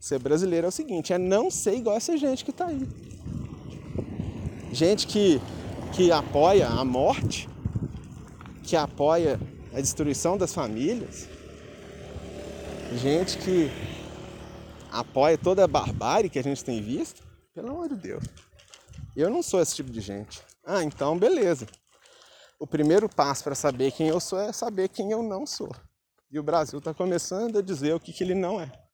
ser 0.07 0.21
brasileiro 0.21 0.67
é 0.67 0.69
o 0.69 0.73
seguinte, 0.73 1.13
é 1.13 1.19
não 1.19 1.51
ser 1.51 1.75
igual 1.75 1.97
essa 1.97 2.17
gente 2.17 2.45
que 2.45 2.53
está 2.53 2.67
aí. 2.67 2.89
Gente 4.71 5.05
que, 5.05 5.41
que 5.93 6.13
apoia 6.13 6.69
a 6.69 6.85
morte, 6.85 7.49
que 8.63 8.77
apoia 8.77 9.41
a 9.75 9.81
destruição 9.81 10.39
das 10.39 10.55
famílias, 10.55 11.29
gente 12.95 13.37
que 13.39 13.69
apoia 14.93 15.37
toda 15.37 15.65
a 15.65 15.67
barbárie 15.67 16.31
que 16.31 16.39
a 16.39 16.43
gente 16.43 16.65
tem 16.65 16.81
visto, 16.81 17.25
pelo 17.53 17.71
amor 17.71 17.89
de 17.89 17.97
Deus. 17.97 18.23
Eu 19.17 19.29
não 19.29 19.43
sou 19.43 19.61
esse 19.61 19.75
tipo 19.75 19.91
de 19.91 20.01
gente. 20.01 20.41
Ah, 20.65 20.85
então 20.85 21.19
beleza. 21.19 21.67
O 22.61 22.67
primeiro 22.67 23.09
passo 23.09 23.43
para 23.43 23.57
saber 23.57 23.91
quem 23.91 24.07
eu 24.07 24.21
sou 24.21 24.39
é 24.39 24.53
saber 24.53 24.89
quem 24.89 25.11
eu 25.11 25.21
não 25.21 25.45
sou. 25.45 25.75
E 26.31 26.39
o 26.39 26.45
Brasil 26.45 26.79
está 26.79 26.95
começando 26.95 27.59
a 27.59 27.63
dizer 27.63 27.93
o 27.93 27.99
que, 27.99 28.13
que 28.13 28.23
ele 28.23 28.37
não 28.37 28.61
é. 28.61 28.86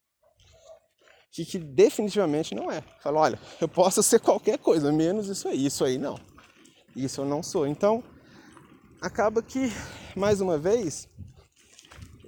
Que, 1.32 1.44
que 1.46 1.58
definitivamente 1.58 2.54
não 2.54 2.70
é. 2.70 2.82
Fala, 3.02 3.20
olha, 3.20 3.40
eu 3.60 3.66
posso 3.66 4.02
ser 4.02 4.20
qualquer 4.20 4.58
coisa, 4.58 4.92
menos 4.92 5.28
isso 5.28 5.48
aí. 5.48 5.66
Isso 5.66 5.84
aí 5.84 5.96
não. 5.98 6.18
Isso 6.94 7.22
eu 7.22 7.24
não 7.24 7.42
sou. 7.42 7.66
Então, 7.66 8.04
acaba 9.00 9.42
que, 9.42 9.72
mais 10.14 10.40
uma 10.42 10.58
vez, 10.58 11.08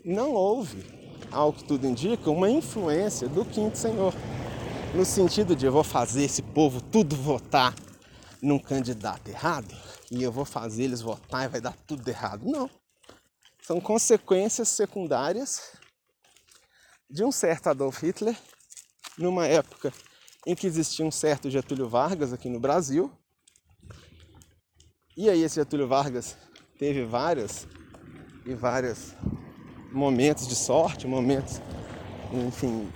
não 0.05 0.33
houve, 0.33 0.85
ao 1.31 1.53
que 1.53 1.65
tudo 1.65 1.87
indica, 1.87 2.31
uma 2.31 2.51
influência 2.51 3.29
do 3.29 3.45
quinto 3.45 3.77
senhor 3.77 4.15
no 4.95 5.05
sentido 5.05 5.57
de 5.57 5.67
eu 5.67 5.73
vou 5.73 5.83
fazer 5.83 6.23
esse 6.23 6.41
povo 6.41 6.81
tudo 6.81 7.17
votar 7.17 7.75
num 8.41 8.61
candidato 8.61 9.29
errado 9.29 9.75
e 10.11 10.23
eu 10.23 10.31
vou 10.31 10.45
fazer 10.45 10.85
eles 10.85 11.01
votar 11.01 11.45
e 11.45 11.49
vai 11.49 11.61
dar 11.61 11.77
tudo 11.87 12.07
errado. 12.09 12.47
Não. 12.47 12.71
São 13.61 13.81
consequências 13.81 14.69
secundárias 14.69 15.73
de 17.11 17.25
um 17.25 17.33
certo 17.33 17.69
Adolf 17.69 18.03
Hitler 18.03 18.37
numa 19.19 19.47
época 19.47 19.93
em 20.47 20.55
que 20.55 20.67
existia 20.67 21.05
um 21.05 21.11
certo 21.11 21.51
Getúlio 21.51 21.89
Vargas 21.89 22.33
aqui 22.33 22.49
no 22.49 22.61
Brasil. 22.61 23.11
E 25.17 25.31
aí 25.31 25.43
esse 25.43 25.57
Getúlio 25.57 25.89
Vargas 25.89 26.37
teve 26.79 27.05
várias 27.05 27.67
e 28.45 28.55
vários 28.55 29.15
momentos 29.93 30.47
de 30.47 30.55
sorte, 30.55 31.07
momentos, 31.07 31.61
enfim, 32.33 32.93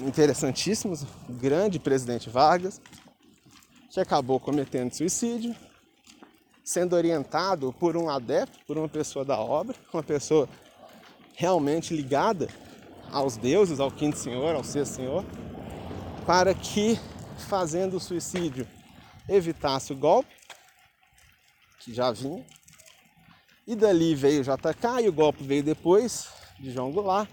interessantíssimos, 0.00 1.04
grande 1.28 1.78
presidente 1.78 2.30
Vargas, 2.30 2.80
que 3.90 4.00
acabou 4.00 4.38
cometendo 4.38 4.94
suicídio, 4.94 5.54
sendo 6.64 6.94
orientado 6.94 7.72
por 7.72 7.96
um 7.96 8.08
adepto, 8.08 8.58
por 8.64 8.78
uma 8.78 8.88
pessoa 8.88 9.24
da 9.24 9.38
obra, 9.38 9.76
uma 9.92 10.02
pessoa 10.02 10.48
realmente 11.34 11.94
ligada 11.94 12.48
aos 13.12 13.36
deuses, 13.36 13.80
ao 13.80 13.90
quinto 13.90 14.18
senhor, 14.18 14.54
ao 14.54 14.64
sexto 14.64 14.96
senhor, 14.96 15.24
para 16.26 16.54
que, 16.54 16.98
fazendo 17.48 17.96
o 17.96 18.00
suicídio, 18.00 18.66
evitasse 19.28 19.92
o 19.92 19.96
golpe, 19.96 20.34
que 21.80 21.92
já 21.92 22.10
vinha. 22.12 22.44
E 23.66 23.76
dali 23.76 24.14
veio 24.14 24.40
o 24.40 24.44
JK 24.44 25.04
e 25.04 25.08
o 25.08 25.12
golpe 25.12 25.44
veio 25.44 25.62
depois 25.62 26.28
de 26.58 26.70
João 26.70 26.92
Goulart, 26.92 27.28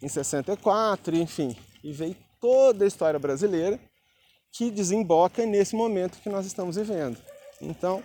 em 0.00 0.08
64, 0.08 1.16
enfim, 1.16 1.56
e 1.82 1.92
veio 1.92 2.16
toda 2.40 2.84
a 2.84 2.88
história 2.88 3.18
brasileira 3.18 3.78
que 4.52 4.70
desemboca 4.70 5.46
nesse 5.46 5.74
momento 5.74 6.20
que 6.20 6.28
nós 6.28 6.44
estamos 6.44 6.76
vivendo. 6.76 7.16
Então, 7.60 8.02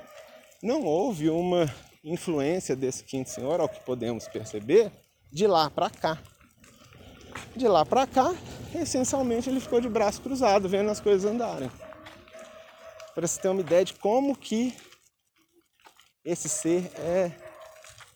não 0.62 0.84
houve 0.84 1.30
uma 1.30 1.72
influência 2.04 2.76
desse 2.76 3.04
quinto 3.04 3.30
senhor, 3.30 3.60
ao 3.60 3.68
que 3.68 3.84
podemos 3.84 4.28
perceber, 4.28 4.92
de 5.32 5.46
lá 5.46 5.70
para 5.70 5.90
cá. 5.90 6.18
De 7.56 7.68
lá 7.68 7.86
para 7.86 8.06
cá, 8.06 8.36
essencialmente 8.76 9.50
ele 9.50 9.60
ficou 9.60 9.82
de 9.82 9.90
braço 9.90 10.22
cruzado, 10.22 10.70
vendo 10.70 10.90
as 10.90 11.00
coisas 11.00 11.30
andarem. 11.30 11.72
Para 13.16 13.26
você 13.26 13.42
ter 13.42 13.50
uma 13.50 13.62
ideia 13.62 13.84
de 13.84 13.94
como 13.96 14.36
que 14.36 14.76
esse 16.24 16.48
ser 16.48 16.92
é 17.00 17.32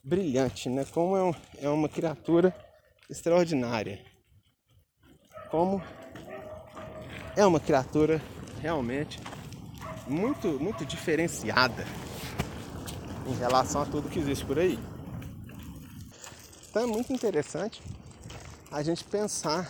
brilhante, 0.03 0.69
né? 0.69 0.85
Como 0.91 1.15
é, 1.17 1.23
um, 1.23 1.33
é 1.59 1.69
uma 1.69 1.89
criatura 1.89 2.55
extraordinária. 3.09 3.99
Como 5.49 5.81
é 7.35 7.45
uma 7.45 7.59
criatura 7.59 8.21
realmente 8.61 9.19
muito, 10.07 10.59
muito 10.59 10.85
diferenciada 10.85 11.85
em 13.27 13.33
relação 13.35 13.81
a 13.81 13.85
tudo 13.85 14.09
que 14.09 14.19
existe 14.19 14.45
por 14.45 14.59
aí. 14.59 14.77
Então 16.69 16.83
é 16.83 16.85
muito 16.85 17.11
interessante 17.11 17.81
a 18.71 18.81
gente 18.81 19.03
pensar 19.03 19.69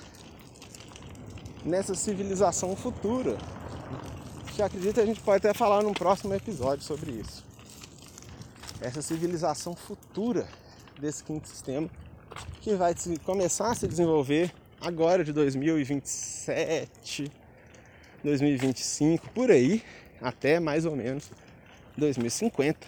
nessa 1.65 1.95
civilização 1.95 2.76
futura. 2.76 3.36
Que 4.56 4.61
acredito 4.61 5.02
a 5.02 5.06
gente 5.06 5.19
pode 5.22 5.38
até 5.48 5.57
falar 5.57 5.82
num 5.82 5.94
próximo 5.94 6.36
episódio 6.36 6.84
sobre 6.86 7.11
isso. 7.11 7.44
Essa 8.80 9.02
civilização 9.02 9.76
futura 9.76 10.48
desse 10.99 11.23
quinto 11.23 11.48
sistema 11.48 11.90
que 12.61 12.76
vai 12.76 12.94
começar 13.26 13.72
a 13.72 13.76
se 13.76 13.88
desenvolver 13.88 14.53
agora 14.80 15.23
de 15.23 15.34
2027, 15.34 17.32
2025, 18.23 19.32
por 19.32 19.49
aí, 19.49 19.84
até 20.22 20.60
mais 20.60 20.86
ou 20.86 20.95
menos 20.95 21.32
2050. 21.98 22.86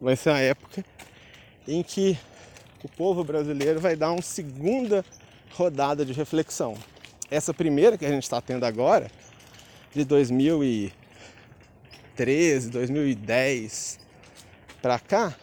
Vai 0.00 0.16
ser 0.16 0.30
a 0.30 0.38
época 0.38 0.84
em 1.66 1.82
que 1.82 2.18
o 2.82 2.88
povo 2.88 3.24
brasileiro 3.24 3.80
vai 3.80 3.96
dar 3.96 4.12
uma 4.12 4.20
segunda 4.20 5.02
rodada 5.54 6.04
de 6.04 6.12
reflexão. 6.12 6.76
Essa 7.30 7.54
primeira 7.54 7.96
que 7.96 8.04
a 8.04 8.10
gente 8.10 8.24
está 8.24 8.40
tendo 8.40 8.64
agora, 8.64 9.08
de 9.94 10.04
2013, 10.04 12.70
2010 12.70 14.00
para 14.82 14.98
cá, 14.98 15.34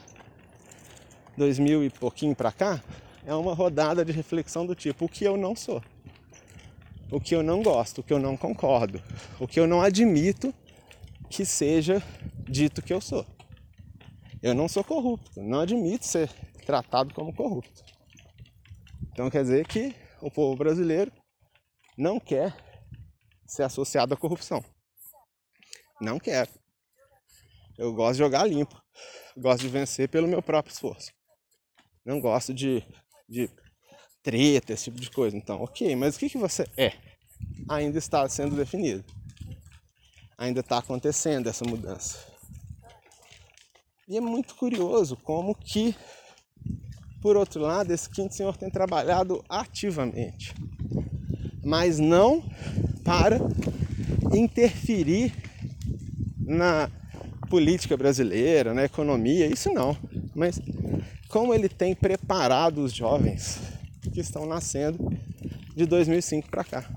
2000 1.37 1.85
e 1.85 1.89
pouquinho 1.89 2.35
para 2.35 2.51
cá, 2.51 2.83
é 3.25 3.33
uma 3.33 3.53
rodada 3.53 4.03
de 4.03 4.11
reflexão 4.11 4.65
do 4.65 4.75
tipo: 4.75 5.05
o 5.05 5.09
que 5.09 5.23
eu 5.23 5.37
não 5.37 5.55
sou, 5.55 5.81
o 7.09 7.19
que 7.19 7.33
eu 7.33 7.41
não 7.41 7.63
gosto, 7.63 8.01
o 8.01 8.03
que 8.03 8.13
eu 8.13 8.19
não 8.19 8.35
concordo, 8.35 9.01
o 9.39 9.47
que 9.47 9.59
eu 9.59 9.65
não 9.65 9.81
admito 9.81 10.53
que 11.29 11.45
seja 11.45 12.03
dito 12.47 12.81
que 12.81 12.93
eu 12.93 12.99
sou. 12.99 13.25
Eu 14.43 14.53
não 14.53 14.67
sou 14.67 14.83
corrupto, 14.83 15.41
não 15.41 15.61
admito 15.61 16.05
ser 16.05 16.29
tratado 16.65 17.13
como 17.13 17.33
corrupto. 17.33 17.83
Então 19.11 19.29
quer 19.29 19.43
dizer 19.43 19.67
que 19.67 19.93
o 20.21 20.31
povo 20.31 20.55
brasileiro 20.55 21.11
não 21.97 22.19
quer 22.19 22.55
ser 23.45 23.63
associado 23.63 24.13
à 24.13 24.17
corrupção. 24.17 24.63
Não 25.99 26.19
quer. 26.19 26.49
Eu 27.77 27.93
gosto 27.93 28.13
de 28.13 28.19
jogar 28.19 28.47
limpo. 28.47 28.81
Gosto 29.37 29.61
de 29.61 29.69
vencer 29.69 30.09
pelo 30.09 30.27
meu 30.27 30.41
próprio 30.41 30.73
esforço. 30.73 31.11
Não 32.05 32.19
gosto 32.19 32.53
de, 32.53 32.83
de 33.27 33.49
treta, 34.23 34.73
esse 34.73 34.85
tipo 34.85 34.99
de 34.99 35.11
coisa. 35.11 35.35
Então, 35.35 35.61
ok, 35.61 35.95
mas 35.95 36.15
o 36.15 36.19
que, 36.19 36.29
que 36.29 36.37
você 36.37 36.65
é? 36.77 36.93
Ainda 37.69 37.97
está 37.97 38.27
sendo 38.29 38.55
definido. 38.55 39.03
Ainda 40.37 40.61
está 40.61 40.77
acontecendo 40.77 41.47
essa 41.47 41.65
mudança. 41.65 42.31
E 44.07 44.17
é 44.17 44.21
muito 44.21 44.55
curioso 44.55 45.15
como 45.17 45.55
que 45.55 45.95
por 47.21 47.37
outro 47.37 47.61
lado, 47.61 47.93
esse 47.93 48.09
quinto 48.09 48.33
senhor 48.33 48.57
tem 48.57 48.69
trabalhado 48.69 49.43
ativamente, 49.47 50.55
mas 51.63 51.99
não 51.99 52.43
para 53.03 53.37
interferir 54.33 55.33
na 56.39 56.89
política 57.49 57.95
brasileira, 57.95 58.73
na 58.73 58.85
economia, 58.85 59.45
isso 59.45 59.71
não. 59.71 59.95
Mas 60.33 60.59
como 61.27 61.53
ele 61.53 61.69
tem 61.69 61.93
preparado 61.93 62.79
os 62.83 62.93
jovens 62.93 63.59
que 64.13 64.19
estão 64.19 64.45
nascendo 64.45 64.97
de 65.75 65.85
2005 65.85 66.49
para 66.49 66.63
cá. 66.63 66.89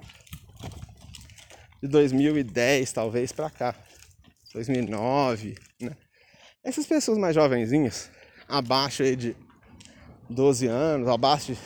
De 1.83 1.89
2010 1.89 2.93
talvez 2.93 3.31
para 3.31 3.51
cá. 3.51 3.75
2009, 4.55 5.57
né? 5.81 5.97
Essas 6.63 6.87
pessoas 6.87 7.19
mais 7.19 7.35
jovenzinhas, 7.35 8.11
abaixo 8.49 9.03
aí 9.03 9.17
de 9.17 9.37
12 10.29 10.67
anos, 10.67 11.09
abaixo 11.09 11.53
de 11.53 11.59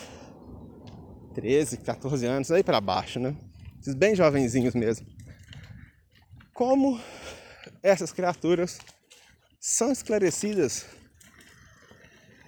13, 1.35 1.79
14 1.79 2.27
anos, 2.27 2.51
aí 2.51 2.63
para 2.63 2.81
baixo, 2.81 3.21
né? 3.21 3.37
Esses 3.81 3.95
bem 3.95 4.15
jovenzinhos 4.15 4.75
mesmo. 4.75 5.07
Como 6.53 7.01
essas 7.83 8.13
criaturas 8.13 8.79
são 9.61 9.93
esclarecidas. 9.93 10.87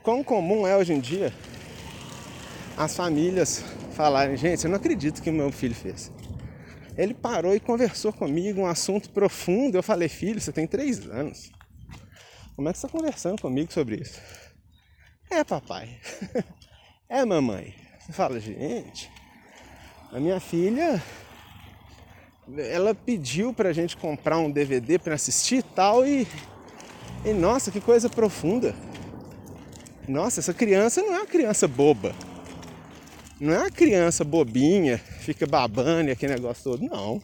Quão 0.02 0.24
comum 0.24 0.66
é 0.66 0.76
hoje 0.76 0.92
em 0.92 1.00
dia 1.00 1.32
as 2.76 2.96
famílias 2.96 3.62
falarem, 3.92 4.36
gente, 4.36 4.64
eu 4.64 4.70
não 4.70 4.78
acredito 4.78 5.20
que 5.20 5.30
meu 5.30 5.52
filho 5.52 5.74
fez. 5.74 6.10
Ele 6.96 7.12
parou 7.12 7.54
e 7.54 7.60
conversou 7.60 8.12
comigo 8.12 8.62
um 8.62 8.66
assunto 8.66 9.10
profundo. 9.10 9.76
Eu 9.76 9.82
falei, 9.82 10.08
filho, 10.08 10.40
você 10.40 10.50
tem 10.50 10.66
três 10.66 11.06
anos. 11.06 11.50
Como 12.56 12.68
é 12.68 12.72
que 12.72 12.78
você 12.78 12.86
está 12.86 12.98
conversando 12.98 13.40
comigo 13.40 13.72
sobre 13.72 13.96
isso? 13.96 14.20
É, 15.30 15.44
papai. 15.44 15.98
É, 17.12 17.24
mamãe. 17.24 17.74
Você 17.98 18.12
fala, 18.12 18.38
gente, 18.38 19.10
a 20.12 20.20
minha 20.20 20.38
filha, 20.38 21.02
ela 22.56 22.94
pediu 22.94 23.52
pra 23.52 23.72
gente 23.72 23.96
comprar 23.96 24.38
um 24.38 24.48
DVD 24.48 24.96
para 24.96 25.16
assistir 25.16 25.56
e 25.56 25.62
tal 25.62 26.06
e, 26.06 26.24
e 27.24 27.32
nossa, 27.32 27.72
que 27.72 27.80
coisa 27.80 28.08
profunda. 28.08 28.76
Nossa, 30.06 30.38
essa 30.38 30.54
criança 30.54 31.02
não 31.02 31.14
é 31.14 31.18
uma 31.18 31.26
criança 31.26 31.66
boba. 31.66 32.14
Não 33.40 33.54
é 33.54 33.58
uma 33.58 33.70
criança 33.72 34.22
bobinha, 34.22 34.96
fica 34.98 35.48
babando 35.48 36.10
e 36.10 36.12
aquele 36.12 36.34
negócio 36.34 36.62
todo. 36.62 36.84
Não. 36.84 37.20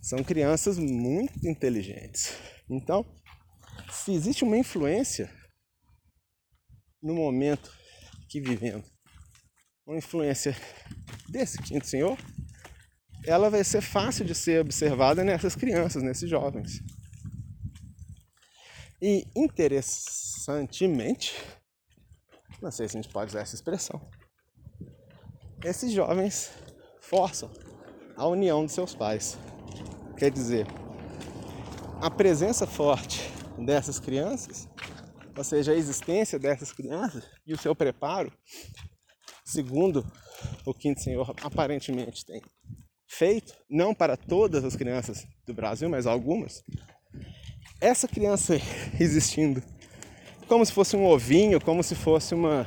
São 0.00 0.24
crianças 0.24 0.78
muito 0.78 1.46
inteligentes. 1.46 2.32
Então, 2.68 3.04
se 3.92 4.10
existe 4.12 4.42
uma 4.42 4.56
influência 4.56 5.36
no 7.02 7.14
momento 7.14 7.72
que 8.28 8.40
vivemos, 8.40 8.86
uma 9.86 9.96
influência 9.96 10.54
desse 11.28 11.62
quinto 11.62 11.86
senhor, 11.86 12.18
ela 13.24 13.48
vai 13.50 13.64
ser 13.64 13.80
fácil 13.80 14.24
de 14.24 14.34
ser 14.34 14.60
observada 14.60 15.24
nessas 15.24 15.56
crianças, 15.56 16.02
nesses 16.02 16.28
jovens. 16.28 16.82
E 19.00 19.24
interessantemente, 19.34 21.34
não 22.60 22.70
sei 22.70 22.86
se 22.88 22.98
a 22.98 23.02
gente 23.02 23.12
pode 23.12 23.30
usar 23.30 23.40
essa 23.40 23.54
expressão, 23.54 24.06
esses 25.64 25.92
jovens 25.92 26.50
forçam 27.00 27.50
a 28.16 28.26
união 28.26 28.66
de 28.66 28.72
seus 28.72 28.94
pais. 28.94 29.38
Quer 30.16 30.30
dizer, 30.30 30.66
a 32.00 32.10
presença 32.10 32.66
forte 32.66 33.20
dessas 33.58 33.98
crianças 33.98 34.68
ou 35.38 35.44
seja, 35.44 35.70
a 35.70 35.76
existência 35.76 36.36
dessas 36.36 36.72
crianças 36.72 37.22
e 37.46 37.54
o 37.54 37.56
seu 37.56 37.72
preparo, 37.72 38.32
segundo 39.44 40.04
o 40.66 40.74
Quinto 40.74 41.00
Senhor 41.00 41.32
aparentemente 41.44 42.26
tem 42.26 42.42
feito, 43.06 43.54
não 43.70 43.94
para 43.94 44.16
todas 44.16 44.64
as 44.64 44.74
crianças 44.74 45.24
do 45.46 45.54
Brasil, 45.54 45.88
mas 45.88 46.08
algumas, 46.08 46.64
essa 47.80 48.08
criança 48.08 48.56
existindo 48.98 49.62
como 50.48 50.66
se 50.66 50.72
fosse 50.72 50.96
um 50.96 51.06
ovinho, 51.06 51.60
como 51.60 51.84
se 51.84 51.94
fosse 51.94 52.34
uma 52.34 52.66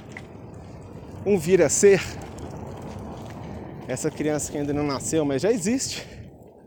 um 1.26 1.38
vir 1.38 1.62
a 1.62 1.68
ser, 1.68 2.02
essa 3.86 4.10
criança 4.10 4.50
que 4.50 4.58
ainda 4.58 4.74
não 4.74 4.84
nasceu, 4.84 5.26
mas 5.26 5.42
já 5.42 5.52
existe, 5.52 6.08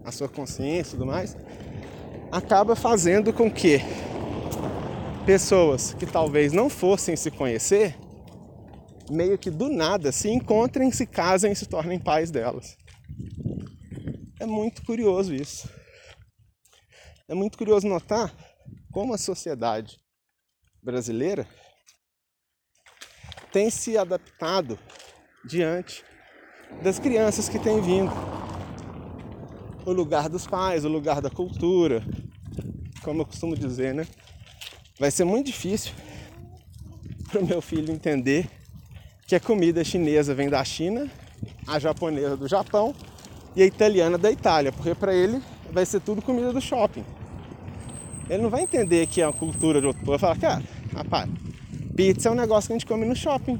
a 0.04 0.12
sua 0.12 0.28
consciência 0.28 0.90
e 0.90 0.98
tudo 0.98 1.06
mais, 1.06 1.34
acaba 2.30 2.76
fazendo 2.76 3.32
com 3.32 3.50
que 3.50 3.80
pessoas 5.24 5.94
que 5.94 6.04
talvez 6.04 6.52
não 6.52 6.68
fossem 6.68 7.16
se 7.16 7.30
conhecer, 7.30 7.96
meio 9.10 9.38
que 9.38 9.50
do 9.50 9.70
nada 9.70 10.12
se 10.12 10.28
encontrem, 10.28 10.92
se 10.92 11.06
casem 11.06 11.52
e 11.52 11.56
se 11.56 11.66
tornem 11.66 11.98
pais 11.98 12.30
delas. 12.30 12.76
É 14.38 14.44
muito 14.44 14.84
curioso 14.84 15.34
isso. 15.34 15.68
É 17.26 17.34
muito 17.34 17.56
curioso 17.56 17.88
notar 17.88 18.34
como 18.92 19.14
a 19.14 19.18
sociedade 19.18 19.98
brasileira 20.82 21.48
tem 23.50 23.70
se 23.70 23.96
adaptado 23.96 24.78
diante 25.46 26.04
das 26.82 26.98
crianças 26.98 27.48
que 27.48 27.58
têm 27.58 27.80
vindo. 27.80 28.12
O 29.86 29.92
lugar 29.92 30.28
dos 30.28 30.46
pais, 30.46 30.84
o 30.84 30.88
lugar 30.88 31.22
da 31.22 31.30
cultura. 31.30 32.02
Como 33.02 33.22
eu 33.22 33.26
costumo 33.26 33.56
dizer, 33.56 33.94
né? 33.94 34.06
Vai 34.98 35.10
ser 35.10 35.24
muito 35.24 35.46
difícil 35.46 35.92
para 37.30 37.40
o 37.40 37.46
meu 37.46 37.60
filho 37.60 37.92
entender 37.92 38.48
que 39.26 39.34
a 39.34 39.40
comida 39.40 39.82
chinesa 39.82 40.34
vem 40.34 40.48
da 40.48 40.62
China, 40.64 41.10
a 41.66 41.78
japonesa 41.78 42.36
do 42.36 42.46
Japão 42.46 42.94
e 43.56 43.62
a 43.62 43.66
italiana 43.66 44.16
da 44.16 44.30
Itália, 44.30 44.70
porque 44.70 44.94
para 44.94 45.12
ele 45.12 45.42
vai 45.72 45.84
ser 45.84 46.00
tudo 46.00 46.22
comida 46.22 46.52
do 46.52 46.60
shopping. 46.60 47.04
Ele 48.30 48.42
não 48.42 48.50
vai 48.50 48.62
entender 48.62 49.06
que 49.06 49.20
é 49.20 49.26
uma 49.26 49.32
cultura 49.32 49.80
de 49.80 49.86
outro 49.86 50.00
povo. 50.04 50.16
Vai 50.16 50.34
falar, 50.34 50.38
cara, 50.38 50.62
rapaz, 50.94 51.28
pizza 51.96 52.28
é 52.28 52.32
um 52.32 52.36
negócio 52.36 52.68
que 52.68 52.72
a 52.72 52.76
gente 52.76 52.86
come 52.86 53.04
no 53.04 53.16
shopping. 53.16 53.58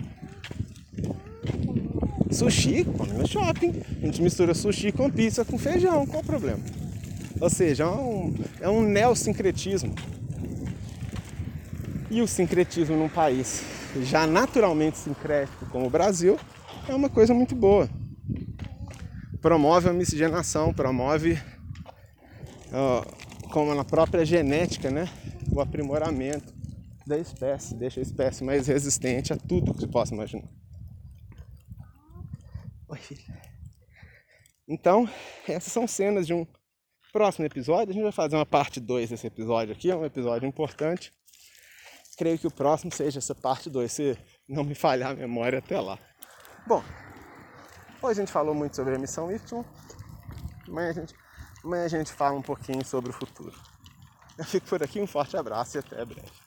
Sushi, 2.31 2.85
come 2.85 3.13
no 3.13 3.27
shopping. 3.27 3.83
A 4.03 4.07
gente 4.07 4.23
mistura 4.23 4.55
sushi 4.55 4.93
com 4.93 5.11
pizza 5.11 5.45
com 5.45 5.59
feijão, 5.59 6.07
qual 6.07 6.23
o 6.23 6.25
problema? 6.25 6.61
Ou 7.41 7.51
seja, 7.51 7.85
é 7.85 7.87
um, 7.87 8.35
é 8.61 8.69
um 8.69 8.83
neosincretismo. 8.83 9.95
E 12.15 12.23
o 12.23 12.29
sincretismo 12.29 12.97
num 12.97 13.09
país 13.09 13.65
já 14.05 14.25
naturalmente 14.25 14.97
sincrético 14.97 15.67
como 15.67 15.87
o 15.87 15.91
Brasil 15.91 16.39
é 16.89 16.95
uma 16.95 17.11
coisa 17.11 17.35
muito 17.35 17.57
boa. 17.57 17.91
Promove 19.43 19.89
a 19.89 19.93
miscigenação, 19.93 20.73
promove, 20.73 21.43
como 23.51 23.75
na 23.75 23.85
própria 23.85 24.25
genética, 24.25 24.93
né, 24.93 25.09
o 25.51 25.61
aprimoramento 25.61 26.55
da 27.05 27.19
espécie, 27.19 27.75
deixa 27.75 27.99
a 27.99 28.05
espécie 28.05 28.45
mais 28.45 28.69
resistente 28.69 29.33
a 29.33 29.37
tudo 29.37 29.75
que 29.75 29.81
se 29.81 29.89
possa 29.89 30.15
imaginar. 30.15 30.49
Oi. 32.91 33.01
Então, 34.69 35.11
essas 35.49 35.73
são 35.73 35.89
cenas 35.89 36.29
de 36.29 36.33
um 36.33 36.47
próximo 37.13 37.45
episódio. 37.45 37.91
A 37.91 37.93
gente 37.93 38.05
vai 38.05 38.13
fazer 38.13 38.37
uma 38.37 38.47
parte 38.47 38.79
2 38.79 39.11
desse 39.11 39.27
episódio 39.27 39.75
aqui, 39.75 39.91
é 39.91 39.97
um 39.97 40.05
episódio 40.05 40.47
importante. 40.47 41.13
Creio 42.17 42.39
que 42.39 42.47
o 42.47 42.51
próximo 42.51 42.93
seja 42.93 43.19
essa 43.19 43.35
parte 43.35 43.69
2, 43.69 43.91
se 43.91 44.19
não 44.49 44.63
me 44.63 44.75
falhar 44.75 45.11
a 45.11 45.15
memória 45.15 45.59
até 45.59 45.81
lá. 45.81 45.99
Bom, 46.67 46.83
hoje 48.01 48.21
a 48.21 48.25
gente 48.25 48.33
falou 48.33 48.55
muito 48.55 48.77
sobre 48.77 48.95
a 48.95 48.99
missão 48.99 49.31
Y, 49.31 49.65
amanhã 50.69 50.91
a 50.91 50.93
gente, 50.93 51.15
amanhã 51.65 51.85
a 51.85 51.89
gente 51.89 52.13
fala 52.13 52.39
um 52.39 52.43
pouquinho 52.43 52.85
sobre 52.85 53.11
o 53.11 53.13
futuro. 53.13 53.55
Eu 54.39 54.45
fico 54.45 54.67
por 54.67 54.83
aqui, 54.83 55.01
um 55.01 55.07
forte 55.07 55.37
abraço 55.37 55.77
e 55.77 55.81
até 55.81 56.05
breve. 56.05 56.44